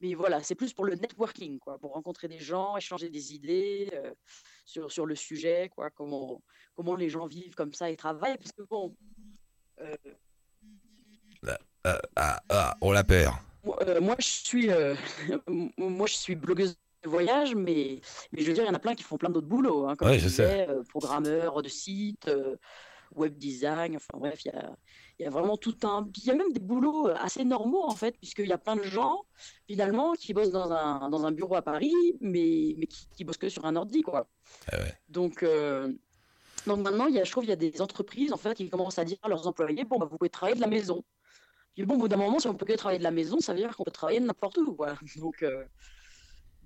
mais 0.00 0.14
voilà, 0.14 0.42
c'est 0.42 0.54
plus 0.54 0.72
pour 0.72 0.86
le 0.86 0.94
networking, 0.94 1.58
quoi, 1.58 1.78
pour 1.78 1.92
rencontrer 1.92 2.28
des 2.28 2.38
gens, 2.38 2.76
échanger 2.78 3.10
des 3.10 3.34
idées 3.34 3.90
euh, 3.92 4.14
sur, 4.64 4.90
sur 4.90 5.04
le 5.04 5.14
sujet, 5.14 5.70
quoi, 5.74 5.90
comment, 5.90 6.42
comment 6.74 6.96
les 6.96 7.10
gens 7.10 7.26
vivent 7.26 7.54
comme 7.54 7.74
ça 7.74 7.90
et 7.90 7.96
travaillent. 7.96 8.38
Parce 8.38 8.52
que 8.52 8.62
bon, 8.62 8.96
ah, 11.84 12.00
ah, 12.16 12.42
ah, 12.48 12.76
on 12.80 12.92
la 12.92 13.04
perd. 13.04 13.34
moi, 14.00 14.16
je 14.18 14.26
suis, 14.26 14.68
moi, 15.76 16.06
je 16.06 16.14
suis 16.14 16.36
blogueuse 16.36 16.74
voyage, 17.08 17.54
mais, 17.54 18.00
mais 18.32 18.42
je 18.42 18.46
veux 18.48 18.52
dire, 18.54 18.64
il 18.64 18.68
y 18.68 18.70
en 18.70 18.74
a 18.74 18.78
plein 18.78 18.94
qui 18.94 19.02
font 19.02 19.16
plein 19.18 19.30
d'autres 19.30 19.46
boulots, 19.48 19.86
hein, 19.88 19.96
comme 19.96 20.08
Ouais, 20.08 20.18
tu 20.18 20.24
je 20.24 20.28
sais. 20.28 20.42
disais, 20.44 20.68
euh, 20.68 20.82
programmeurs 20.84 21.62
de 21.62 21.68
sites, 21.68 22.28
euh, 22.28 22.56
web 23.14 23.36
design, 23.36 23.96
enfin 23.96 24.18
bref, 24.18 24.44
il 24.44 24.52
y 24.52 24.56
a, 24.56 24.74
il 25.18 25.22
y 25.24 25.26
a 25.26 25.30
vraiment 25.30 25.56
tout 25.56 25.76
un. 25.82 26.02
puis 26.04 26.22
Il 26.22 26.28
y 26.28 26.30
a 26.30 26.34
même 26.34 26.52
des 26.52 26.60
boulots 26.60 27.08
euh, 27.08 27.14
assez 27.18 27.44
normaux, 27.44 27.82
en 27.84 27.94
fait, 27.94 28.16
puisqu'il 28.18 28.46
y 28.46 28.52
a 28.52 28.58
plein 28.58 28.76
de 28.76 28.82
gens, 28.84 29.22
finalement, 29.66 30.12
qui 30.14 30.32
bossent 30.34 30.50
dans 30.50 30.72
un, 30.72 31.08
dans 31.10 31.26
un 31.26 31.32
bureau 31.32 31.56
à 31.56 31.62
Paris, 31.62 31.92
mais, 32.20 32.74
mais 32.78 32.86
qui, 32.86 33.08
qui 33.14 33.24
bossent 33.24 33.36
que 33.38 33.48
sur 33.50 33.64
un 33.66 33.76
ordi, 33.76 34.02
quoi. 34.02 34.28
Ah 34.72 34.78
ouais. 34.78 34.94
Donc, 35.08 35.42
euh, 35.42 35.92
donc 36.66 36.78
maintenant, 36.80 37.06
il 37.06 37.14
y 37.14 37.20
a, 37.20 37.24
je 37.24 37.30
trouve 37.30 37.42
qu'il 37.44 37.50
y 37.50 37.52
a 37.52 37.56
des 37.56 37.82
entreprises, 37.82 38.32
en 38.32 38.36
fait, 38.38 38.54
qui 38.54 38.70
commencent 38.70 38.98
à 38.98 39.04
dire 39.04 39.18
à 39.22 39.28
leurs 39.28 39.46
employés, 39.46 39.84
bon, 39.84 39.98
bah, 39.98 40.06
vous 40.10 40.16
pouvez 40.16 40.30
travailler 40.30 40.56
de 40.56 40.60
la 40.62 40.68
maison. 40.68 41.04
Puis 41.74 41.84
bon, 41.86 41.94
au 41.94 41.98
bout 41.98 42.08
d'un 42.08 42.16
moment, 42.18 42.38
si 42.38 42.48
on 42.48 42.54
peut 42.54 42.66
que 42.66 42.74
travailler 42.74 42.98
de 42.98 43.04
la 43.04 43.10
maison, 43.10 43.40
ça 43.40 43.52
veut 43.52 43.58
dire 43.58 43.74
qu'on 43.76 43.84
peut 43.84 43.90
travailler 43.90 44.20
de 44.20 44.26
n'importe 44.26 44.58
où, 44.58 44.74
quoi. 44.74 44.94
Donc, 45.16 45.42
euh, 45.42 45.64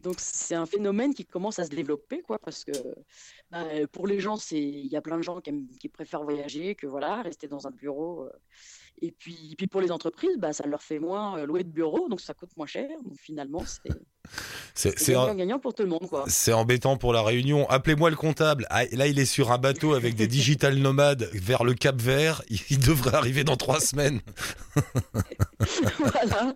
donc 0.02 0.16
c'est 0.18 0.54
un 0.54 0.66
phénomène 0.66 1.14
qui 1.14 1.24
commence 1.24 1.58
à 1.58 1.64
se 1.64 1.70
développer, 1.70 2.22
quoi, 2.22 2.38
parce 2.38 2.64
que 2.64 2.72
bah, 3.50 3.64
pour 3.92 4.06
les 4.06 4.20
gens, 4.20 4.36
c'est, 4.36 4.60
il 4.60 4.86
y 4.86 4.96
a 4.96 5.02
plein 5.02 5.16
de 5.16 5.22
gens 5.22 5.40
qui, 5.40 5.88
préfèrent 5.88 6.22
voyager 6.22 6.74
que 6.74 6.86
voilà, 6.86 7.22
rester 7.22 7.48
dans 7.48 7.66
un 7.66 7.70
bureau. 7.70 8.24
euh. 8.24 8.30
Et 9.02 9.12
puis, 9.12 9.54
puis 9.58 9.66
pour 9.66 9.80
les 9.80 9.90
entreprises, 9.92 10.36
bah, 10.38 10.52
ça 10.52 10.66
leur 10.66 10.82
fait 10.82 10.98
moins 10.98 11.38
euh, 11.38 11.46
louer 11.46 11.64
de 11.64 11.68
bureau, 11.70 12.08
donc 12.08 12.20
ça 12.20 12.32
coûte 12.34 12.50
moins 12.56 12.66
cher. 12.66 12.88
Donc 13.04 13.18
finalement, 13.18 13.62
c'est, 13.66 13.90
C'est 14.74 15.12
gagnant-gagnant 15.12 15.58
pour 15.58 15.74
tout 15.74 15.82
le 15.82 15.88
monde. 15.88 16.06
C'est 16.28 16.52
embêtant 16.52 16.96
pour 16.96 17.12
la 17.12 17.22
réunion. 17.22 17.68
Appelez-moi 17.68 18.10
le 18.10 18.16
comptable. 18.16 18.66
Ah, 18.70 18.84
là, 18.92 19.06
il 19.06 19.18
est 19.18 19.24
sur 19.26 19.52
un 19.52 19.58
bateau 19.58 19.94
avec 19.94 20.14
des 20.14 20.26
digital 20.26 20.76
nomades 20.78 21.28
vers 21.32 21.62
le 21.64 21.74
Cap 21.74 22.00
Vert. 22.00 22.42
Il 22.70 22.78
devrait 22.80 23.14
arriver 23.14 23.44
dans 23.44 23.56
trois 23.56 23.80
semaines. 23.80 24.20
voilà. 25.98 26.54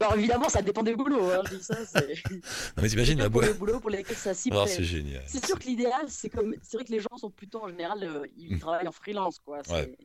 Alors 0.00 0.14
évidemment, 0.16 0.48
ça 0.48 0.62
dépend 0.62 0.82
des 0.82 0.94
boulots. 0.94 1.30
Hein, 1.30 1.42
je 1.50 1.56
dis 1.56 1.62
ça, 1.64 1.76
c'est 1.86 2.06
Non, 2.30 2.82
mais 2.82 2.88
t'imagines 2.88 3.18
la 3.18 3.28
boîte. 3.28 3.58
boulots 3.58 3.80
pour 3.80 3.90
lesquels 3.90 4.16
ça 4.16 4.34
s'y 4.34 4.50
Oh, 4.52 4.64
c'est 4.66 4.84
génial. 4.84 5.22
C'est 5.26 5.44
sûr 5.44 5.58
que 5.58 5.64
l'idéal, 5.64 6.06
c'est 6.08 6.30
comme, 6.30 6.54
c'est 6.62 6.76
vrai 6.76 6.84
que 6.84 6.92
les 6.92 7.00
gens 7.00 7.16
sont 7.16 7.30
plutôt 7.30 7.62
en 7.64 7.68
général, 7.68 8.02
euh, 8.02 8.26
ils 8.36 8.56
Mm. 8.56 8.58
travaillent 8.60 8.88
en 8.88 8.92
freelance, 8.92 9.38
quoi. 9.44 9.58
Ouais. 9.70 9.96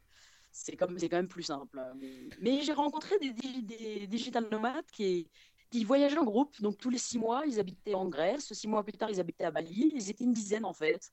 C'est 0.51 0.75
comme, 0.75 0.97
c'est 0.99 1.09
quand 1.09 1.17
même 1.17 1.27
plus 1.27 1.43
simple. 1.43 1.79
hein. 1.79 1.93
Mais, 2.41 2.61
j'ai 2.61 2.73
rencontré 2.73 3.17
des, 3.19 3.31
digi- 3.31 3.63
des 3.65 4.07
digital 4.07 4.47
nomades 4.49 4.85
qui, 4.91 5.27
qui 5.69 5.83
voyageaient 5.83 6.17
en 6.17 6.25
groupe. 6.25 6.59
Donc 6.61 6.77
tous 6.77 6.89
les 6.89 6.97
six 6.97 7.17
mois, 7.17 7.43
ils 7.47 7.59
habitaient 7.59 7.93
en 7.93 8.07
Grèce. 8.07 8.51
Six 8.53 8.67
mois 8.67 8.83
plus 8.83 8.93
tard, 8.93 9.09
ils 9.09 9.19
habitaient 9.19 9.45
à 9.45 9.51
Bali. 9.51 9.91
Ils 9.95 10.09
étaient 10.09 10.23
une 10.23 10.33
dizaine 10.33 10.65
en 10.65 10.73
fait. 10.73 11.11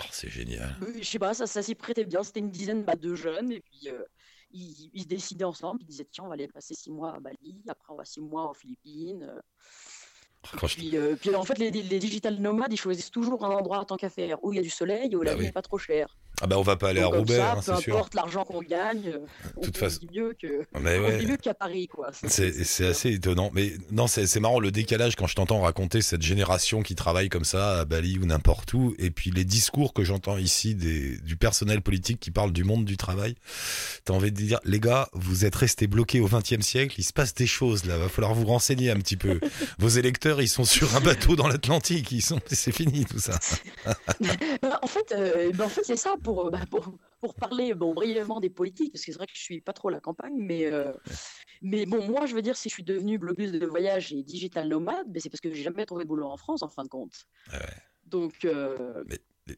Oh, 0.00 0.04
c'est 0.10 0.28
génial. 0.30 0.76
Euh, 0.82 0.92
Je 0.98 1.04
sais 1.04 1.18
pas, 1.18 1.34
ça, 1.34 1.46
ça 1.46 1.62
s'y 1.62 1.74
prêtait 1.74 2.04
bien. 2.04 2.22
C'était 2.22 2.40
une 2.40 2.50
dizaine 2.50 2.82
bah, 2.84 2.94
de 2.96 3.14
jeunes 3.14 3.52
et 3.52 3.60
puis. 3.60 3.88
euh, 3.88 4.02
ils, 4.52 4.90
ils 4.92 5.02
se 5.02 5.06
décidaient 5.06 5.44
ensemble, 5.44 5.80
ils 5.82 5.86
disaient 5.86 6.08
tiens 6.10 6.24
on 6.24 6.26
va 6.26 6.34
aller 6.34 6.48
passer 6.48 6.74
six 6.74 6.90
mois 6.90 7.14
à 7.14 7.20
Bali, 7.20 7.62
après 7.68 7.92
on 7.92 7.96
va 7.96 8.04
six 8.04 8.20
mois 8.20 8.50
aux 8.50 8.54
Philippines, 8.54 9.32
puis, 10.66 10.96
euh, 10.96 11.14
puis 11.14 11.32
en 11.36 11.44
fait, 11.44 11.56
les, 11.58 11.70
les 11.70 11.98
digital 12.00 12.36
nomades, 12.40 12.72
ils 12.72 12.76
choisissent 12.76 13.12
toujours 13.12 13.44
un 13.44 13.50
endroit 13.50 13.84
tant 13.84 13.96
qu'à 13.96 14.10
faire 14.10 14.42
où 14.42 14.52
il 14.52 14.56
y 14.56 14.58
a 14.58 14.62
du 14.62 14.68
soleil 14.70 15.14
où 15.14 15.22
la 15.22 15.34
vie 15.34 15.40
oui. 15.40 15.46
n'est 15.46 15.52
pas 15.52 15.62
trop 15.62 15.78
chère. 15.78 16.18
Ah 16.40 16.46
bah 16.46 16.56
on 16.58 16.62
va 16.62 16.76
pas 16.76 16.88
aller 16.90 17.00
à 17.00 17.04
Donc, 17.04 17.14
Roubaix, 17.14 17.36
ça, 17.36 17.52
hein, 17.52 17.56
peu 17.56 17.62
c'est 17.76 17.82
sûr. 17.82 17.94
importe 17.96 18.14
l'argent 18.14 18.44
qu'on 18.44 18.62
gagne, 18.62 19.14
on 19.56 19.60
toute 19.60 19.76
façon- 19.76 20.00
mieux 20.12 20.34
que 20.40 20.46
Mais 20.80 20.98
on 20.98 21.02
ouais. 21.04 21.18
vit 21.18 21.26
mieux 21.26 21.36
qu'à 21.36 21.54
Paris, 21.54 21.86
quoi. 21.88 22.10
C'est 22.26 22.86
assez 22.86 23.10
étonnant. 23.12 23.50
Mais 23.54 23.72
non, 23.90 24.06
c'est 24.06 24.40
marrant 24.40 24.60
le 24.60 24.70
décalage 24.70 25.16
quand 25.16 25.26
je 25.26 25.34
t'entends 25.34 25.60
raconter 25.60 26.00
cette 26.02 26.22
génération 26.22 26.82
qui 26.82 26.94
travaille 26.94 27.28
comme 27.28 27.44
ça 27.44 27.80
à 27.80 27.84
Bali 27.84 28.18
ou 28.18 28.26
n'importe 28.26 28.72
où. 28.74 28.94
Et 28.98 29.10
puis 29.10 29.30
les 29.30 29.44
discours 29.44 29.92
que 29.92 30.04
j'entends 30.04 30.38
ici 30.38 30.74
des, 30.74 31.16
du 31.18 31.36
personnel 31.36 31.80
politique 31.82 32.20
qui 32.20 32.30
parle 32.30 32.52
du 32.52 32.64
monde 32.64 32.84
du 32.84 32.96
travail. 32.96 33.34
T'as 34.04 34.14
envie 34.14 34.32
de 34.32 34.36
dire, 34.36 34.60
les 34.64 34.80
gars, 34.80 35.08
vous 35.12 35.44
êtes 35.44 35.54
restés 35.56 35.86
bloqués 35.86 36.20
au 36.20 36.28
XXe 36.28 36.60
siècle. 36.64 36.94
Il 36.98 37.04
se 37.04 37.12
passe 37.12 37.34
des 37.34 37.46
choses 37.46 37.84
là. 37.84 37.96
Va 37.98 38.08
falloir 38.08 38.34
vous 38.34 38.46
renseigner 38.46 38.90
un 38.90 38.96
petit 38.96 39.16
peu. 39.16 39.40
Vos 39.78 39.88
électeurs, 39.88 40.40
ils 40.40 40.48
sont 40.48 40.64
sur 40.64 40.96
un 40.96 41.00
bateau 41.00 41.36
dans 41.36 41.48
l'Atlantique. 41.48 42.10
Ils 42.12 42.22
sont, 42.22 42.40
c'est 42.46 42.72
fini 42.72 43.04
tout 43.04 43.18
ça. 43.18 43.38
En 44.82 44.86
fait, 44.86 45.12
euh, 45.12 45.50
bah, 45.54 45.64
en 45.64 45.68
fait 45.68 45.82
c'est 45.84 45.96
ça 45.96 46.14
pour, 46.22 46.29
euh, 46.38 46.50
bah, 46.50 46.64
pour, 46.70 46.98
pour 47.20 47.34
parler 47.34 47.74
bon, 47.74 47.94
brièvement 47.94 48.40
des 48.40 48.50
politiques, 48.50 48.92
parce 48.92 49.04
que 49.04 49.12
c'est 49.12 49.18
vrai 49.18 49.26
que 49.26 49.32
je 49.34 49.42
suis 49.42 49.60
pas 49.60 49.72
trop 49.72 49.88
à 49.88 49.92
la 49.92 50.00
campagne, 50.00 50.34
mais, 50.36 50.66
euh, 50.66 50.92
mais 51.62 51.86
bon, 51.86 52.06
moi, 52.06 52.26
je 52.26 52.34
veux 52.34 52.42
dire, 52.42 52.56
si 52.56 52.68
je 52.68 52.74
suis 52.74 52.84
devenue 52.84 53.18
blogueuse 53.18 53.52
de 53.52 53.66
voyage 53.66 54.12
et 54.12 54.22
digital 54.22 54.68
nomade, 54.68 55.06
bah, 55.08 55.20
c'est 55.20 55.30
parce 55.30 55.40
que 55.40 55.52
j'ai 55.52 55.62
jamais 55.62 55.86
trouvé 55.86 56.04
de 56.04 56.08
boulot 56.08 56.26
en 56.26 56.36
France, 56.36 56.62
en 56.62 56.68
fin 56.68 56.84
de 56.84 56.88
compte. 56.88 57.26
Ah 57.50 57.58
ouais. 57.58 57.76
Donc, 58.04 58.44
euh, 58.44 59.04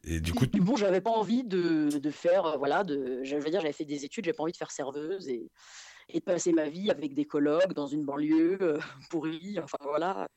Et 0.03 0.19
du 0.19 0.33
coup, 0.33 0.45
bon, 0.59 0.75
j'avais 0.75 1.01
pas 1.01 1.11
envie 1.11 1.43
de, 1.43 1.89
de 1.89 2.09
faire, 2.11 2.45
euh, 2.45 2.57
voilà, 2.57 2.83
de, 2.83 3.23
je 3.23 3.35
veux 3.35 3.49
dire, 3.49 3.61
j'avais 3.61 3.73
fait 3.73 3.85
des 3.85 4.05
études, 4.05 4.25
j'avais 4.25 4.35
pas 4.35 4.43
envie 4.43 4.51
de 4.51 4.57
faire 4.57 4.71
serveuse 4.71 5.27
et, 5.27 5.49
et 6.09 6.19
de 6.19 6.23
passer 6.23 6.51
ma 6.51 6.67
vie 6.69 6.91
avec 6.91 7.13
des 7.13 7.25
colocs 7.25 7.73
dans 7.73 7.87
une 7.87 8.05
banlieue 8.05 8.57
euh, 8.61 8.79
pourrie, 9.09 9.57
enfin 9.59 9.77
voilà, 9.81 10.27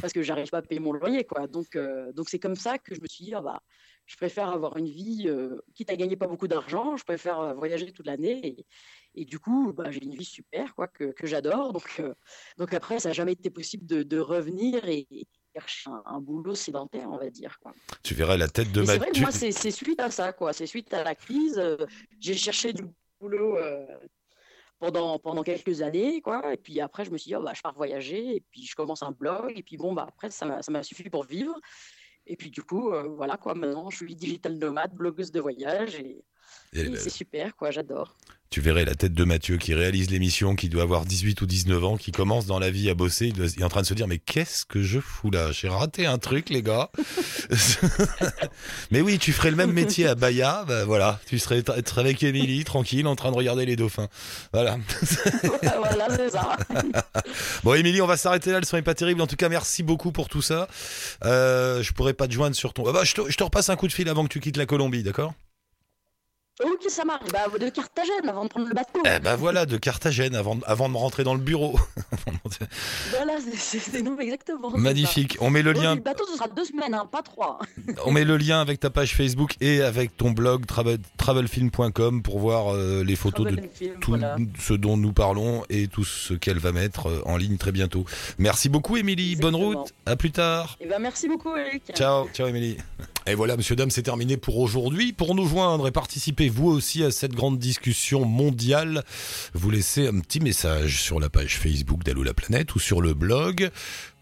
parce 0.00 0.12
que 0.12 0.22
j'arrive 0.22 0.50
pas 0.50 0.58
à 0.58 0.62
payer 0.62 0.80
mon 0.80 0.92
loyer, 0.92 1.24
quoi. 1.24 1.46
Donc, 1.46 1.74
euh, 1.74 2.12
donc 2.12 2.28
c'est 2.28 2.38
comme 2.38 2.56
ça 2.56 2.78
que 2.78 2.94
je 2.94 3.00
me 3.00 3.06
suis 3.08 3.24
dit, 3.24 3.34
ah 3.34 3.40
bah, 3.40 3.62
je 4.06 4.16
préfère 4.16 4.48
avoir 4.48 4.76
une 4.76 4.88
vie, 4.88 5.24
euh, 5.26 5.60
quitte 5.74 5.90
à 5.90 5.96
gagner 5.96 6.16
pas 6.16 6.28
beaucoup 6.28 6.48
d'argent, 6.48 6.96
je 6.96 7.04
préfère 7.04 7.40
euh, 7.40 7.54
voyager 7.54 7.90
toute 7.92 8.06
l'année 8.06 8.46
et, 8.46 8.66
et 9.14 9.24
du 9.24 9.38
coup, 9.38 9.72
bah, 9.72 9.90
j'ai 9.90 10.02
une 10.04 10.14
vie 10.14 10.24
super, 10.24 10.74
quoi, 10.74 10.86
que, 10.86 11.10
que 11.12 11.26
j'adore. 11.26 11.72
Donc, 11.72 11.96
euh, 12.00 12.14
donc 12.56 12.72
après, 12.72 13.00
ça 13.00 13.08
n'a 13.08 13.12
jamais 13.14 13.32
été 13.32 13.50
possible 13.50 13.84
de, 13.86 14.02
de 14.02 14.18
revenir 14.18 14.86
et, 14.88 15.06
et 15.10 15.26
chercher 15.54 15.90
un, 15.90 16.02
un 16.06 16.20
boulot 16.20 16.54
sédentaire, 16.54 17.08
on 17.10 17.16
va 17.16 17.30
dire, 17.30 17.58
quoi. 17.60 17.74
tu 18.02 18.14
verrais 18.14 18.38
la 18.38 18.46
tête 18.48 18.70
de 18.72 18.80
Mais 18.80 18.86
c'est 18.86 18.98
vrai 18.98 19.10
que 19.10 19.20
moi, 19.20 19.32
c'est 19.32 19.70
suite 19.70 20.00
à 20.00 20.10
ça, 20.10 20.32
quoi. 20.32 20.52
C'est 20.52 20.66
suite 20.66 20.92
à 20.94 21.02
la 21.02 21.14
crise. 21.14 21.58
euh, 21.58 21.78
j'ai 22.20 22.34
cherché 22.34 22.72
du 22.72 22.84
boulot 23.20 23.56
pendant, 24.78 25.18
pendant 25.18 25.42
quelques 25.42 25.80
années, 25.80 26.20
quoi. 26.20 26.52
Et 26.52 26.58
puis 26.58 26.80
après, 26.80 27.04
je 27.06 27.10
me 27.10 27.16
suis 27.16 27.30
dit, 27.30 27.34
oh, 27.34 27.42
bah, 27.42 27.54
je 27.54 27.62
pars 27.62 27.74
voyager. 27.74 28.36
Et 28.36 28.44
puis, 28.50 28.66
je 28.66 28.74
commence 28.76 29.02
un 29.02 29.12
blog. 29.12 29.52
Et 29.56 29.62
puis, 29.62 29.78
bon, 29.78 29.94
bah, 29.94 30.06
après, 30.08 30.28
m'a 30.44 30.62
ça 30.62 30.70
m'a 30.70 30.82
suffi 30.82 31.08
pour 31.08 31.24
vivre. 31.24 31.58
Et 32.26 32.36
puis, 32.36 32.50
du 32.50 32.62
coup, 32.62 32.92
euh, 32.92 33.04
voilà, 33.08 33.36
quoi. 33.36 33.54
Maintenant, 33.54 33.90
je 33.90 33.96
suis 33.98 34.16
digital 34.16 34.58
nomade, 34.58 34.94
blogueuse 34.94 35.30
de 35.32 35.40
voyage. 35.40 35.96
Et, 35.96 36.24
c'est 36.72 37.10
super, 37.10 37.56
quoi. 37.56 37.70
J'adore. 37.70 38.16
Tu 38.48 38.60
verrais 38.60 38.84
la 38.84 38.94
tête 38.94 39.12
de 39.12 39.24
Mathieu 39.24 39.56
qui 39.58 39.74
réalise 39.74 40.08
l'émission, 40.08 40.54
qui 40.54 40.68
doit 40.68 40.84
avoir 40.84 41.04
18 41.04 41.40
ou 41.40 41.46
19 41.46 41.84
ans, 41.84 41.96
qui 41.96 42.12
commence 42.12 42.46
dans 42.46 42.60
la 42.60 42.70
vie 42.70 42.88
à 42.88 42.94
bosser. 42.94 43.26
Il, 43.26 43.32
doit- 43.32 43.46
il 43.56 43.60
est 43.60 43.64
en 43.64 43.68
train 43.68 43.80
de 43.82 43.86
se 43.86 43.92
dire 43.94 44.06
Mais 44.06 44.18
qu'est-ce 44.18 44.64
que 44.64 44.82
je 44.82 45.00
fous 45.00 45.32
là? 45.32 45.50
J'ai 45.50 45.68
raté 45.68 46.06
un 46.06 46.18
truc, 46.18 46.48
les 46.48 46.62
gars. 46.62 46.88
Mais 48.92 49.00
oui, 49.00 49.18
tu 49.18 49.32
ferais 49.32 49.50
le 49.50 49.56
même 49.56 49.72
métier 49.72 50.06
à 50.06 50.14
Bahia. 50.14 50.64
Bah 50.66 50.84
voilà, 50.84 51.18
tu 51.26 51.38
serais 51.40 51.62
avec 51.96 52.22
Émilie, 52.22 52.62
tranquille, 52.64 53.06
en 53.08 53.16
train 53.16 53.32
de 53.32 53.36
regarder 53.36 53.66
les 53.66 53.74
dauphins. 53.74 54.08
Voilà. 54.52 54.78
voilà, 55.62 56.06
c'est 56.16 56.30
ça. 56.30 56.56
Bon, 57.64 57.74
Émilie, 57.74 58.00
on 58.00 58.06
va 58.06 58.16
s'arrêter 58.16 58.52
là. 58.52 58.60
Le 58.60 58.66
son 58.66 58.76
est 58.76 58.82
pas 58.82 58.94
terrible. 58.94 59.20
En 59.20 59.26
tout 59.26 59.36
cas, 59.36 59.48
merci 59.48 59.82
beaucoup 59.82 60.12
pour 60.12 60.28
tout 60.28 60.42
ça. 60.42 60.68
Euh, 61.24 61.82
je 61.82 61.92
pourrais 61.92 62.14
pas 62.14 62.28
te 62.28 62.32
joindre 62.32 62.54
sur 62.54 62.72
ton. 62.74 62.84
Ah 62.88 62.92
bah, 62.92 63.02
je, 63.04 63.14
te, 63.14 63.28
je 63.28 63.36
te 63.36 63.42
repasse 63.42 63.70
un 63.70 63.76
coup 63.76 63.88
de 63.88 63.92
fil 63.92 64.08
avant 64.08 64.22
que 64.24 64.28
tu 64.32 64.38
quittes 64.40 64.56
la 64.56 64.66
Colombie, 64.66 65.02
d'accord? 65.02 65.34
Ok, 66.64 66.88
ça 66.88 67.04
marche. 67.04 67.30
Bah, 67.32 67.46
de 67.58 67.68
Carthagène 67.68 68.28
avant 68.28 68.44
de 68.44 68.48
prendre 68.48 68.66
le 68.68 68.74
bateau. 68.74 69.00
Eh 69.04 69.18
ben 69.18 69.36
voilà, 69.36 69.66
de 69.66 69.76
Carthagène, 69.76 70.34
avant, 70.34 70.58
avant 70.66 70.88
de 70.88 70.96
rentrer 70.96 71.22
dans 71.24 71.34
le 71.34 71.40
bureau. 71.40 71.78
Voilà, 73.10 73.34
c'est- 73.56 74.02
non, 74.02 74.18
exactement. 74.18 74.70
Magnifique. 74.70 75.36
On 75.40 75.50
met 75.50 75.62
le 75.62 75.72
lien, 75.72 75.92
Oui, 75.92 75.96
Le 75.98 76.02
bateau, 76.02 76.24
ce 76.30 76.36
sera 76.36 76.48
deux 76.48 76.64
semaines, 76.64 76.94
hein, 76.94 77.06
pas 77.10 77.22
trois. 77.22 77.58
on 78.06 78.10
met 78.12 78.24
le 78.24 78.36
lien 78.36 78.60
avec 78.60 78.80
ta 78.80 78.90
page 78.90 79.14
Facebook 79.14 79.54
et 79.60 79.82
avec 79.82 80.16
ton 80.16 80.30
blog 80.30 80.64
travel- 80.66 80.98
travelfilm.com 81.18 82.22
pour 82.22 82.38
voir 82.38 82.74
euh, 82.74 83.02
les 83.04 83.16
photos 83.16 83.46
de 83.46 83.50
Travel 83.56 83.64
and 83.70 83.74
film, 83.76 83.94
tout 84.00 84.10
voilà. 84.12 84.36
ce 84.58 84.74
dont 84.74 84.96
nous 84.96 85.12
parlons 85.12 85.64
et 85.68 85.88
tout 85.88 86.04
ce 86.04 86.34
qu'elle 86.34 86.58
va 86.58 86.72
mettre 86.72 87.08
euh, 87.08 87.22
en 87.26 87.36
ligne 87.36 87.56
très 87.58 87.72
bientôt. 87.72 88.04
Merci 88.38 88.68
beaucoup, 88.68 88.96
Émilie. 88.96 89.36
Bonne 89.36 89.56
route. 89.56 89.92
À 90.06 90.16
plus 90.16 90.30
tard. 90.30 90.76
Et 90.80 90.86
ben, 90.86 90.98
merci 90.98 91.28
beaucoup, 91.28 91.54
Eric. 91.56 91.82
Ciao, 91.94 92.28
ciao 92.32 92.46
Émilie. 92.46 92.78
Et 93.28 93.34
voilà, 93.34 93.56
monsieur, 93.56 93.74
dame, 93.74 93.90
c'est 93.90 94.04
terminé 94.04 94.36
pour 94.36 94.58
aujourd'hui. 94.58 95.12
Pour 95.12 95.34
nous 95.34 95.48
joindre 95.48 95.88
et 95.88 95.90
participer 95.90 96.48
vous 96.48 96.68
aussi 96.68 97.02
à 97.02 97.10
cette 97.10 97.32
grande 97.34 97.58
discussion 97.58 98.24
mondiale, 98.24 99.02
vous 99.52 99.68
laissez 99.70 100.06
un 100.06 100.20
petit 100.20 100.38
message 100.38 101.02
sur 101.02 101.18
la 101.18 101.28
page 101.28 101.58
Facebook 101.58 102.04
d'Allo 102.04 102.22
la 102.22 102.34
planète 102.34 102.76
ou 102.76 102.78
sur 102.78 103.00
le 103.00 103.14
blog. 103.14 103.70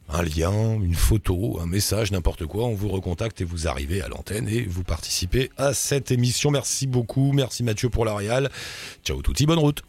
Un 0.09 0.23
lien, 0.23 0.81
une 0.81 0.95
photo, 0.95 1.59
un 1.61 1.67
message, 1.67 2.13
n'importe 2.13 2.47
quoi. 2.47 2.65
On 2.65 2.75
vous 2.75 2.89
recontacte 2.89 3.43
et 3.43 3.45
vous 3.45 3.69
arrivez 3.69 4.01
à 4.01 4.09
l'antenne 4.09 4.49
et 4.49 4.63
vous 4.63 4.85
participez 4.85 5.51
à 5.59 5.75
cette 5.75 6.11
émission. 6.11 6.51
Merci 6.51 6.87
beaucoup. 6.87 7.33
Merci 7.33 7.63
Mathieu 7.63 7.91
pour 7.91 8.07
la. 8.07 8.15
Ciao 9.05 9.21
touti, 9.21 9.45
bonne 9.45 9.59
route. 9.59 9.83